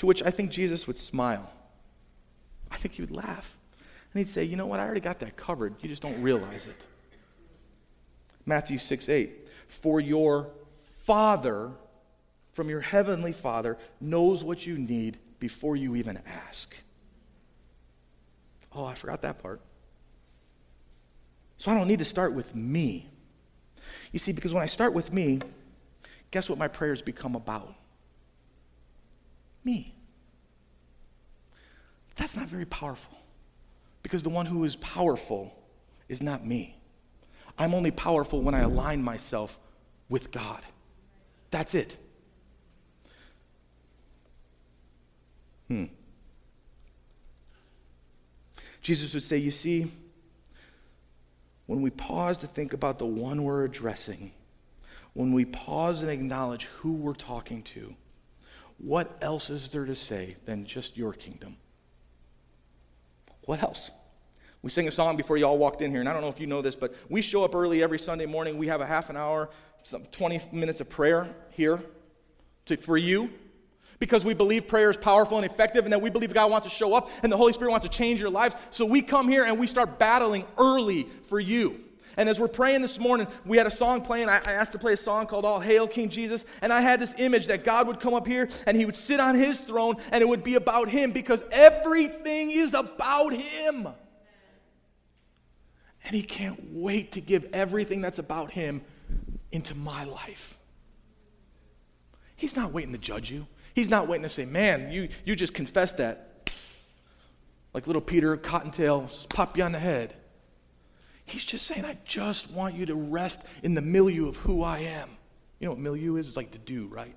To 0.00 0.06
which 0.06 0.22
I 0.22 0.30
think 0.30 0.50
Jesus 0.50 0.86
would 0.86 0.96
smile. 0.96 1.52
I 2.70 2.78
think 2.78 2.94
he 2.94 3.02
would 3.02 3.10
laugh. 3.10 3.54
And 4.14 4.18
he'd 4.18 4.32
say, 4.32 4.44
You 4.44 4.56
know 4.56 4.64
what? 4.64 4.80
I 4.80 4.86
already 4.86 5.02
got 5.02 5.18
that 5.18 5.36
covered. 5.36 5.74
You 5.82 5.90
just 5.90 6.00
don't 6.00 6.22
realize 6.22 6.66
it. 6.66 6.80
Matthew 8.46 8.78
6 8.78 9.10
8. 9.10 9.30
For 9.68 10.00
your 10.00 10.48
Father, 11.04 11.70
from 12.54 12.70
your 12.70 12.80
heavenly 12.80 13.34
Father, 13.34 13.76
knows 14.00 14.42
what 14.42 14.64
you 14.64 14.78
need 14.78 15.18
before 15.38 15.76
you 15.76 15.94
even 15.96 16.18
ask. 16.48 16.74
Oh, 18.74 18.86
I 18.86 18.94
forgot 18.94 19.20
that 19.20 19.42
part. 19.42 19.60
So 21.58 21.70
I 21.70 21.74
don't 21.74 21.88
need 21.88 21.98
to 21.98 22.06
start 22.06 22.32
with 22.32 22.54
me. 22.54 23.06
You 24.12 24.18
see, 24.18 24.32
because 24.32 24.54
when 24.54 24.62
I 24.62 24.66
start 24.66 24.94
with 24.94 25.12
me, 25.12 25.40
guess 26.30 26.48
what 26.48 26.58
my 26.58 26.68
prayers 26.68 27.02
become 27.02 27.34
about? 27.34 27.74
Me. 29.64 29.94
That's 32.16 32.36
not 32.36 32.48
very 32.48 32.66
powerful 32.66 33.18
because 34.02 34.22
the 34.22 34.28
one 34.28 34.46
who 34.46 34.64
is 34.64 34.76
powerful 34.76 35.54
is 36.08 36.22
not 36.22 36.44
me. 36.44 36.76
I'm 37.58 37.74
only 37.74 37.90
powerful 37.90 38.42
when 38.42 38.54
I 38.54 38.60
align 38.60 39.02
myself 39.02 39.58
with 40.08 40.30
God. 40.30 40.62
That's 41.50 41.74
it. 41.74 41.96
Hmm. 45.68 45.84
Jesus 48.82 49.12
would 49.14 49.22
say, 49.22 49.36
You 49.36 49.50
see, 49.50 49.90
when 51.66 51.82
we 51.82 51.90
pause 51.90 52.38
to 52.38 52.46
think 52.46 52.72
about 52.72 52.98
the 52.98 53.06
one 53.06 53.44
we're 53.44 53.64
addressing, 53.64 54.32
when 55.12 55.32
we 55.32 55.44
pause 55.44 56.02
and 56.02 56.10
acknowledge 56.10 56.64
who 56.78 56.92
we're 56.92 57.14
talking 57.14 57.62
to, 57.62 57.94
what 58.82 59.16
else 59.20 59.50
is 59.50 59.68
there 59.68 59.84
to 59.84 59.94
say 59.94 60.36
than 60.46 60.64
just 60.64 60.96
your 60.96 61.12
kingdom? 61.12 61.56
What 63.44 63.62
else? 63.62 63.90
We 64.62 64.70
sing 64.70 64.88
a 64.88 64.90
song 64.90 65.16
before 65.16 65.36
you 65.36 65.46
all 65.46 65.58
walked 65.58 65.82
in 65.82 65.90
here, 65.90 66.00
and 66.00 66.08
I 66.08 66.12
don't 66.12 66.22
know 66.22 66.28
if 66.28 66.40
you 66.40 66.46
know 66.46 66.62
this, 66.62 66.76
but 66.76 66.94
we 67.08 67.22
show 67.22 67.44
up 67.44 67.54
early 67.54 67.82
every 67.82 67.98
Sunday 67.98 68.26
morning. 68.26 68.58
We 68.58 68.66
have 68.68 68.80
a 68.80 68.86
half 68.86 69.10
an 69.10 69.16
hour, 69.16 69.50
some 69.82 70.04
20 70.06 70.40
minutes 70.52 70.80
of 70.80 70.88
prayer 70.88 71.28
here 71.50 71.82
to, 72.66 72.76
for 72.76 72.96
you 72.98 73.30
because 73.98 74.24
we 74.24 74.34
believe 74.34 74.66
prayer 74.66 74.90
is 74.90 74.96
powerful 74.96 75.36
and 75.36 75.46
effective, 75.46 75.84
and 75.84 75.92
that 75.92 76.00
we 76.00 76.10
believe 76.10 76.32
God 76.32 76.50
wants 76.50 76.66
to 76.66 76.72
show 76.72 76.94
up 76.94 77.10
and 77.22 77.30
the 77.30 77.36
Holy 77.36 77.52
Spirit 77.52 77.70
wants 77.70 77.86
to 77.86 77.92
change 77.92 78.18
your 78.18 78.30
lives. 78.30 78.56
So 78.70 78.86
we 78.86 79.02
come 79.02 79.28
here 79.28 79.44
and 79.44 79.58
we 79.58 79.66
start 79.66 79.98
battling 79.98 80.44
early 80.58 81.06
for 81.28 81.38
you. 81.38 81.80
And 82.20 82.28
as 82.28 82.38
we're 82.38 82.48
praying 82.48 82.82
this 82.82 82.98
morning, 82.98 83.26
we 83.46 83.56
had 83.56 83.66
a 83.66 83.70
song 83.70 84.02
playing. 84.02 84.28
I, 84.28 84.36
asked 84.40 84.72
to 84.72 84.78
play 84.78 84.92
a 84.92 84.96
song 84.98 85.26
called 85.26 85.46
All 85.46 85.58
Hail 85.58 85.88
King 85.88 86.10
Jesus. 86.10 86.44
And 86.60 86.70
I 86.70 86.82
had 86.82 87.00
this 87.00 87.14
image 87.16 87.46
that 87.46 87.64
God 87.64 87.86
would 87.86 87.98
come 87.98 88.12
up 88.12 88.26
here 88.26 88.46
and 88.66 88.76
he 88.76 88.84
would 88.84 88.94
sit 88.94 89.20
on 89.20 89.36
his 89.36 89.62
throne 89.62 89.96
and 90.12 90.20
it 90.20 90.28
would 90.28 90.44
be 90.44 90.56
about 90.56 90.90
him 90.90 91.12
because 91.12 91.42
everything 91.50 92.50
is 92.50 92.74
about 92.74 93.32
him. 93.32 93.88
And 96.04 96.14
he 96.14 96.20
can't 96.20 96.74
wait 96.74 97.12
to 97.12 97.22
give 97.22 97.46
everything 97.54 98.02
that's 98.02 98.18
about 98.18 98.50
him 98.50 98.82
into 99.50 99.74
my 99.74 100.04
life. 100.04 100.58
He's 102.36 102.54
not 102.54 102.70
waiting 102.70 102.92
to 102.92 102.98
judge 102.98 103.30
you. 103.30 103.46
He's 103.72 103.88
not 103.88 104.08
waiting 104.08 104.24
to 104.24 104.28
say, 104.28 104.44
man, 104.44 104.92
you, 104.92 105.08
you 105.24 105.34
just 105.34 105.54
confessed 105.54 105.96
that. 105.96 106.52
Like 107.72 107.86
little 107.86 108.02
Peter 108.02 108.36
Cottontail, 108.36 109.08
pop 109.30 109.56
you 109.56 109.64
on 109.64 109.72
the 109.72 109.78
head. 109.78 110.16
He's 111.30 111.44
just 111.44 111.64
saying, 111.64 111.84
I 111.84 111.96
just 112.04 112.50
want 112.50 112.74
you 112.74 112.86
to 112.86 112.94
rest 112.96 113.42
in 113.62 113.74
the 113.74 113.80
milieu 113.80 114.28
of 114.28 114.36
who 114.36 114.64
I 114.64 114.80
am. 114.80 115.08
You 115.60 115.66
know 115.66 115.72
what 115.72 115.80
milieu 115.80 116.16
is? 116.16 116.26
It's 116.26 116.36
like 116.36 116.50
the 116.50 116.58
do, 116.58 116.88
right? 116.88 117.14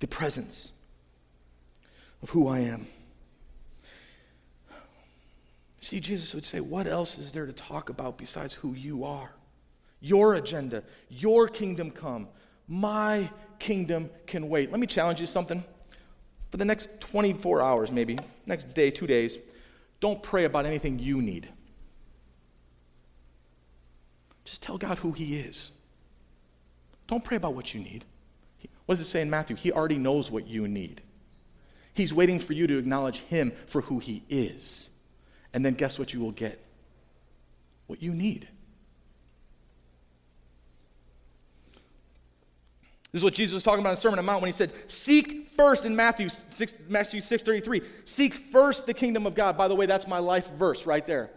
The 0.00 0.06
presence 0.06 0.72
of 2.22 2.28
who 2.28 2.46
I 2.46 2.60
am. 2.60 2.86
See, 5.80 5.98
Jesus 5.98 6.34
would 6.34 6.44
say, 6.44 6.60
What 6.60 6.86
else 6.86 7.16
is 7.16 7.32
there 7.32 7.46
to 7.46 7.54
talk 7.54 7.88
about 7.88 8.18
besides 8.18 8.52
who 8.52 8.74
you 8.74 9.04
are? 9.04 9.30
Your 10.02 10.34
agenda, 10.34 10.82
your 11.08 11.48
kingdom 11.48 11.90
come. 11.90 12.28
My 12.68 13.30
kingdom 13.58 14.10
can 14.26 14.50
wait. 14.50 14.70
Let 14.70 14.78
me 14.78 14.86
challenge 14.86 15.20
you 15.20 15.26
something. 15.26 15.64
For 16.50 16.58
the 16.58 16.66
next 16.66 17.00
24 17.00 17.62
hours, 17.62 17.90
maybe, 17.90 18.18
next 18.44 18.74
day, 18.74 18.90
two 18.90 19.06
days, 19.06 19.38
don't 20.00 20.22
pray 20.22 20.44
about 20.44 20.66
anything 20.66 20.98
you 20.98 21.22
need. 21.22 21.48
Just 24.44 24.62
tell 24.62 24.78
God 24.78 24.98
who 24.98 25.12
He 25.12 25.38
is. 25.38 25.70
Don't 27.06 27.24
pray 27.24 27.36
about 27.36 27.54
what 27.54 27.74
you 27.74 27.80
need. 27.80 28.04
What 28.86 28.96
does 28.96 29.06
it 29.06 29.10
say 29.10 29.20
in 29.20 29.30
Matthew? 29.30 29.56
He 29.56 29.72
already 29.72 29.96
knows 29.96 30.30
what 30.30 30.46
you 30.46 30.68
need. 30.68 31.00
He's 31.94 32.12
waiting 32.12 32.38
for 32.38 32.52
you 32.52 32.66
to 32.66 32.78
acknowledge 32.78 33.20
Him 33.20 33.52
for 33.66 33.80
who 33.80 33.98
He 33.98 34.22
is. 34.28 34.90
And 35.52 35.64
then 35.64 35.74
guess 35.74 35.98
what 35.98 36.12
you 36.12 36.20
will 36.20 36.32
get? 36.32 36.62
What 37.86 38.02
you 38.02 38.12
need. 38.12 38.48
This 43.14 43.20
is 43.20 43.24
what 43.24 43.34
Jesus 43.34 43.54
was 43.54 43.62
talking 43.62 43.78
about 43.78 43.90
in 43.90 43.94
the 43.94 44.00
Sermon 44.00 44.18
on 44.18 44.24
the 44.24 44.26
Mount 44.26 44.42
when 44.42 44.48
he 44.48 44.52
said, 44.52 44.72
Seek 44.90 45.48
first 45.56 45.84
in 45.84 45.94
Matthew 45.94 46.28
6, 46.56 46.74
Matthew 46.88 47.20
6.33. 47.20 47.84
Seek 48.06 48.34
first 48.34 48.86
the 48.86 48.94
kingdom 48.94 49.24
of 49.24 49.36
God. 49.36 49.56
By 49.56 49.68
the 49.68 49.74
way, 49.76 49.86
that's 49.86 50.08
my 50.08 50.18
life 50.18 50.50
verse 50.54 50.84
right 50.84 51.06
there. 51.06 51.30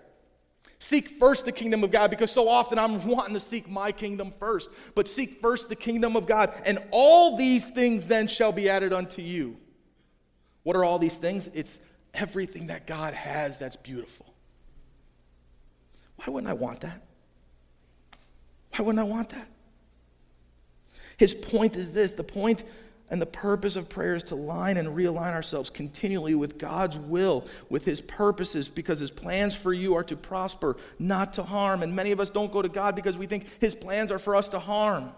Seek 0.80 1.18
first 1.20 1.46
the 1.46 1.52
kingdom 1.52 1.84
of 1.84 1.92
God 1.92 2.12
because 2.12 2.32
so 2.32 2.48
often 2.48 2.78
I'm 2.78 3.08
wanting 3.08 3.34
to 3.34 3.40
seek 3.40 3.68
my 3.68 3.92
kingdom 3.92 4.32
first. 4.40 4.70
But 4.94 5.08
seek 5.08 5.42
first 5.42 5.70
the 5.70 5.76
kingdom 5.76 6.16
of 6.16 6.28
God, 6.28 6.54
and 6.66 6.80
all 6.92 7.36
these 7.36 7.70
things 7.72 8.06
then 8.06 8.28
shall 8.28 8.52
be 8.52 8.70
added 8.70 8.94
unto 8.94 9.22
you. 9.22 9.58
What 10.64 10.76
are 10.76 10.84
all 10.84 11.00
these 11.00 11.16
things? 11.16 11.50
It's 11.54 11.80
everything 12.14 12.68
that 12.68 12.86
God 12.86 13.14
has 13.14 13.58
that's 13.58 13.76
beautiful. 13.76 14.26
Why 16.18 16.34
wouldn't 16.34 16.50
I 16.50 16.54
want 16.54 16.82
that? 16.82 17.02
Why 18.76 18.86
wouldn't 18.86 19.00
I 19.00 19.10
want 19.10 19.30
that? 19.30 19.48
His 21.18 21.34
point 21.34 21.76
is 21.76 21.94
this 21.94 22.12
the 22.12 22.24
point 22.24 22.64
and 23.10 23.22
the 23.22 23.26
purpose 23.26 23.78
of 23.78 23.88
prayer 23.88 24.16
is 24.16 24.24
to 24.24 24.36
line 24.36 24.76
and 24.76 24.90
realign 24.90 25.34
ourselves 25.34 25.70
continually 25.70 26.36
with 26.36 26.58
God's 26.58 26.98
will, 26.98 27.46
with 27.70 27.86
His 27.86 28.02
purposes, 28.02 28.68
because 28.68 29.00
His 29.00 29.12
plans 29.12 29.56
for 29.56 29.74
you 29.74 29.96
are 29.96 30.04
to 30.04 30.18
prosper, 30.18 30.76
not 31.00 31.34
to 31.36 31.44
harm. 31.44 31.84
And 31.84 31.96
many 31.96 32.12
of 32.12 32.20
us 32.20 32.30
don't 32.30 32.52
go 32.52 32.62
to 32.62 32.68
God 32.68 32.96
because 32.96 33.18
we 33.18 33.26
think 33.26 33.46
His 33.60 33.76
plans 33.76 34.12
are 34.12 34.20
for 34.20 34.36
us 34.36 34.50
to 34.50 34.60
harm. 34.60 35.12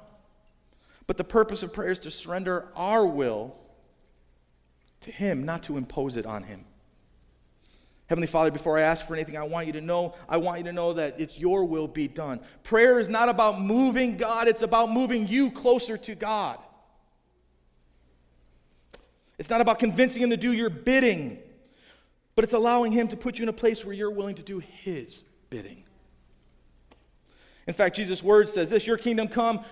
But 1.08 1.18
the 1.18 1.24
purpose 1.24 1.64
of 1.64 1.74
prayer 1.74 1.90
is 1.90 2.00
to 2.00 2.12
surrender 2.12 2.68
our 2.76 3.08
will 3.08 3.56
to 5.02 5.12
Him, 5.12 5.44
not 5.44 5.64
to 5.64 5.76
impose 5.76 6.16
it 6.16 6.28
on 6.28 6.44
Him. 6.44 6.66
Heavenly 8.06 8.28
Father, 8.28 8.52
before 8.52 8.78
I 8.78 8.82
ask 8.82 9.08
for 9.08 9.16
anything, 9.16 9.38
I 9.38 9.44
want 9.44 9.66
you 9.66 9.74
to 9.74 9.82
know, 9.82 10.14
I 10.28 10.38
want 10.38 10.60
you 10.60 10.64
to 10.66 10.74
know 10.74 10.94
that 10.94 11.20
it's 11.20 11.40
your 11.40 11.66
will 11.66 11.88
be 11.88 12.08
done. 12.08 12.40
Prayer 12.64 13.00
is 13.00 13.10
not 13.10 13.30
about 13.30 13.62
moving 13.62 14.16
God, 14.16 14.48
it's 14.48 14.62
about 14.62 14.92
moving 14.92 15.28
you 15.28 15.50
closer 15.50 15.98
to 15.98 16.14
God. 16.14 16.60
It's 19.40 19.50
not 19.50 19.62
about 19.62 19.80
convincing 19.80 20.22
him 20.22 20.30
to 20.32 20.38
do 20.38 20.52
your 20.52 20.70
bidding, 20.70 21.40
but 22.36 22.44
it's 22.44 22.54
allowing 22.54 22.92
him 22.92 23.08
to 23.08 23.18
put 23.18 23.40
you 23.40 23.44
in 23.44 23.50
a 23.50 23.54
place 23.54 23.86
where 23.86 23.94
you're 23.96 24.12
willing 24.12 24.36
to 24.36 24.44
do 24.44 24.60
his 24.60 25.24
bidding. 25.50 25.84
In 27.66 27.74
fact, 27.74 27.96
Jesus' 27.96 28.22
word 28.22 28.50
says 28.50 28.70
this 28.70 28.86
Your 28.86 28.98
kingdom 28.98 29.30
come, 29.30 29.64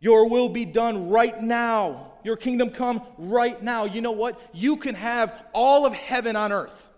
Your 0.00 0.28
will 0.28 0.48
be 0.48 0.64
done 0.64 1.08
right 1.08 1.40
now. 1.40 2.12
Your 2.24 2.36
kingdom 2.36 2.70
come 2.70 3.02
right 3.16 3.62
now. 3.62 3.84
You 3.84 4.00
know 4.00 4.12
what? 4.12 4.40
You 4.52 4.76
can 4.76 4.96
have 4.96 5.44
all 5.52 5.86
of 5.86 5.92
heaven 5.92 6.34
on 6.34 6.50
earth. 6.50 6.88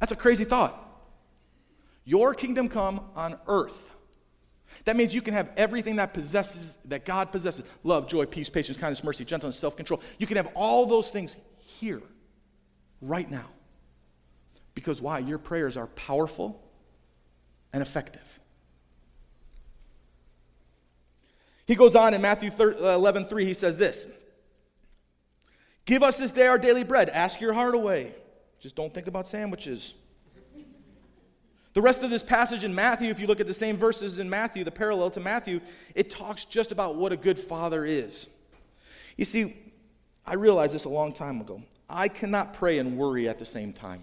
That's 0.00 0.12
a 0.12 0.16
crazy 0.16 0.44
thought. 0.44 0.76
Your 2.04 2.34
kingdom 2.34 2.68
come 2.68 3.02
on 3.14 3.38
earth. 3.46 3.78
That 4.84 4.96
means 4.96 5.14
you 5.14 5.22
can 5.22 5.34
have 5.34 5.50
everything 5.56 5.96
that 5.96 6.14
possesses 6.14 6.78
that 6.86 7.04
God 7.04 7.32
possesses 7.32 7.64
love, 7.84 8.08
joy, 8.08 8.26
peace, 8.26 8.48
patience, 8.48 8.78
kindness, 8.78 9.04
mercy, 9.04 9.24
gentleness, 9.24 9.58
self-control. 9.58 10.00
You 10.18 10.26
can 10.26 10.36
have 10.36 10.48
all 10.54 10.86
those 10.86 11.10
things 11.10 11.36
here 11.58 12.02
right 13.00 13.30
now. 13.30 13.46
Because 14.74 15.00
why? 15.00 15.18
Your 15.18 15.38
prayers 15.38 15.76
are 15.76 15.86
powerful 15.88 16.62
and 17.72 17.82
effective. 17.82 18.22
He 21.66 21.74
goes 21.76 21.94
on 21.94 22.14
in 22.14 22.20
Matthew 22.20 22.50
uh, 22.58 22.94
11 22.94 23.26
3, 23.26 23.44
he 23.44 23.54
says 23.54 23.78
this 23.78 24.06
Give 25.84 26.02
us 26.02 26.18
this 26.18 26.32
day 26.32 26.46
our 26.46 26.58
daily 26.58 26.84
bread. 26.84 27.10
Ask 27.10 27.40
your 27.40 27.52
heart 27.52 27.74
away. 27.74 28.14
Just 28.60 28.76
don't 28.76 28.92
think 28.92 29.06
about 29.06 29.26
sandwiches. 29.26 29.94
The 31.72 31.80
rest 31.80 32.02
of 32.02 32.10
this 32.10 32.22
passage 32.22 32.64
in 32.64 32.74
Matthew, 32.74 33.10
if 33.10 33.20
you 33.20 33.26
look 33.26 33.40
at 33.40 33.46
the 33.46 33.54
same 33.54 33.76
verses 33.76 34.18
in 34.18 34.28
Matthew, 34.28 34.64
the 34.64 34.72
parallel 34.72 35.10
to 35.12 35.20
Matthew, 35.20 35.60
it 35.94 36.10
talks 36.10 36.44
just 36.44 36.72
about 36.72 36.96
what 36.96 37.12
a 37.12 37.16
good 37.16 37.38
father 37.38 37.84
is. 37.84 38.26
You 39.16 39.24
see, 39.24 39.56
I 40.26 40.34
realized 40.34 40.74
this 40.74 40.84
a 40.84 40.88
long 40.88 41.12
time 41.12 41.40
ago. 41.40 41.62
I 41.88 42.08
cannot 42.08 42.54
pray 42.54 42.78
and 42.78 42.96
worry 42.96 43.28
at 43.28 43.38
the 43.38 43.44
same 43.44 43.72
time. 43.72 44.02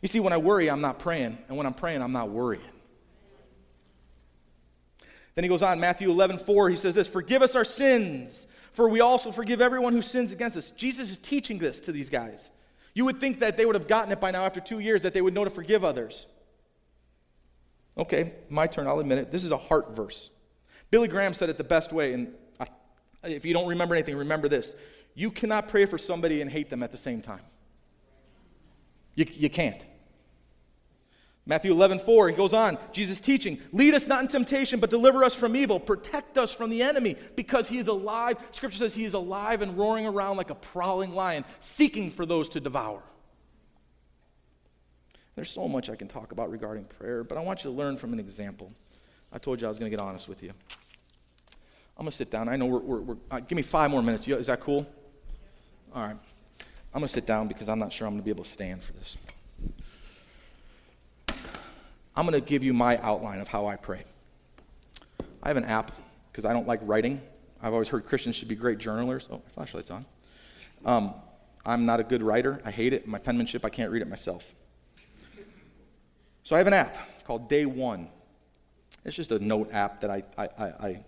You 0.00 0.08
see, 0.08 0.20
when 0.20 0.32
I 0.32 0.38
worry, 0.38 0.70
I'm 0.70 0.80
not 0.80 0.98
praying, 0.98 1.36
and 1.48 1.56
when 1.56 1.66
I'm 1.66 1.74
praying, 1.74 2.02
I'm 2.02 2.12
not 2.12 2.30
worrying. 2.30 2.62
Then 5.34 5.44
he 5.44 5.48
goes 5.48 5.62
on, 5.62 5.78
Matthew 5.80 6.10
11, 6.10 6.38
4, 6.38 6.70
he 6.70 6.76
says 6.76 6.94
this 6.94 7.08
Forgive 7.08 7.42
us 7.42 7.54
our 7.54 7.64
sins, 7.64 8.46
for 8.72 8.88
we 8.88 9.00
also 9.00 9.30
forgive 9.30 9.60
everyone 9.60 9.92
who 9.92 10.02
sins 10.02 10.32
against 10.32 10.56
us. 10.56 10.70
Jesus 10.70 11.10
is 11.10 11.18
teaching 11.18 11.58
this 11.58 11.80
to 11.80 11.92
these 11.92 12.08
guys. 12.08 12.50
You 12.96 13.04
would 13.04 13.20
think 13.20 13.40
that 13.40 13.58
they 13.58 13.66
would 13.66 13.74
have 13.74 13.86
gotten 13.86 14.10
it 14.10 14.20
by 14.20 14.30
now 14.30 14.46
after 14.46 14.58
two 14.58 14.78
years, 14.78 15.02
that 15.02 15.12
they 15.12 15.20
would 15.20 15.34
know 15.34 15.44
to 15.44 15.50
forgive 15.50 15.84
others. 15.84 16.24
Okay, 17.98 18.32
my 18.48 18.66
turn, 18.66 18.86
I'll 18.86 19.00
admit 19.00 19.18
it. 19.18 19.30
This 19.30 19.44
is 19.44 19.50
a 19.50 19.58
heart 19.58 19.94
verse. 19.94 20.30
Billy 20.90 21.06
Graham 21.06 21.34
said 21.34 21.50
it 21.50 21.58
the 21.58 21.64
best 21.64 21.92
way, 21.92 22.14
and 22.14 22.32
I, 22.58 22.68
if 23.22 23.44
you 23.44 23.52
don't 23.52 23.68
remember 23.68 23.94
anything, 23.94 24.16
remember 24.16 24.48
this. 24.48 24.74
You 25.14 25.30
cannot 25.30 25.68
pray 25.68 25.84
for 25.84 25.98
somebody 25.98 26.40
and 26.40 26.50
hate 26.50 26.70
them 26.70 26.82
at 26.82 26.90
the 26.90 26.96
same 26.96 27.20
time. 27.20 27.42
You, 29.14 29.26
you 29.30 29.50
can't. 29.50 29.84
Matthew 31.48 31.70
11, 31.70 32.00
4, 32.00 32.30
he 32.30 32.34
goes 32.34 32.52
on, 32.52 32.76
Jesus 32.92 33.20
teaching, 33.20 33.60
lead 33.70 33.94
us 33.94 34.08
not 34.08 34.20
in 34.20 34.28
temptation, 34.28 34.80
but 34.80 34.90
deliver 34.90 35.22
us 35.22 35.32
from 35.32 35.54
evil. 35.54 35.78
Protect 35.78 36.36
us 36.38 36.50
from 36.50 36.70
the 36.70 36.82
enemy, 36.82 37.14
because 37.36 37.68
he 37.68 37.78
is 37.78 37.86
alive. 37.86 38.36
Scripture 38.50 38.78
says 38.78 38.94
he 38.94 39.04
is 39.04 39.14
alive 39.14 39.62
and 39.62 39.78
roaring 39.78 40.06
around 40.06 40.38
like 40.38 40.50
a 40.50 40.56
prowling 40.56 41.14
lion, 41.14 41.44
seeking 41.60 42.10
for 42.10 42.26
those 42.26 42.48
to 42.48 42.60
devour. 42.60 43.00
There's 45.36 45.50
so 45.50 45.68
much 45.68 45.88
I 45.88 45.94
can 45.94 46.08
talk 46.08 46.32
about 46.32 46.50
regarding 46.50 46.84
prayer, 46.84 47.22
but 47.22 47.38
I 47.38 47.42
want 47.42 47.62
you 47.62 47.70
to 47.70 47.76
learn 47.76 47.96
from 47.96 48.12
an 48.12 48.18
example. 48.18 48.72
I 49.32 49.38
told 49.38 49.60
you 49.60 49.68
I 49.68 49.70
was 49.70 49.78
going 49.78 49.90
to 49.90 49.96
get 49.96 50.02
honest 50.02 50.28
with 50.28 50.42
you. 50.42 50.50
I'm 51.96 52.04
going 52.04 52.10
to 52.10 52.16
sit 52.16 52.30
down. 52.30 52.48
I 52.48 52.56
know 52.56 52.66
we're, 52.66 52.80
we're, 52.80 53.00
we're 53.00 53.16
uh, 53.30 53.40
give 53.40 53.56
me 53.56 53.62
five 53.62 53.90
more 53.90 54.02
minutes. 54.02 54.26
Is 54.26 54.48
that 54.48 54.60
cool? 54.60 54.86
All 55.94 56.02
right. 56.02 56.16
I'm 56.92 57.00
going 57.00 57.06
to 57.06 57.12
sit 57.12 57.26
down 57.26 57.46
because 57.46 57.68
I'm 57.68 57.78
not 57.78 57.92
sure 57.92 58.06
I'm 58.06 58.14
going 58.14 58.22
to 58.22 58.24
be 58.24 58.30
able 58.30 58.44
to 58.44 58.50
stand 58.50 58.82
for 58.82 58.92
this. 58.94 59.16
I'm 62.16 62.26
going 62.26 62.40
to 62.40 62.46
give 62.46 62.64
you 62.64 62.72
my 62.72 62.98
outline 62.98 63.40
of 63.40 63.48
how 63.48 63.66
I 63.66 63.76
pray. 63.76 64.04
I 65.42 65.48
have 65.48 65.58
an 65.58 65.64
app 65.64 65.92
because 66.32 66.44
I 66.44 66.52
don't 66.52 66.66
like 66.66 66.80
writing. 66.82 67.20
I've 67.62 67.74
always 67.74 67.88
heard 67.88 68.06
Christians 68.06 68.36
should 68.36 68.48
be 68.48 68.54
great 68.54 68.78
journalers. 68.78 69.26
Oh, 69.30 69.36
my 69.36 69.52
flashlight's 69.54 69.90
on. 69.90 70.06
Um, 70.84 71.14
I'm 71.66 71.84
not 71.84 72.00
a 72.00 72.04
good 72.04 72.22
writer. 72.22 72.60
I 72.64 72.70
hate 72.70 72.92
it. 72.92 73.06
My 73.06 73.18
penmanship, 73.18 73.66
I 73.66 73.68
can't 73.68 73.90
read 73.90 74.02
it 74.02 74.08
myself. 74.08 74.44
So 76.42 76.54
I 76.54 76.58
have 76.58 76.66
an 76.66 76.74
app 76.74 76.96
called 77.24 77.48
Day 77.48 77.66
One. 77.66 78.08
It's 79.04 79.16
just 79.16 79.32
a 79.32 79.38
note 79.38 79.72
app 79.72 80.00
that 80.00 80.10
I, 80.10 80.22
I, 80.38 80.44
I, 80.48 81.04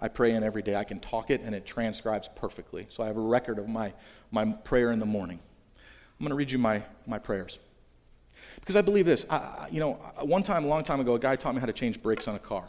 I, 0.00 0.08
pray 0.08 0.32
in 0.32 0.42
every 0.42 0.62
day. 0.62 0.74
I 0.74 0.84
can 0.84 1.00
talk 1.00 1.30
it 1.30 1.42
and 1.42 1.54
it 1.54 1.66
transcribes 1.66 2.28
perfectly. 2.34 2.86
So 2.88 3.02
I 3.02 3.06
have 3.06 3.16
a 3.16 3.20
record 3.20 3.58
of 3.58 3.68
my, 3.68 3.92
my 4.30 4.46
prayer 4.46 4.90
in 4.90 5.00
the 5.00 5.06
morning. 5.06 5.38
I'm 5.78 6.24
going 6.24 6.30
to 6.30 6.36
read 6.36 6.50
you 6.50 6.58
my, 6.58 6.82
my 7.06 7.18
prayers. 7.18 7.58
Because 8.66 8.74
I 8.74 8.82
believe 8.82 9.06
this. 9.06 9.24
I, 9.30 9.68
you 9.70 9.78
know, 9.78 9.92
one 10.22 10.42
time, 10.42 10.64
a 10.64 10.66
long 10.66 10.82
time 10.82 10.98
ago, 10.98 11.14
a 11.14 11.20
guy 11.20 11.36
taught 11.36 11.54
me 11.54 11.60
how 11.60 11.66
to 11.66 11.72
change 11.72 12.02
brakes 12.02 12.26
on 12.26 12.34
a 12.34 12.38
car. 12.40 12.64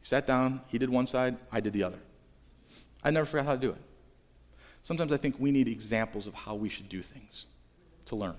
He 0.00 0.06
sat 0.06 0.26
down, 0.26 0.62
he 0.68 0.78
did 0.78 0.88
one 0.88 1.06
side, 1.06 1.36
I 1.52 1.60
did 1.60 1.74
the 1.74 1.82
other. 1.82 1.98
I 3.04 3.10
never 3.10 3.26
forgot 3.26 3.44
how 3.44 3.54
to 3.56 3.60
do 3.60 3.70
it. 3.72 3.82
Sometimes 4.84 5.12
I 5.12 5.18
think 5.18 5.36
we 5.38 5.50
need 5.50 5.68
examples 5.68 6.26
of 6.26 6.32
how 6.32 6.54
we 6.54 6.70
should 6.70 6.88
do 6.88 7.02
things 7.02 7.44
to 8.06 8.16
learn. 8.16 8.36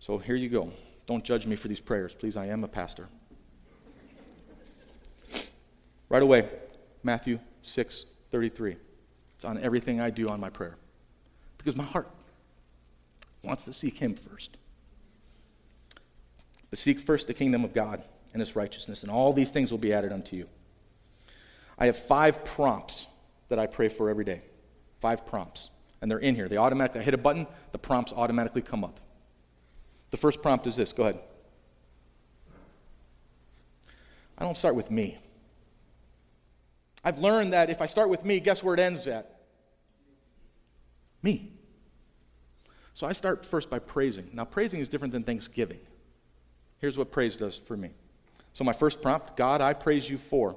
So 0.00 0.18
here 0.18 0.36
you 0.36 0.50
go. 0.50 0.70
Don't 1.06 1.24
judge 1.24 1.46
me 1.46 1.56
for 1.56 1.68
these 1.68 1.80
prayers, 1.80 2.12
please. 2.12 2.36
I 2.36 2.44
am 2.48 2.62
a 2.62 2.68
pastor. 2.68 3.08
Right 6.10 6.22
away, 6.22 6.46
Matthew 7.02 7.38
6 7.62 8.04
33. 8.30 8.76
It's 9.36 9.46
on 9.46 9.56
everything 9.56 9.98
I 9.98 10.10
do 10.10 10.28
on 10.28 10.40
my 10.40 10.50
prayer. 10.50 10.76
Because 11.56 11.74
my 11.74 11.84
heart 11.84 12.10
wants 13.42 13.64
to 13.64 13.72
seek 13.72 13.96
Him 13.96 14.14
first. 14.14 14.58
But 16.74 16.80
seek 16.80 16.98
first 16.98 17.28
the 17.28 17.34
kingdom 17.34 17.62
of 17.62 17.72
God 17.72 18.02
and 18.32 18.40
his 18.40 18.56
righteousness, 18.56 19.04
and 19.04 19.12
all 19.12 19.32
these 19.32 19.50
things 19.50 19.70
will 19.70 19.78
be 19.78 19.92
added 19.92 20.10
unto 20.10 20.34
you. 20.34 20.48
I 21.78 21.86
have 21.86 21.96
five 21.96 22.44
prompts 22.44 23.06
that 23.48 23.60
I 23.60 23.68
pray 23.68 23.88
for 23.88 24.10
every 24.10 24.24
day. 24.24 24.42
Five 24.98 25.24
prompts. 25.24 25.70
And 26.02 26.10
they're 26.10 26.18
in 26.18 26.34
here. 26.34 26.48
They 26.48 26.56
automatically, 26.56 27.00
I 27.00 27.04
hit 27.04 27.14
a 27.14 27.16
button, 27.16 27.46
the 27.70 27.78
prompts 27.78 28.12
automatically 28.12 28.60
come 28.60 28.82
up. 28.82 28.98
The 30.10 30.16
first 30.16 30.42
prompt 30.42 30.66
is 30.66 30.74
this 30.74 30.92
go 30.92 31.04
ahead. 31.04 31.20
I 34.36 34.42
don't 34.42 34.56
start 34.56 34.74
with 34.74 34.90
me. 34.90 35.16
I've 37.04 37.20
learned 37.20 37.52
that 37.52 37.70
if 37.70 37.82
I 37.82 37.86
start 37.86 38.08
with 38.08 38.24
me, 38.24 38.40
guess 38.40 38.64
where 38.64 38.74
it 38.74 38.80
ends 38.80 39.06
at? 39.06 39.42
Me. 41.22 41.52
So 42.94 43.06
I 43.06 43.12
start 43.12 43.46
first 43.46 43.70
by 43.70 43.78
praising. 43.78 44.28
Now, 44.32 44.44
praising 44.44 44.80
is 44.80 44.88
different 44.88 45.12
than 45.12 45.22
thanksgiving. 45.22 45.78
Here's 46.84 46.98
what 46.98 47.10
praise 47.10 47.34
does 47.34 47.56
for 47.56 47.78
me. 47.78 47.92
So, 48.52 48.62
my 48.62 48.74
first 48.74 49.00
prompt 49.00 49.38
God, 49.38 49.62
I 49.62 49.72
praise 49.72 50.06
you 50.06 50.18
for. 50.18 50.54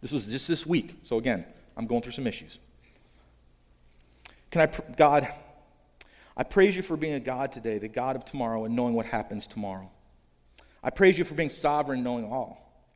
This 0.00 0.12
was 0.12 0.26
just 0.26 0.46
this 0.46 0.64
week. 0.64 1.00
So, 1.02 1.18
again, 1.18 1.44
I'm 1.76 1.88
going 1.88 2.00
through 2.00 2.12
some 2.12 2.28
issues. 2.28 2.60
Can 4.52 4.60
I, 4.60 4.94
God, 4.96 5.26
I 6.36 6.44
praise 6.44 6.76
you 6.76 6.82
for 6.82 6.96
being 6.96 7.14
a 7.14 7.18
God 7.18 7.50
today, 7.50 7.78
the 7.78 7.88
God 7.88 8.14
of 8.14 8.24
tomorrow, 8.24 8.66
and 8.66 8.76
knowing 8.76 8.94
what 8.94 9.04
happens 9.04 9.48
tomorrow. 9.48 9.90
I 10.80 10.90
praise 10.90 11.18
you 11.18 11.24
for 11.24 11.34
being 11.34 11.50
sovereign, 11.50 12.04
knowing 12.04 12.26
all. 12.26 12.86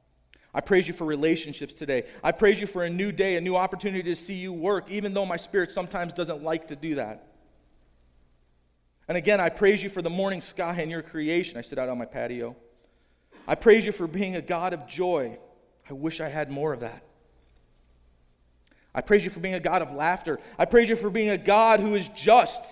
I 0.55 0.61
praise 0.61 0.87
you 0.87 0.95
for 0.95 1.07
relationships 1.07 1.75
today. 1.75 2.05
I 2.23 2.31
praise 2.31 2.61
you 2.61 2.69
for 2.69 2.85
a 2.85 2.91
new 2.91 3.11
day, 3.11 3.39
a 3.39 3.41
new 3.41 3.57
opportunity 3.57 4.05
to 4.05 4.15
see 4.15 4.35
you 4.35 4.53
work, 4.53 4.89
even 4.89 5.15
though 5.15 5.27
my 5.27 5.37
spirit 5.37 5.73
sometimes 5.73 6.13
doesn't 6.13 6.45
like 6.45 6.69
to 6.69 6.77
do 6.77 6.95
that. 6.95 7.30
And 9.11 9.17
again, 9.17 9.41
I 9.41 9.49
praise 9.49 9.83
you 9.83 9.89
for 9.89 10.03
the 10.03 10.09
morning 10.09 10.41
sky 10.41 10.77
and 10.79 10.89
your 10.89 11.03
creation. 11.03 11.59
I 11.59 11.63
sit 11.63 11.81
out 11.81 11.89
on 11.89 11.99
my 11.99 12.05
patio. 12.05 12.55
I 13.49 13.57
praise 13.57 13.85
you 13.85 13.91
for 13.91 14.07
being 14.07 14.37
a 14.37 14.41
God 14.41 14.73
of 14.73 14.87
joy. 14.87 15.37
I 15.89 15.95
wish 15.95 16.21
I 16.21 16.29
had 16.29 16.49
more 16.49 16.73
of 16.73 16.79
that. 16.79 17.03
I 18.95 19.01
praise 19.01 19.25
you 19.25 19.31
for 19.31 19.41
being 19.41 19.55
a 19.55 19.61
God 19.61 19.83
of 19.83 19.93
laughter. 19.93 20.39
I 20.57 20.65
praise 20.65 20.89
you 20.89 20.95
for 20.95 21.11
being 21.11 21.31
a 21.31 21.37
God 21.37 21.81
who 21.81 21.97
is 21.97 22.09
just. 22.11 22.63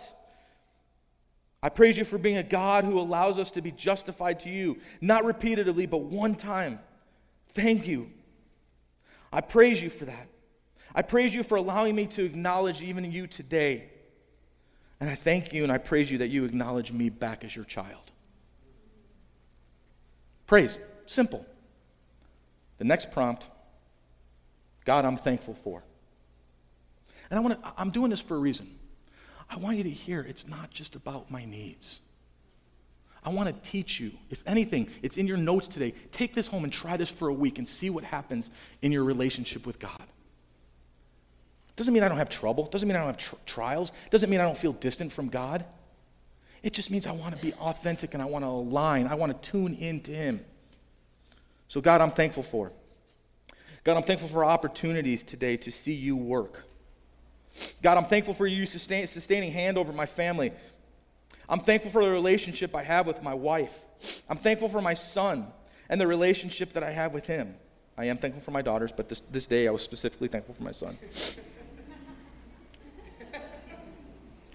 I 1.61 1.71
praise 1.71 1.99
you 1.99 2.05
for 2.05 2.19
being 2.19 2.37
a 2.37 2.45
God 2.45 2.85
who 2.85 3.01
allows 3.01 3.37
us 3.37 3.51
to 3.51 3.61
be 3.61 3.73
justified 3.73 4.39
to 4.41 4.49
you, 4.49 4.79
not 5.01 5.25
repeatedly, 5.25 5.87
but 5.87 6.03
one 6.03 6.37
time. 6.37 6.79
Thank 7.49 7.89
you. 7.89 8.13
I 9.33 9.41
praise 9.41 9.83
you 9.83 9.91
for 9.91 10.05
that. 10.05 10.29
I 10.95 11.03
praise 11.03 11.35
you 11.35 11.43
for 11.43 11.57
allowing 11.57 11.97
me 11.97 12.07
to 12.07 12.25
acknowledge 12.25 12.81
even 12.81 13.11
you 13.11 13.27
today. 13.27 13.91
And 15.01 15.09
I 15.09 15.15
thank 15.15 15.53
you 15.53 15.63
and 15.63 15.73
I 15.73 15.79
praise 15.79 16.11
you 16.11 16.19
that 16.19 16.29
you 16.29 16.45
acknowledge 16.45 16.93
me 16.93 17.09
back 17.09 17.45
as 17.45 17.55
your 17.55 17.65
child. 17.65 18.11
Praise. 20.47 20.79
Simple. 21.07 21.47
The 22.79 22.85
next 22.85 23.11
prompt 23.11 23.47
God, 24.85 25.05
I'm 25.05 25.19
thankful 25.19 25.55
for. 25.65 25.83
And 27.31 27.39
I 27.39 27.43
want 27.43 27.63
to, 27.63 27.73
I'm 27.77 27.91
doing 27.91 28.09
this 28.09 28.23
for 28.23 28.37
a 28.37 28.39
reason. 28.39 28.79
I 29.51 29.59
want 29.59 29.77
you 29.77 29.83
to 29.85 29.91
hear 29.91 30.23
it's 30.23 30.49
not 30.49 30.71
just 30.71 30.95
about 30.95 31.31
my 31.31 31.45
needs. 31.45 32.01
I 33.23 33.29
want 33.29 33.49
to 33.49 33.71
teach 33.71 34.01
you. 34.01 34.13
If 34.31 34.43
anything, 34.47 34.89
it's 35.03 35.19
in 35.19 35.27
your 35.27 35.37
notes 35.37 35.69
today. 35.69 35.93
Take 36.11 36.35
this 36.35 36.47
home 36.47 36.65
and 36.65 36.73
try 36.73 36.97
this 36.97 37.11
for 37.11 37.29
a 37.29 37.33
week 37.35 37.59
and 37.59 37.69
see 37.69 37.91
what 37.91 38.03
happens 38.03 38.51
in 38.81 38.91
your 38.91 39.05
relationship 39.05 39.67
with 39.67 39.79
God. 39.79 40.07
Doesn't 41.79 41.95
mean 41.95 42.03
I 42.03 42.09
don't 42.09 42.19
have 42.19 42.29
trouble. 42.29 42.67
Doesn't 42.67 42.89
mean 42.89 42.97
I 42.97 42.99
don't 42.99 43.07
have 43.07 43.19
tr- 43.19 43.37
trials. 43.47 43.93
Doesn't 44.11 44.29
mean 44.29 44.41
I 44.41 44.43
don't 44.43 44.59
feel 44.59 44.73
distant 44.73 45.13
from 45.13 45.29
God. 45.29 45.65
It 46.65 46.73
just 46.73 46.91
means 46.91 47.07
I 47.07 47.13
want 47.13 47.37
to 47.37 47.41
be 47.41 47.55
authentic 47.55 48.15
and 48.15 48.23
I 48.23 48.27
want 48.27 48.45
to 48.45 48.49
align. 48.49 49.07
I 49.07 49.15
want 49.15 49.41
to 49.41 49.51
tune 49.51 49.75
into 49.75 50.11
Him. 50.11 50.45
So, 51.69 51.81
God, 51.81 52.01
I'm 52.01 52.11
thankful 52.11 52.43
for. 52.43 52.73
God, 53.85 53.97
I'm 53.97 54.03
thankful 54.03 54.29
for 54.29 54.45
opportunities 54.45 55.23
today 55.23 55.57
to 55.59 55.71
see 55.71 55.93
you 55.93 56.17
work. 56.17 56.65
God, 57.81 57.97
I'm 57.97 58.07
thankful 58.07 58.35
for 58.35 58.49
you 58.49 58.67
sustain, 58.67 59.07
sustaining 59.07 59.53
hand 59.53 59.79
over 59.79 59.93
my 59.93 60.07
family. 60.07 60.51
I'm 61.49 61.61
thankful 61.61 61.93
for 61.93 62.05
the 62.05 62.11
relationship 62.11 62.75
I 62.75 62.83
have 62.83 63.07
with 63.07 63.23
my 63.23 63.35
wife. 63.35 63.85
I'm 64.29 64.37
thankful 64.37 64.69
for 64.69 64.83
my 64.83 64.95
son 64.95 65.47
and 65.89 66.01
the 66.01 66.09
relationship 66.09 66.73
that 66.73 66.83
I 66.83 66.91
have 66.91 67.15
with 67.15 67.27
him. 67.27 67.55
I 67.97 68.07
am 68.07 68.19
thankful 68.19 68.43
for 68.43 68.51
my 68.51 68.63
daughters, 68.63 68.91
but 68.91 69.09
this, 69.09 69.23
this 69.31 69.47
day 69.47 69.69
I 69.69 69.71
was 69.71 69.83
specifically 69.83 70.27
thankful 70.27 70.57
for 70.57 70.65
my 70.65 70.73
son. 70.73 70.99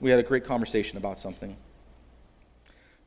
We 0.04 0.10
had 0.10 0.20
a 0.20 0.24
great 0.24 0.43
conversation 0.43 0.97
about 0.97 1.18
something. 1.18 1.56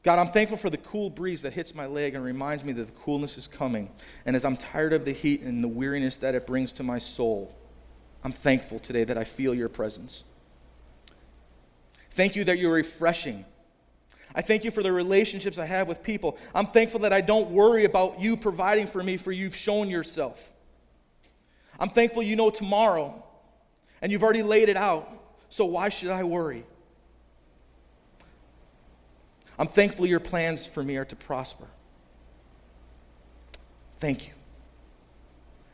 God, 0.03 0.19
I'm 0.19 0.29
thankful 0.29 0.57
for 0.57 0.71
the 0.71 0.79
cool 0.79 1.11
breeze 1.11 1.43
that 1.43 1.53
hits 1.53 1.75
my 1.75 1.85
leg 1.85 2.15
and 2.15 2.25
reminds 2.25 2.65
me 2.65 2.73
that 2.73 2.87
the 2.87 2.93
coolness 2.93 3.37
is 3.37 3.47
coming. 3.47 3.91
And 4.25 4.35
as 4.35 4.47
I'm 4.47 4.57
tired 4.57 4.95
of 4.95 5.05
the 5.05 5.13
heat 5.13 5.43
and 5.43 5.63
the 5.63 5.69
weariness 5.69 6.17
that 6.19 6.35
it 6.35 6.47
brings 6.47 6.73
to 6.73 6.83
my 6.83 6.99
soul, 6.99 7.55
I'm 8.25 8.33
thankful 8.33 8.79
today 8.79 9.05
that 9.05 9.19
I 9.19 9.25
feel 9.25 9.55
your 9.55 9.69
presence. 9.69 10.25
Thank 12.13 12.35
you 12.35 12.45
that 12.45 12.59
you're 12.59 12.73
refreshing. 12.73 13.45
I 14.35 14.41
thank 14.41 14.65
you 14.65 14.71
for 14.71 14.83
the 14.83 14.91
relationships 14.91 15.59
I 15.59 15.67
have 15.67 15.89
with 15.89 16.03
people. 16.03 16.39
I'm 16.55 16.67
thankful 16.67 17.01
that 17.01 17.13
I 17.13 17.21
don't 17.21 17.51
worry 17.51 17.85
about 17.85 18.21
you 18.21 18.39
providing 18.39 18.87
for 18.87 19.03
me, 19.03 19.19
for 19.19 19.33
you've 19.33 19.55
shown 19.55 19.91
yourself. 19.91 20.51
I'm 21.79 21.91
thankful 21.91 22.23
you 22.23 22.37
know 22.37 22.49
tomorrow 22.49 23.23
and 24.01 24.11
you've 24.11 24.23
already 24.23 24.43
laid 24.43 24.71
it 24.71 24.79
out, 24.79 25.11
so 25.51 25.67
why 25.67 25.91
should 25.91 26.09
I 26.09 26.23
worry? 26.23 26.65
I'm 29.59 29.69
thankful 29.69 30.07
your 30.07 30.21
plans 30.21 30.67
for 30.67 30.83
me 30.83 30.97
are 30.97 31.05
to 31.07 31.17
prosper. 31.17 31.67
Thank 34.01 34.27
you. 34.27 34.35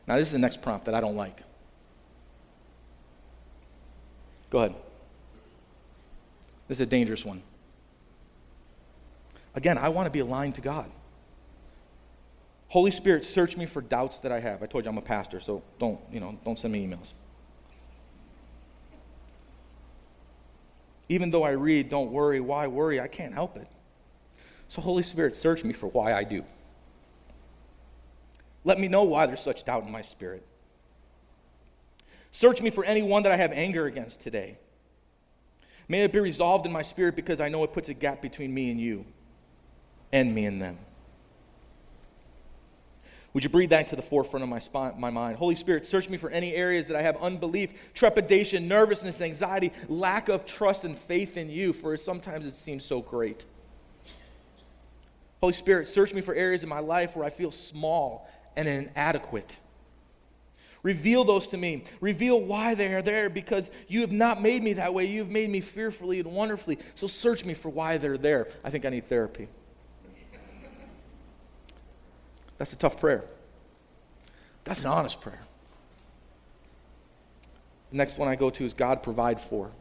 Now, 0.06 0.16
this 0.16 0.28
is 0.28 0.32
the 0.32 0.38
next 0.38 0.62
prompt 0.62 0.86
that 0.86 0.94
I 0.94 1.00
don't 1.00 1.16
like. 1.16 1.42
Go 4.50 4.58
ahead. 4.58 4.74
This 6.68 6.78
is 6.78 6.82
a 6.82 6.86
dangerous 6.86 7.24
one. 7.24 7.42
Again, 9.54 9.78
I 9.78 9.88
want 9.88 10.06
to 10.06 10.10
be 10.10 10.20
aligned 10.20 10.54
to 10.56 10.60
God. 10.60 10.90
Holy 12.68 12.90
Spirit, 12.90 13.24
search 13.24 13.56
me 13.56 13.66
for 13.66 13.82
doubts 13.82 14.18
that 14.18 14.32
I 14.32 14.40
have. 14.40 14.62
I 14.62 14.66
told 14.66 14.84
you 14.84 14.90
I'm 14.90 14.98
a 14.98 15.02
pastor, 15.02 15.40
so 15.40 15.62
don't, 15.78 16.00
you 16.10 16.20
know, 16.20 16.38
don't 16.44 16.58
send 16.58 16.72
me 16.72 16.86
emails. 16.86 17.12
Even 21.08 21.30
though 21.30 21.42
I 21.42 21.50
read, 21.50 21.88
don't 21.88 22.10
worry, 22.10 22.40
why 22.40 22.66
worry? 22.66 23.00
I 23.00 23.08
can't 23.08 23.34
help 23.34 23.56
it. 23.56 23.66
So, 24.68 24.80
Holy 24.80 25.02
Spirit, 25.02 25.36
search 25.36 25.64
me 25.64 25.72
for 25.72 25.88
why 25.88 26.14
I 26.14 26.24
do. 26.24 26.44
Let 28.64 28.78
me 28.78 28.88
know 28.88 29.02
why 29.02 29.26
there's 29.26 29.40
such 29.40 29.64
doubt 29.64 29.84
in 29.84 29.90
my 29.90 30.02
spirit. 30.02 30.46
Search 32.30 32.62
me 32.62 32.70
for 32.70 32.84
anyone 32.84 33.22
that 33.24 33.32
I 33.32 33.36
have 33.36 33.52
anger 33.52 33.86
against 33.86 34.20
today. 34.20 34.56
May 35.88 36.02
it 36.04 36.12
be 36.12 36.20
resolved 36.20 36.64
in 36.64 36.72
my 36.72 36.82
spirit 36.82 37.16
because 37.16 37.40
I 37.40 37.48
know 37.48 37.62
it 37.64 37.72
puts 37.72 37.88
a 37.88 37.94
gap 37.94 38.22
between 38.22 38.54
me 38.54 38.70
and 38.70 38.80
you 38.80 39.04
and 40.12 40.34
me 40.34 40.46
and 40.46 40.62
them. 40.62 40.78
Would 43.34 43.44
you 43.44 43.50
breathe 43.50 43.70
that 43.70 43.88
to 43.88 43.96
the 43.96 44.02
forefront 44.02 44.42
of 44.42 44.48
my, 44.48 44.92
my 44.98 45.10
mind? 45.10 45.38
Holy 45.38 45.54
Spirit, 45.54 45.86
search 45.86 46.08
me 46.10 46.18
for 46.18 46.28
any 46.30 46.54
areas 46.54 46.86
that 46.88 46.96
I 46.96 47.02
have 47.02 47.16
unbelief, 47.16 47.72
trepidation, 47.94 48.68
nervousness, 48.68 49.20
anxiety, 49.22 49.72
lack 49.88 50.28
of 50.28 50.44
trust 50.44 50.84
and 50.84 50.98
faith 50.98 51.36
in 51.38 51.48
you, 51.48 51.72
for 51.72 51.96
sometimes 51.96 52.44
it 52.44 52.54
seems 52.54 52.84
so 52.84 53.00
great. 53.00 53.44
Holy 55.40 55.54
Spirit, 55.54 55.88
search 55.88 56.12
me 56.12 56.20
for 56.20 56.34
areas 56.34 56.62
in 56.62 56.68
my 56.68 56.80
life 56.80 57.16
where 57.16 57.24
I 57.24 57.30
feel 57.30 57.50
small 57.50 58.28
and 58.54 58.68
inadequate. 58.68 59.56
Reveal 60.82 61.24
those 61.24 61.46
to 61.48 61.56
me. 61.56 61.84
Reveal 62.00 62.40
why 62.40 62.74
they 62.74 62.92
are 62.92 63.02
there 63.02 63.30
because 63.30 63.70
you 63.88 64.00
have 64.02 64.12
not 64.12 64.42
made 64.42 64.62
me 64.62 64.74
that 64.74 64.92
way. 64.92 65.06
You 65.06 65.20
have 65.20 65.30
made 65.30 65.48
me 65.48 65.60
fearfully 65.60 66.20
and 66.20 66.32
wonderfully. 66.32 66.78
So 66.96 67.06
search 67.06 67.44
me 67.44 67.54
for 67.54 67.70
why 67.70 67.98
they're 67.98 68.18
there. 68.18 68.48
I 68.64 68.70
think 68.70 68.84
I 68.84 68.90
need 68.90 69.08
therapy. 69.08 69.48
That's 72.62 72.74
a 72.74 72.76
tough 72.76 73.00
prayer. 73.00 73.24
That's 74.62 74.82
an 74.82 74.86
honest 74.86 75.20
prayer. 75.20 75.40
The 77.90 77.96
next 77.96 78.18
one 78.18 78.28
I 78.28 78.36
go 78.36 78.50
to 78.50 78.64
is 78.64 78.72
God 78.72 79.02
provide 79.02 79.40
for. 79.40 79.72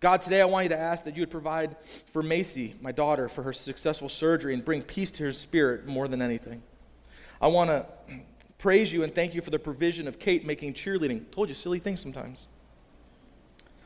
God, 0.00 0.22
today 0.22 0.40
I 0.40 0.46
want 0.46 0.64
you 0.64 0.70
to 0.70 0.78
ask 0.78 1.04
that 1.04 1.14
you 1.14 1.20
would 1.20 1.30
provide 1.30 1.76
for 2.14 2.22
Macy, 2.22 2.74
my 2.80 2.90
daughter, 2.90 3.28
for 3.28 3.42
her 3.42 3.52
successful 3.52 4.08
surgery 4.08 4.54
and 4.54 4.64
bring 4.64 4.80
peace 4.80 5.10
to 5.10 5.24
her 5.24 5.32
spirit 5.32 5.86
more 5.86 6.08
than 6.08 6.22
anything. 6.22 6.62
I 7.38 7.48
want 7.48 7.68
to 7.68 7.84
praise 8.56 8.90
you 8.90 9.02
and 9.02 9.14
thank 9.14 9.34
you 9.34 9.42
for 9.42 9.50
the 9.50 9.58
provision 9.58 10.08
of 10.08 10.18
Kate 10.18 10.46
making 10.46 10.72
cheerleading. 10.72 11.30
Told 11.32 11.50
you 11.50 11.54
silly 11.54 11.80
things 11.80 12.00
sometimes. 12.00 12.46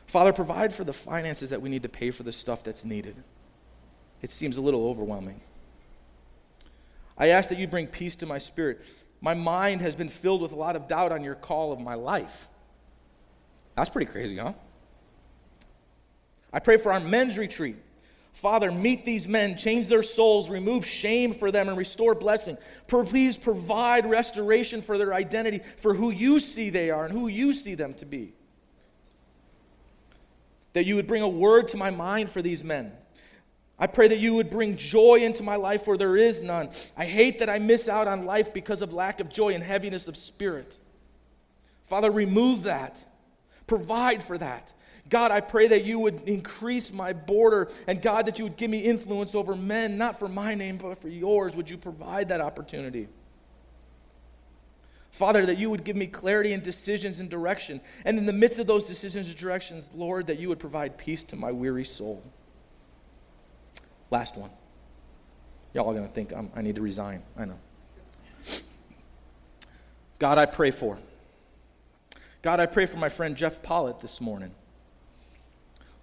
Father, 0.07 0.31
provide 0.31 0.73
for 0.73 0.85
the 0.85 0.93
finances 0.93 1.49
that 1.49 1.61
we 1.61 1.67
need 1.67 1.83
to 1.83 1.89
pay 1.89 2.11
for 2.11 2.23
the 2.23 2.31
stuff 2.31 2.63
that's 2.63 2.85
needed. 2.85 3.17
It 4.21 4.31
seems 4.31 4.55
a 4.55 4.61
little 4.61 4.87
overwhelming. 4.87 5.41
I 7.17 7.27
ask 7.29 7.49
that 7.49 7.57
you 7.57 7.67
bring 7.67 7.87
peace 7.87 8.15
to 8.17 8.25
my 8.25 8.37
spirit. 8.37 8.81
My 9.21 9.33
mind 9.33 9.81
has 9.81 9.95
been 9.95 10.09
filled 10.09 10.41
with 10.41 10.51
a 10.51 10.55
lot 10.55 10.75
of 10.75 10.87
doubt 10.87 11.11
on 11.11 11.23
your 11.23 11.35
call 11.35 11.71
of 11.71 11.79
my 11.79 11.93
life. 11.93 12.47
That's 13.75 13.89
pretty 13.89 14.11
crazy, 14.11 14.37
huh? 14.37 14.53
I 16.51 16.59
pray 16.59 16.77
for 16.77 16.91
our 16.93 16.99
men's 16.99 17.37
retreat. 17.37 17.77
Father, 18.33 18.71
meet 18.71 19.05
these 19.05 19.27
men, 19.27 19.55
change 19.55 19.87
their 19.87 20.03
souls, 20.03 20.49
remove 20.49 20.85
shame 20.85 21.33
for 21.33 21.51
them, 21.51 21.69
and 21.69 21.77
restore 21.77 22.15
blessing. 22.15 22.57
Please 22.87 23.37
provide 23.37 24.09
restoration 24.09 24.81
for 24.81 24.97
their 24.97 25.13
identity, 25.13 25.61
for 25.77 25.93
who 25.93 26.09
you 26.09 26.39
see 26.39 26.69
they 26.69 26.89
are 26.89 27.05
and 27.05 27.13
who 27.13 27.27
you 27.27 27.53
see 27.53 27.75
them 27.75 27.93
to 27.95 28.05
be. 28.05 28.33
That 30.73 30.85
you 30.85 30.95
would 30.95 31.07
bring 31.07 31.21
a 31.21 31.29
word 31.29 31.67
to 31.69 31.77
my 31.77 31.91
mind 31.91 32.31
for 32.31 32.41
these 32.41 32.63
men. 32.63 32.91
I 33.83 33.87
pray 33.87 34.07
that 34.07 34.19
you 34.19 34.35
would 34.35 34.49
bring 34.49 34.77
joy 34.77 35.15
into 35.15 35.43
my 35.43 35.57
life 35.57 35.87
where 35.87 35.97
there 35.97 36.15
is 36.15 36.41
none. 36.41 36.69
I 36.95 37.03
hate 37.03 37.39
that 37.39 37.49
I 37.49 37.59
miss 37.59 37.89
out 37.89 38.07
on 38.07 38.25
life 38.25 38.53
because 38.53 38.81
of 38.81 38.93
lack 38.93 39.19
of 39.19 39.27
joy 39.27 39.49
and 39.49 39.61
heaviness 39.61 40.07
of 40.07 40.15
spirit. 40.15 40.79
Father, 41.87 42.09
remove 42.09 42.63
that. 42.63 43.03
Provide 43.67 44.23
for 44.23 44.37
that. 44.37 44.71
God, 45.09 45.31
I 45.31 45.41
pray 45.41 45.67
that 45.67 45.83
you 45.83 45.99
would 45.99 46.21
increase 46.29 46.93
my 46.93 47.11
border, 47.11 47.69
and 47.85 48.01
God, 48.01 48.25
that 48.27 48.39
you 48.39 48.45
would 48.45 48.55
give 48.55 48.71
me 48.71 48.79
influence 48.79 49.35
over 49.35 49.53
men, 49.53 49.97
not 49.97 50.17
for 50.17 50.29
my 50.29 50.55
name, 50.55 50.77
but 50.77 51.01
for 51.01 51.09
yours. 51.09 51.53
Would 51.53 51.69
you 51.69 51.77
provide 51.77 52.29
that 52.29 52.39
opportunity? 52.39 53.09
Father, 55.11 55.45
that 55.45 55.57
you 55.57 55.69
would 55.69 55.83
give 55.83 55.97
me 55.97 56.07
clarity 56.07 56.53
and 56.53 56.63
decisions 56.63 57.19
and 57.19 57.29
direction. 57.29 57.81
And 58.05 58.17
in 58.17 58.27
the 58.27 58.31
midst 58.31 58.59
of 58.59 58.65
those 58.65 58.87
decisions 58.87 59.27
and 59.27 59.35
directions, 59.35 59.89
Lord, 59.93 60.27
that 60.27 60.39
you 60.39 60.47
would 60.47 60.59
provide 60.59 60.97
peace 60.97 61.25
to 61.25 61.35
my 61.35 61.51
weary 61.51 61.83
soul. 61.83 62.23
Last 64.13 64.37
one. 64.37 64.51
Y'all 65.73 65.89
are 65.89 65.93
going 65.95 66.07
to 66.07 66.13
think 66.13 66.33
I'm, 66.33 66.51
i 66.55 66.61
need 66.61 66.75
to 66.75 66.83
resign. 66.83 67.23
I 67.35 67.45
know. 67.45 67.57
God, 70.19 70.37
I 70.37 70.45
pray 70.45 70.69
for. 70.69 70.99
God, 72.43 72.59
I 72.59 72.67
pray 72.67 72.85
for 72.85 72.97
my 72.97 73.09
friend 73.09 73.35
Jeff 73.35 73.63
Pollitt 73.63 74.01
this 74.01 74.21
morning. 74.21 74.51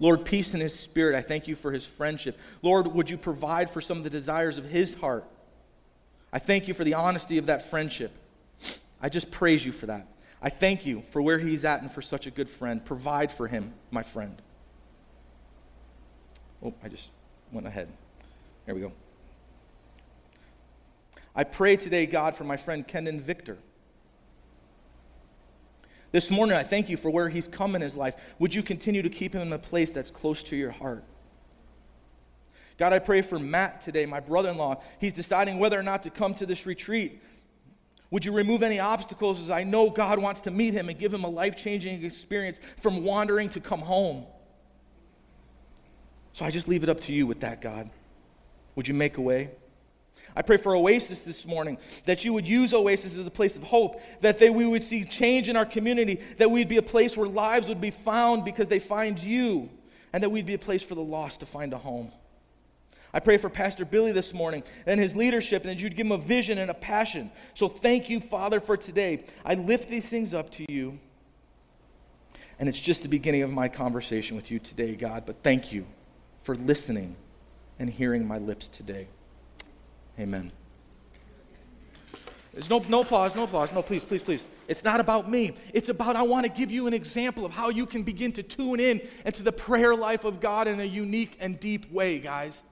Lord, 0.00 0.24
peace 0.24 0.54
in 0.54 0.60
his 0.60 0.76
spirit. 0.76 1.14
I 1.14 1.20
thank 1.20 1.46
you 1.46 1.54
for 1.54 1.70
his 1.70 1.86
friendship. 1.86 2.36
Lord, 2.62 2.88
would 2.88 3.08
you 3.08 3.16
provide 3.16 3.70
for 3.70 3.80
some 3.80 3.98
of 3.98 4.02
the 4.02 4.10
desires 4.10 4.58
of 4.58 4.64
his 4.64 4.94
heart? 4.94 5.24
I 6.32 6.40
thank 6.40 6.66
you 6.66 6.74
for 6.74 6.82
the 6.82 6.94
honesty 6.94 7.38
of 7.38 7.46
that 7.46 7.70
friendship. 7.70 8.10
I 9.00 9.08
just 9.08 9.30
praise 9.30 9.64
you 9.64 9.70
for 9.70 9.86
that. 9.86 10.08
I 10.42 10.50
thank 10.50 10.84
you 10.84 11.04
for 11.12 11.22
where 11.22 11.38
he's 11.38 11.64
at 11.64 11.80
and 11.80 11.92
for 11.92 12.02
such 12.02 12.26
a 12.26 12.32
good 12.32 12.50
friend. 12.50 12.84
Provide 12.84 13.30
for 13.30 13.46
him, 13.46 13.72
my 13.92 14.02
friend. 14.02 14.42
Oh, 16.60 16.74
I 16.82 16.88
just 16.88 17.10
went 17.52 17.66
ahead. 17.66 17.88
There 18.70 18.74
we 18.76 18.82
go. 18.82 18.92
I 21.34 21.42
pray 21.42 21.74
today, 21.74 22.06
God, 22.06 22.36
for 22.36 22.44
my 22.44 22.56
friend 22.56 22.86
Kendon 22.86 23.20
Victor. 23.20 23.58
This 26.12 26.30
morning, 26.30 26.56
I 26.56 26.62
thank 26.62 26.88
you 26.88 26.96
for 26.96 27.10
where 27.10 27.28
he's 27.28 27.48
come 27.48 27.74
in 27.74 27.82
his 27.82 27.96
life. 27.96 28.14
Would 28.38 28.54
you 28.54 28.62
continue 28.62 29.02
to 29.02 29.10
keep 29.10 29.34
him 29.34 29.42
in 29.42 29.52
a 29.52 29.58
place 29.58 29.90
that's 29.90 30.12
close 30.12 30.44
to 30.44 30.54
your 30.54 30.70
heart? 30.70 31.02
God, 32.78 32.92
I 32.92 33.00
pray 33.00 33.22
for 33.22 33.40
Matt 33.40 33.80
today, 33.80 34.06
my 34.06 34.20
brother 34.20 34.50
in 34.50 34.56
law. 34.56 34.80
He's 35.00 35.14
deciding 35.14 35.58
whether 35.58 35.76
or 35.76 35.82
not 35.82 36.04
to 36.04 36.10
come 36.10 36.32
to 36.34 36.46
this 36.46 36.64
retreat. 36.64 37.20
Would 38.12 38.24
you 38.24 38.30
remove 38.30 38.62
any 38.62 38.78
obstacles 38.78 39.42
as 39.42 39.50
I 39.50 39.64
know 39.64 39.90
God 39.90 40.20
wants 40.20 40.42
to 40.42 40.52
meet 40.52 40.74
him 40.74 40.88
and 40.88 40.96
give 40.96 41.12
him 41.12 41.24
a 41.24 41.28
life 41.28 41.56
changing 41.56 42.04
experience 42.04 42.60
from 42.78 43.02
wandering 43.02 43.48
to 43.48 43.58
come 43.58 43.80
home? 43.80 44.26
So 46.34 46.44
I 46.44 46.52
just 46.52 46.68
leave 46.68 46.84
it 46.84 46.88
up 46.88 47.00
to 47.00 47.12
you 47.12 47.26
with 47.26 47.40
that, 47.40 47.60
God. 47.60 47.90
Would 48.76 48.88
you 48.88 48.94
make 48.94 49.16
a 49.16 49.20
way? 49.20 49.50
I 50.36 50.42
pray 50.42 50.56
for 50.56 50.76
Oasis 50.76 51.22
this 51.22 51.44
morning, 51.46 51.76
that 52.04 52.24
you 52.24 52.32
would 52.32 52.46
use 52.46 52.72
Oasis 52.72 53.16
as 53.18 53.26
a 53.26 53.30
place 53.30 53.56
of 53.56 53.64
hope, 53.64 54.00
that 54.20 54.38
they, 54.38 54.48
we 54.48 54.66
would 54.66 54.84
see 54.84 55.04
change 55.04 55.48
in 55.48 55.56
our 55.56 55.66
community, 55.66 56.20
that 56.38 56.50
we'd 56.50 56.68
be 56.68 56.76
a 56.76 56.82
place 56.82 57.16
where 57.16 57.28
lives 57.28 57.68
would 57.68 57.80
be 57.80 57.90
found 57.90 58.44
because 58.44 58.68
they 58.68 58.78
find 58.78 59.18
you, 59.18 59.68
and 60.12 60.22
that 60.22 60.30
we'd 60.30 60.46
be 60.46 60.54
a 60.54 60.58
place 60.58 60.82
for 60.82 60.94
the 60.94 61.02
lost 61.02 61.40
to 61.40 61.46
find 61.46 61.72
a 61.72 61.78
home. 61.78 62.12
I 63.12 63.18
pray 63.18 63.38
for 63.38 63.50
Pastor 63.50 63.84
Billy 63.84 64.12
this 64.12 64.32
morning 64.32 64.62
and 64.86 65.00
his 65.00 65.16
leadership, 65.16 65.62
and 65.62 65.70
that 65.70 65.82
you'd 65.82 65.96
give 65.96 66.06
him 66.06 66.12
a 66.12 66.18
vision 66.18 66.58
and 66.58 66.70
a 66.70 66.74
passion. 66.74 67.32
So 67.54 67.68
thank 67.68 68.08
you, 68.08 68.20
Father, 68.20 68.60
for 68.60 68.76
today. 68.76 69.24
I 69.44 69.54
lift 69.54 69.90
these 69.90 70.08
things 70.08 70.32
up 70.32 70.50
to 70.52 70.72
you. 70.72 70.98
And 72.60 72.68
it's 72.68 72.78
just 72.78 73.02
the 73.02 73.08
beginning 73.08 73.42
of 73.42 73.50
my 73.50 73.68
conversation 73.68 74.36
with 74.36 74.50
you 74.50 74.60
today, 74.60 74.94
God. 74.94 75.24
But 75.26 75.42
thank 75.42 75.72
you 75.72 75.86
for 76.44 76.54
listening 76.54 77.16
and 77.80 77.90
hearing 77.90 78.28
my 78.28 78.38
lips 78.38 78.68
today. 78.68 79.08
Amen. 80.20 80.52
There's 82.52 82.68
no, 82.68 82.84
no 82.88 83.00
applause, 83.00 83.34
no 83.34 83.44
applause. 83.44 83.72
No, 83.72 83.80
please, 83.80 84.04
please, 84.04 84.22
please. 84.22 84.46
It's 84.68 84.84
not 84.84 85.00
about 85.00 85.30
me. 85.30 85.52
It's 85.72 85.88
about 85.88 86.14
I 86.14 86.22
want 86.22 86.44
to 86.44 86.52
give 86.52 86.70
you 86.70 86.86
an 86.86 86.92
example 86.92 87.46
of 87.46 87.52
how 87.52 87.70
you 87.70 87.86
can 87.86 88.02
begin 88.02 88.32
to 88.32 88.42
tune 88.42 88.80
in 88.80 89.00
into 89.24 89.42
the 89.42 89.52
prayer 89.52 89.94
life 89.94 90.24
of 90.24 90.40
God 90.40 90.68
in 90.68 90.78
a 90.78 90.84
unique 90.84 91.36
and 91.40 91.58
deep 91.58 91.90
way, 91.90 92.18
guys. 92.18 92.62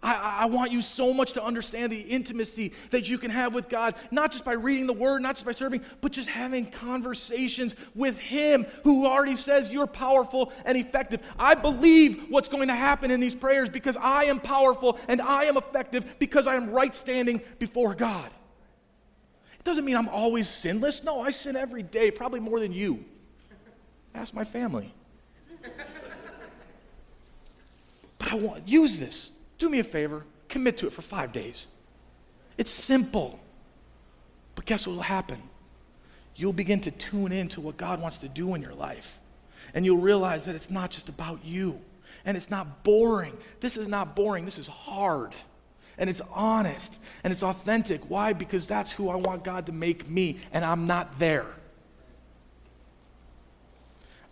I, 0.00 0.42
I, 0.42 0.46
want 0.46 0.70
you 0.70 0.80
so 0.80 1.12
much 1.12 1.32
to 1.32 1.42
understand 1.42 1.90
the 1.90 2.00
intimacy 2.00 2.72
that 2.90 3.08
you 3.08 3.18
can 3.18 3.32
have 3.32 3.52
with 3.52 3.68
God, 3.68 3.96
not 4.12 4.30
just 4.30 4.44
by 4.44 4.52
reading 4.52 4.86
the 4.86 4.92
Word, 4.92 5.22
not 5.22 5.34
just 5.34 5.44
by 5.44 5.50
serving, 5.50 5.80
but 6.00 6.12
just 6.12 6.28
having 6.28 6.70
conversations 6.70 7.74
with 7.96 8.16
Him 8.16 8.64
who 8.84 9.06
already 9.06 9.34
says 9.34 9.72
you're 9.72 9.88
powerful 9.88 10.52
and 10.64 10.78
effective. 10.78 11.20
I 11.36 11.54
believe 11.54 12.26
what's 12.28 12.48
going 12.48 12.68
to 12.68 12.76
happen 12.76 13.10
in 13.10 13.18
these 13.18 13.34
prayers 13.34 13.68
because 13.68 13.96
I 13.96 14.24
am 14.24 14.38
powerful 14.38 15.00
and 15.08 15.20
I 15.20 15.44
am 15.44 15.56
effective 15.56 16.14
because 16.20 16.46
I 16.46 16.54
am 16.54 16.70
right 16.70 16.94
standing 16.94 17.40
before 17.58 17.92
God. 17.94 18.30
It 19.58 19.64
doesn't 19.64 19.84
mean 19.84 19.96
I'm 19.96 20.08
always 20.08 20.48
sinless. 20.48 21.02
No, 21.02 21.20
I 21.20 21.30
sin 21.30 21.56
every 21.56 21.82
day, 21.82 22.12
probably 22.12 22.40
more 22.40 22.60
than 22.60 22.72
you. 22.72 23.04
Ask 24.14 24.32
my 24.32 24.44
family. 24.44 24.94
But 28.18 28.32
I 28.32 28.34
want 28.34 28.68
use 28.68 28.98
this 28.98 29.30
do 29.58 29.68
me 29.68 29.80
a 29.80 29.84
favor, 29.84 30.24
commit 30.48 30.76
to 30.78 30.86
it 30.86 30.92
for 30.92 31.02
five 31.02 31.32
days. 31.32 31.68
It's 32.56 32.70
simple. 32.70 33.38
But 34.54 34.64
guess 34.64 34.86
what 34.86 34.96
will 34.96 35.02
happen? 35.02 35.42
You'll 36.34 36.52
begin 36.52 36.80
to 36.82 36.90
tune 36.90 37.32
in 37.32 37.48
to 37.48 37.60
what 37.60 37.76
God 37.76 38.00
wants 38.00 38.18
to 38.18 38.28
do 38.28 38.54
in 38.54 38.62
your 38.62 38.74
life. 38.74 39.18
And 39.74 39.84
you'll 39.84 39.98
realize 39.98 40.44
that 40.46 40.54
it's 40.54 40.70
not 40.70 40.90
just 40.90 41.08
about 41.08 41.44
you. 41.44 41.80
And 42.24 42.36
it's 42.36 42.50
not 42.50 42.84
boring. 42.84 43.36
This 43.60 43.76
is 43.76 43.88
not 43.88 44.16
boring. 44.16 44.44
This 44.44 44.58
is 44.58 44.68
hard. 44.68 45.34
And 45.98 46.08
it's 46.08 46.20
honest. 46.32 47.00
And 47.24 47.32
it's 47.32 47.42
authentic. 47.42 48.08
Why? 48.08 48.32
Because 48.32 48.66
that's 48.66 48.92
who 48.92 49.08
I 49.08 49.16
want 49.16 49.44
God 49.44 49.66
to 49.66 49.72
make 49.72 50.08
me. 50.08 50.38
And 50.52 50.64
I'm 50.64 50.86
not 50.86 51.18
there. 51.18 51.46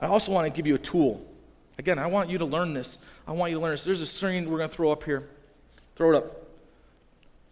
I 0.01 0.07
also 0.07 0.31
want 0.33 0.47
to 0.47 0.57
give 0.57 0.67
you 0.67 0.75
a 0.75 0.79
tool 0.79 1.27
Again, 1.79 1.99
I 1.99 2.07
want 2.07 2.31
you 2.31 2.39
to 2.39 2.45
learn 2.45 2.73
this. 2.73 2.99
I 3.27 3.33
want 3.33 3.51
you 3.53 3.59
to 3.59 3.63
learn 3.63 3.73
this. 3.73 3.85
There's 3.85 4.01
a 4.01 4.07
screen 4.07 4.51
we're 4.51 4.59
going 4.59 4.71
to 4.71 4.75
throw 4.75 4.91
up 4.91 5.05
here. 5.05 5.29
Throw 5.95 6.11
it 6.11 6.17
up. 6.17 6.47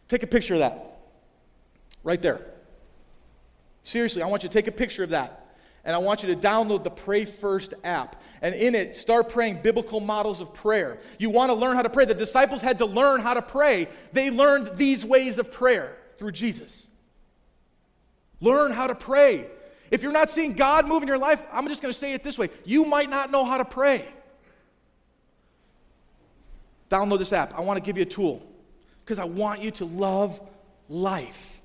Take 0.08 0.22
a 0.22 0.26
picture 0.26 0.54
of 0.54 0.60
that. 0.60 0.98
Right 2.02 2.20
there. 2.20 2.40
Seriously, 3.84 4.22
I 4.22 4.26
want 4.26 4.42
you 4.42 4.48
to 4.48 4.52
take 4.52 4.66
a 4.66 4.72
picture 4.72 5.04
of 5.04 5.10
that. 5.10 5.40
And 5.84 5.94
I 5.94 5.98
want 5.98 6.22
you 6.22 6.34
to 6.34 6.40
download 6.40 6.82
the 6.82 6.90
Pray 6.90 7.26
First 7.26 7.74
app. 7.84 8.16
And 8.40 8.54
in 8.54 8.74
it, 8.74 8.96
start 8.96 9.28
praying 9.28 9.60
biblical 9.62 10.00
models 10.00 10.40
of 10.40 10.54
prayer. 10.54 10.98
You 11.18 11.28
want 11.28 11.50
to 11.50 11.54
learn 11.54 11.76
how 11.76 11.82
to 11.82 11.90
pray. 11.90 12.06
The 12.06 12.14
disciples 12.14 12.62
had 12.62 12.78
to 12.78 12.86
learn 12.86 13.20
how 13.20 13.34
to 13.34 13.42
pray. 13.42 13.88
They 14.12 14.30
learned 14.30 14.76
these 14.76 15.04
ways 15.04 15.36
of 15.36 15.52
prayer 15.52 15.96
through 16.16 16.32
Jesus. 16.32 16.88
Learn 18.40 18.72
how 18.72 18.86
to 18.86 18.94
pray. 18.94 19.46
If 19.90 20.02
you're 20.02 20.12
not 20.12 20.30
seeing 20.30 20.54
God 20.54 20.88
move 20.88 21.02
in 21.02 21.08
your 21.08 21.18
life, 21.18 21.42
I'm 21.52 21.68
just 21.68 21.82
going 21.82 21.92
to 21.92 21.98
say 21.98 22.14
it 22.14 22.24
this 22.24 22.38
way 22.38 22.50
you 22.64 22.84
might 22.84 23.10
not 23.10 23.30
know 23.30 23.44
how 23.44 23.58
to 23.58 23.64
pray. 23.64 24.08
Download 26.94 27.18
this 27.18 27.32
app. 27.32 27.58
I 27.58 27.60
want 27.60 27.76
to 27.76 27.84
give 27.84 27.96
you 27.96 28.04
a 28.04 28.06
tool 28.06 28.40
because 29.04 29.18
I 29.18 29.24
want 29.24 29.60
you 29.60 29.72
to 29.72 29.84
love 29.84 30.40
life 30.88 31.60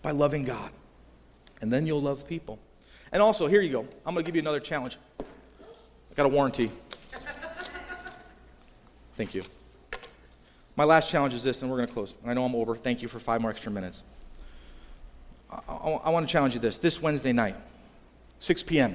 by 0.00 0.12
loving 0.12 0.44
God. 0.44 0.70
And 1.60 1.72
then 1.72 1.84
you'll 1.84 2.00
love 2.00 2.24
people. 2.28 2.60
And 3.10 3.20
also, 3.20 3.48
here 3.48 3.60
you 3.60 3.72
go. 3.72 3.80
I'm 4.06 4.14
going 4.14 4.24
to 4.24 4.28
give 4.28 4.36
you 4.36 4.42
another 4.42 4.60
challenge. 4.60 4.96
I 5.18 6.14
got 6.14 6.24
a 6.24 6.28
warranty. 6.28 6.70
Thank 9.16 9.34
you. 9.34 9.42
My 10.76 10.84
last 10.84 11.10
challenge 11.10 11.34
is 11.34 11.42
this, 11.42 11.62
and 11.62 11.68
we're 11.68 11.78
going 11.78 11.88
to 11.88 11.94
close. 11.94 12.14
I 12.24 12.32
know 12.32 12.44
I'm 12.44 12.54
over. 12.54 12.76
Thank 12.76 13.02
you 13.02 13.08
for 13.08 13.18
five 13.18 13.40
more 13.40 13.50
extra 13.50 13.72
minutes. 13.72 14.04
I, 15.50 15.58
I, 15.68 15.90
I 15.90 16.10
want 16.10 16.28
to 16.28 16.32
challenge 16.32 16.54
you 16.54 16.60
this 16.60 16.78
this 16.78 17.02
Wednesday 17.02 17.32
night, 17.32 17.56
6 18.38 18.62
p.m. 18.62 18.94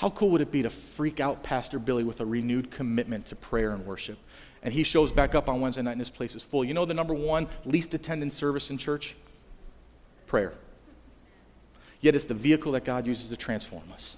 How 0.00 0.08
cool 0.08 0.30
would 0.30 0.40
it 0.40 0.50
be 0.50 0.62
to 0.62 0.70
freak 0.70 1.20
out 1.20 1.42
Pastor 1.42 1.78
Billy 1.78 2.04
with 2.04 2.20
a 2.20 2.24
renewed 2.24 2.70
commitment 2.70 3.26
to 3.26 3.36
prayer 3.36 3.72
and 3.72 3.84
worship? 3.84 4.18
And 4.62 4.72
he 4.72 4.82
shows 4.82 5.12
back 5.12 5.34
up 5.34 5.46
on 5.46 5.60
Wednesday 5.60 5.82
night 5.82 5.92
and 5.92 6.00
this 6.00 6.08
place 6.08 6.34
is 6.34 6.42
full. 6.42 6.64
You 6.64 6.72
know 6.72 6.86
the 6.86 6.94
number 6.94 7.12
one 7.12 7.46
least 7.66 7.92
attended 7.92 8.32
service 8.32 8.70
in 8.70 8.78
church? 8.78 9.14
Prayer. 10.26 10.54
Yet 12.00 12.14
it's 12.14 12.24
the 12.24 12.32
vehicle 12.32 12.72
that 12.72 12.84
God 12.86 13.06
uses 13.06 13.28
to 13.28 13.36
transform 13.36 13.92
us. 13.92 14.16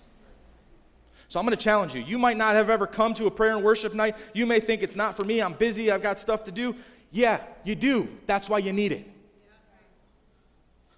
So 1.28 1.40
I'm 1.40 1.46
going 1.46 1.58
to 1.58 1.64
challenge 1.64 1.96
you. 1.96 2.02
You 2.02 2.16
might 2.16 2.36
not 2.36 2.54
have 2.54 2.70
ever 2.70 2.86
come 2.86 3.12
to 3.14 3.26
a 3.26 3.30
prayer 3.32 3.56
and 3.56 3.64
worship 3.64 3.92
night. 3.92 4.14
You 4.34 4.46
may 4.46 4.60
think 4.60 4.84
it's 4.84 4.94
not 4.94 5.16
for 5.16 5.24
me. 5.24 5.42
I'm 5.42 5.54
busy. 5.54 5.90
I've 5.90 6.00
got 6.00 6.20
stuff 6.20 6.44
to 6.44 6.52
do. 6.52 6.76
Yeah, 7.10 7.40
you 7.64 7.74
do. 7.74 8.08
That's 8.28 8.48
why 8.48 8.58
you 8.58 8.72
need 8.72 8.92
it. 8.92 9.10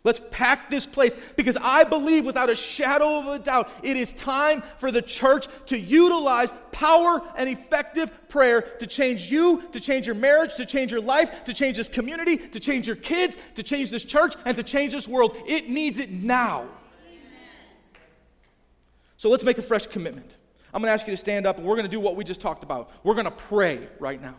Let's 0.05 0.21
pack 0.31 0.69
this 0.69 0.85
place 0.85 1.17
because 1.35 1.57
I 1.57 1.83
believe 1.83 2.27
without 2.27 2.51
a 2.51 2.55
shadow 2.55 3.21
of 3.21 3.27
a 3.27 3.39
doubt 3.39 3.71
it 3.83 3.97
is 3.97 4.13
time 4.13 4.63
for 4.79 4.91
the 4.91 5.01
church 5.01 5.47
to 5.67 5.79
utilize 5.79 6.53
power 6.73 7.23
and 7.37 7.49
effective 7.49 8.11
prayer 8.29 8.61
to 8.61 8.87
change 8.87 9.31
you, 9.31 9.63
to 9.73 9.81
change 9.81 10.07
your 10.07 10.15
marriage, 10.15 10.57
to 10.57 10.67
change 10.67 10.93
your 10.93 11.01
life, 11.01 11.45
to 11.45 11.55
change 11.55 11.79
this 11.79 11.89
community, 11.89 12.37
to 12.37 12.61
change 12.61 12.87
your 12.87 12.97
kids, 12.97 13.39
to 13.55 13.63
change 13.63 13.91
this 13.91 14.05
church, 14.05 14.35
and 14.45 14.55
to 14.59 14.63
change 14.63 14.93
this 14.93 15.09
world. 15.09 15.37
It 15.47 15.71
needs 15.71 15.99
it 15.99 16.11
now. 16.11 16.67
So 19.17 19.31
let's 19.31 19.43
make 19.45 19.57
a 19.57 19.63
fresh 19.63 19.87
commitment. 19.87 20.31
I'm 20.75 20.83
going 20.83 20.91
to 20.91 20.93
ask 20.93 21.07
you 21.07 21.15
to 21.15 21.17
stand 21.17 21.47
up 21.47 21.57
and 21.57 21.67
we're 21.67 21.77
going 21.77 21.87
to 21.87 21.91
do 21.91 22.01
what 22.01 22.15
we 22.15 22.25
just 22.25 22.43
talked 22.43 22.63
about. 22.63 22.91
We're 23.05 23.15
going 23.15 23.25
to 23.25 23.31
pray 23.31 23.89
right 23.99 24.21
now 24.21 24.35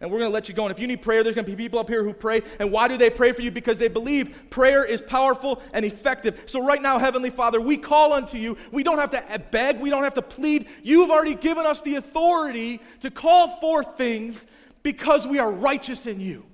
and 0.00 0.10
we're 0.10 0.18
going 0.18 0.30
to 0.30 0.34
let 0.34 0.48
you 0.48 0.54
go. 0.54 0.64
And 0.64 0.72
if 0.72 0.78
you 0.78 0.86
need 0.86 1.02
prayer, 1.02 1.22
there's 1.22 1.34
going 1.34 1.44
to 1.44 1.50
be 1.50 1.56
people 1.56 1.78
up 1.78 1.88
here 1.88 2.02
who 2.02 2.14
pray. 2.14 2.42
And 2.58 2.72
why 2.72 2.88
do 2.88 2.96
they 2.96 3.10
pray 3.10 3.32
for 3.32 3.42
you? 3.42 3.50
Because 3.50 3.78
they 3.78 3.88
believe 3.88 4.48
prayer 4.48 4.82
is 4.84 5.02
powerful 5.02 5.62
and 5.74 5.84
effective. 5.84 6.42
So, 6.46 6.64
right 6.64 6.80
now, 6.80 6.98
Heavenly 6.98 7.28
Father, 7.28 7.60
we 7.60 7.76
call 7.76 8.14
unto 8.14 8.38
you. 8.38 8.56
We 8.72 8.82
don't 8.82 8.98
have 8.98 9.10
to 9.10 9.38
beg, 9.50 9.78
we 9.78 9.90
don't 9.90 10.04
have 10.04 10.14
to 10.14 10.22
plead. 10.22 10.68
You've 10.82 11.10
already 11.10 11.34
given 11.34 11.66
us 11.66 11.82
the 11.82 11.96
authority 11.96 12.80
to 13.00 13.10
call 13.10 13.48
forth 13.60 13.98
things 13.98 14.46
because 14.82 15.26
we 15.26 15.38
are 15.38 15.52
righteous 15.52 16.06
in 16.06 16.18
you. 16.18 16.46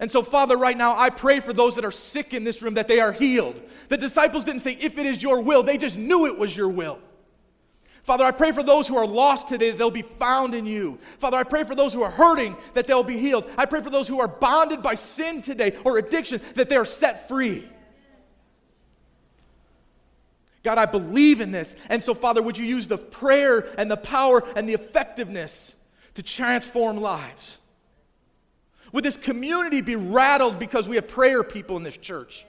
And 0.00 0.08
so, 0.08 0.22
Father, 0.22 0.56
right 0.56 0.76
now, 0.76 0.96
I 0.96 1.10
pray 1.10 1.40
for 1.40 1.52
those 1.52 1.74
that 1.74 1.84
are 1.84 1.90
sick 1.90 2.32
in 2.32 2.44
this 2.44 2.62
room 2.62 2.74
that 2.74 2.86
they 2.86 3.00
are 3.00 3.10
healed. 3.10 3.60
The 3.88 3.96
disciples 3.96 4.44
didn't 4.44 4.60
say, 4.60 4.78
if 4.80 4.96
it 4.96 5.06
is 5.06 5.20
your 5.20 5.40
will, 5.40 5.64
they 5.64 5.76
just 5.76 5.98
knew 5.98 6.26
it 6.26 6.38
was 6.38 6.56
your 6.56 6.68
will. 6.68 7.00
Father, 8.08 8.24
I 8.24 8.30
pray 8.30 8.52
for 8.52 8.62
those 8.62 8.88
who 8.88 8.96
are 8.96 9.06
lost 9.06 9.48
today 9.48 9.70
that 9.70 9.76
they'll 9.76 9.90
be 9.90 10.00
found 10.00 10.54
in 10.54 10.64
you. 10.64 10.98
Father, 11.18 11.36
I 11.36 11.42
pray 11.42 11.62
for 11.62 11.74
those 11.74 11.92
who 11.92 12.02
are 12.02 12.10
hurting 12.10 12.56
that 12.72 12.86
they'll 12.86 13.02
be 13.02 13.18
healed. 13.18 13.44
I 13.58 13.66
pray 13.66 13.82
for 13.82 13.90
those 13.90 14.08
who 14.08 14.18
are 14.18 14.26
bonded 14.26 14.82
by 14.82 14.94
sin 14.94 15.42
today 15.42 15.76
or 15.84 15.98
addiction 15.98 16.40
that 16.54 16.70
they 16.70 16.76
are 16.76 16.86
set 16.86 17.28
free. 17.28 17.68
God, 20.62 20.78
I 20.78 20.86
believe 20.86 21.42
in 21.42 21.50
this. 21.50 21.74
And 21.90 22.02
so, 22.02 22.14
Father, 22.14 22.40
would 22.40 22.56
you 22.56 22.64
use 22.64 22.86
the 22.86 22.96
prayer 22.96 23.68
and 23.76 23.90
the 23.90 23.96
power 23.98 24.42
and 24.56 24.66
the 24.66 24.72
effectiveness 24.72 25.74
to 26.14 26.22
transform 26.22 27.02
lives? 27.02 27.58
Would 28.92 29.04
this 29.04 29.18
community 29.18 29.82
be 29.82 29.96
rattled 29.96 30.58
because 30.58 30.88
we 30.88 30.96
have 30.96 31.08
prayer 31.08 31.42
people 31.44 31.76
in 31.76 31.82
this 31.82 31.98
church? 31.98 32.46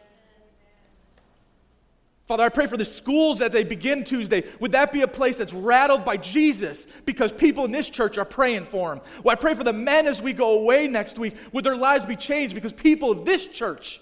Father, 2.30 2.44
I 2.44 2.50
pray 2.50 2.68
for 2.68 2.78
the 2.78 2.86
schools 2.86 3.42
as 3.42 3.50
they 3.50 3.64
begin 3.64 4.04
Tuesday. 4.04 4.44
Would 4.60 4.74
that 4.74 4.92
be 4.92 5.02
a 5.02 5.08
place 5.08 5.38
that's 5.38 5.52
rattled 5.52 6.06
by 6.06 6.16
Jesus 6.18 6.86
because 7.04 7.32
people 7.32 7.66
in 7.66 7.72
this 7.72 7.90
church 7.90 8.20
are 8.20 8.24
praying 8.24 8.66
for 8.66 8.94
him? 8.94 9.02
Well, 9.24 9.34
I 9.34 9.36
pray 9.36 9.56
for 9.56 9.64
the 9.64 9.74
men 9.74 10.06
as 10.06 10.22
we 10.22 10.34
go 10.34 10.60
away 10.60 10.88
next 10.88 11.18
week. 11.18 11.36
Would 11.54 11.66
their 11.66 11.76
lives 11.76 12.06
be 12.06 12.16
changed 12.16 12.54
because 12.54 12.72
people 12.72 13.10
of 13.10 13.26
this 13.26 13.48
church 13.48 14.00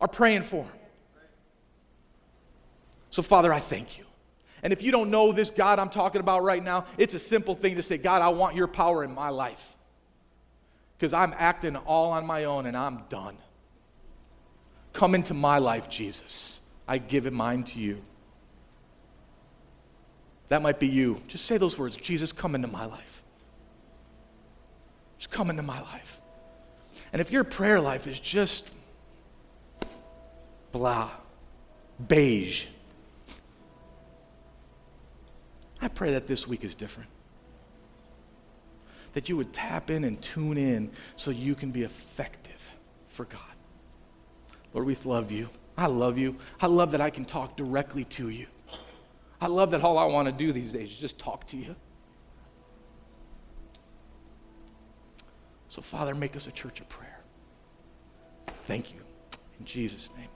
are 0.00 0.08
praying 0.08 0.44
for 0.44 0.64
him? 0.64 0.72
So, 3.10 3.20
Father, 3.20 3.52
I 3.52 3.60
thank 3.60 3.98
you. 3.98 4.06
And 4.62 4.72
if 4.72 4.80
you 4.80 4.90
don't 4.90 5.10
know 5.10 5.32
this 5.32 5.50
God 5.50 5.78
I'm 5.78 5.90
talking 5.90 6.22
about 6.22 6.44
right 6.44 6.64
now, 6.64 6.86
it's 6.96 7.12
a 7.12 7.18
simple 7.18 7.54
thing 7.54 7.74
to 7.74 7.82
say, 7.82 7.98
God, 7.98 8.22
I 8.22 8.30
want 8.30 8.56
your 8.56 8.68
power 8.68 9.04
in 9.04 9.12
my 9.12 9.28
life. 9.28 9.76
Because 10.96 11.12
I'm 11.12 11.34
acting 11.36 11.76
all 11.76 12.12
on 12.12 12.24
my 12.24 12.44
own 12.44 12.64
and 12.64 12.74
I'm 12.74 13.02
done. 13.10 13.36
Come 14.94 15.14
into 15.14 15.34
my 15.34 15.58
life, 15.58 15.90
Jesus. 15.90 16.62
I 16.88 16.98
give 16.98 17.26
it 17.26 17.32
mine 17.32 17.64
to 17.64 17.78
you. 17.78 18.02
That 20.48 20.62
might 20.62 20.80
be 20.80 20.88
you. 20.88 21.20
Just 21.28 21.44
say 21.44 21.58
those 21.58 21.78
words 21.78 21.96
Jesus, 21.96 22.32
come 22.32 22.54
into 22.54 22.68
my 22.68 22.86
life. 22.86 23.22
Just 25.18 25.30
come 25.30 25.50
into 25.50 25.62
my 25.62 25.80
life. 25.80 26.20
And 27.12 27.20
if 27.20 27.30
your 27.30 27.44
prayer 27.44 27.80
life 27.80 28.06
is 28.06 28.18
just 28.20 28.70
blah, 30.72 31.10
beige, 32.08 32.66
I 35.80 35.88
pray 35.88 36.12
that 36.12 36.26
this 36.26 36.48
week 36.48 36.64
is 36.64 36.74
different. 36.74 37.08
that 39.14 39.28
you 39.28 39.36
would 39.36 39.52
tap 39.52 39.90
in 39.90 40.04
and 40.04 40.20
tune 40.22 40.56
in 40.56 40.90
so 41.16 41.30
you 41.30 41.54
can 41.54 41.70
be 41.70 41.82
effective 41.82 42.60
for 43.08 43.24
God. 43.24 43.40
Lord, 44.72 44.86
we 44.86 44.96
love 45.04 45.32
you. 45.32 45.48
I 45.78 45.86
love 45.86 46.18
you. 46.18 46.36
I 46.60 46.66
love 46.66 46.90
that 46.90 47.00
I 47.00 47.08
can 47.08 47.24
talk 47.24 47.56
directly 47.56 48.04
to 48.04 48.30
you. 48.30 48.46
I 49.40 49.46
love 49.46 49.70
that 49.70 49.82
all 49.82 49.96
I 49.96 50.04
want 50.04 50.26
to 50.26 50.32
do 50.32 50.52
these 50.52 50.72
days 50.72 50.90
is 50.90 50.96
just 50.96 51.18
talk 51.18 51.46
to 51.48 51.56
you. 51.56 51.76
So, 55.68 55.80
Father, 55.80 56.16
make 56.16 56.34
us 56.34 56.48
a 56.48 56.50
church 56.50 56.80
of 56.80 56.88
prayer. 56.88 57.20
Thank 58.66 58.92
you. 58.92 59.00
In 59.60 59.66
Jesus' 59.66 60.08
name. 60.16 60.28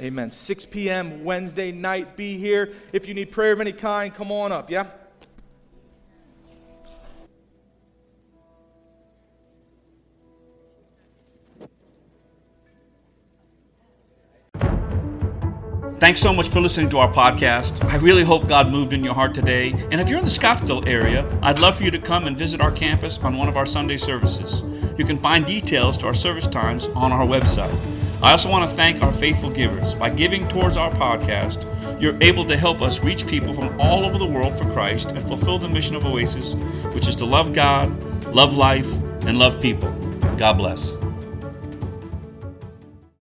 Amen. 0.00 0.32
6 0.32 0.66
p.m. 0.66 1.22
Wednesday 1.22 1.70
night. 1.70 2.16
Be 2.16 2.36
here. 2.36 2.72
If 2.92 3.06
you 3.06 3.14
need 3.14 3.30
prayer 3.30 3.52
of 3.52 3.60
any 3.60 3.72
kind, 3.72 4.12
come 4.12 4.32
on 4.32 4.50
up, 4.50 4.68
yeah? 4.68 4.86
Thanks 16.00 16.22
so 16.22 16.32
much 16.32 16.48
for 16.48 16.60
listening 16.62 16.88
to 16.90 16.98
our 16.98 17.12
podcast. 17.12 17.84
I 17.84 17.96
really 17.96 18.24
hope 18.24 18.48
God 18.48 18.70
moved 18.70 18.94
in 18.94 19.04
your 19.04 19.12
heart 19.12 19.34
today. 19.34 19.72
And 19.92 20.00
if 20.00 20.08
you're 20.08 20.18
in 20.18 20.24
the 20.24 20.30
Scottsdale 20.30 20.88
area, 20.88 21.28
I'd 21.42 21.58
love 21.58 21.76
for 21.76 21.82
you 21.82 21.90
to 21.90 21.98
come 21.98 22.26
and 22.26 22.34
visit 22.34 22.62
our 22.62 22.72
campus 22.72 23.18
on 23.18 23.36
one 23.36 23.50
of 23.50 23.56
our 23.58 23.66
Sunday 23.66 23.98
services. 23.98 24.62
You 24.96 25.04
can 25.04 25.18
find 25.18 25.44
details 25.44 25.98
to 25.98 26.06
our 26.06 26.14
service 26.14 26.46
times 26.46 26.86
on 26.94 27.12
our 27.12 27.26
website. 27.26 27.78
I 28.22 28.30
also 28.30 28.48
want 28.48 28.68
to 28.70 28.74
thank 28.74 29.02
our 29.02 29.12
faithful 29.12 29.50
givers. 29.50 29.94
By 29.94 30.08
giving 30.08 30.48
towards 30.48 30.78
our 30.78 30.90
podcast, 30.90 31.66
you're 32.00 32.16
able 32.22 32.46
to 32.46 32.56
help 32.56 32.80
us 32.80 33.04
reach 33.04 33.26
people 33.26 33.52
from 33.52 33.78
all 33.78 34.06
over 34.06 34.16
the 34.16 34.24
world 34.24 34.58
for 34.58 34.64
Christ 34.72 35.10
and 35.10 35.22
fulfill 35.28 35.58
the 35.58 35.68
mission 35.68 35.96
of 35.96 36.06
Oasis, 36.06 36.54
which 36.94 37.08
is 37.08 37.16
to 37.16 37.26
love 37.26 37.52
God, 37.52 38.24
love 38.34 38.56
life, 38.56 38.90
and 39.26 39.38
love 39.38 39.60
people. 39.60 39.92
God 40.38 40.54
bless. 40.54 40.96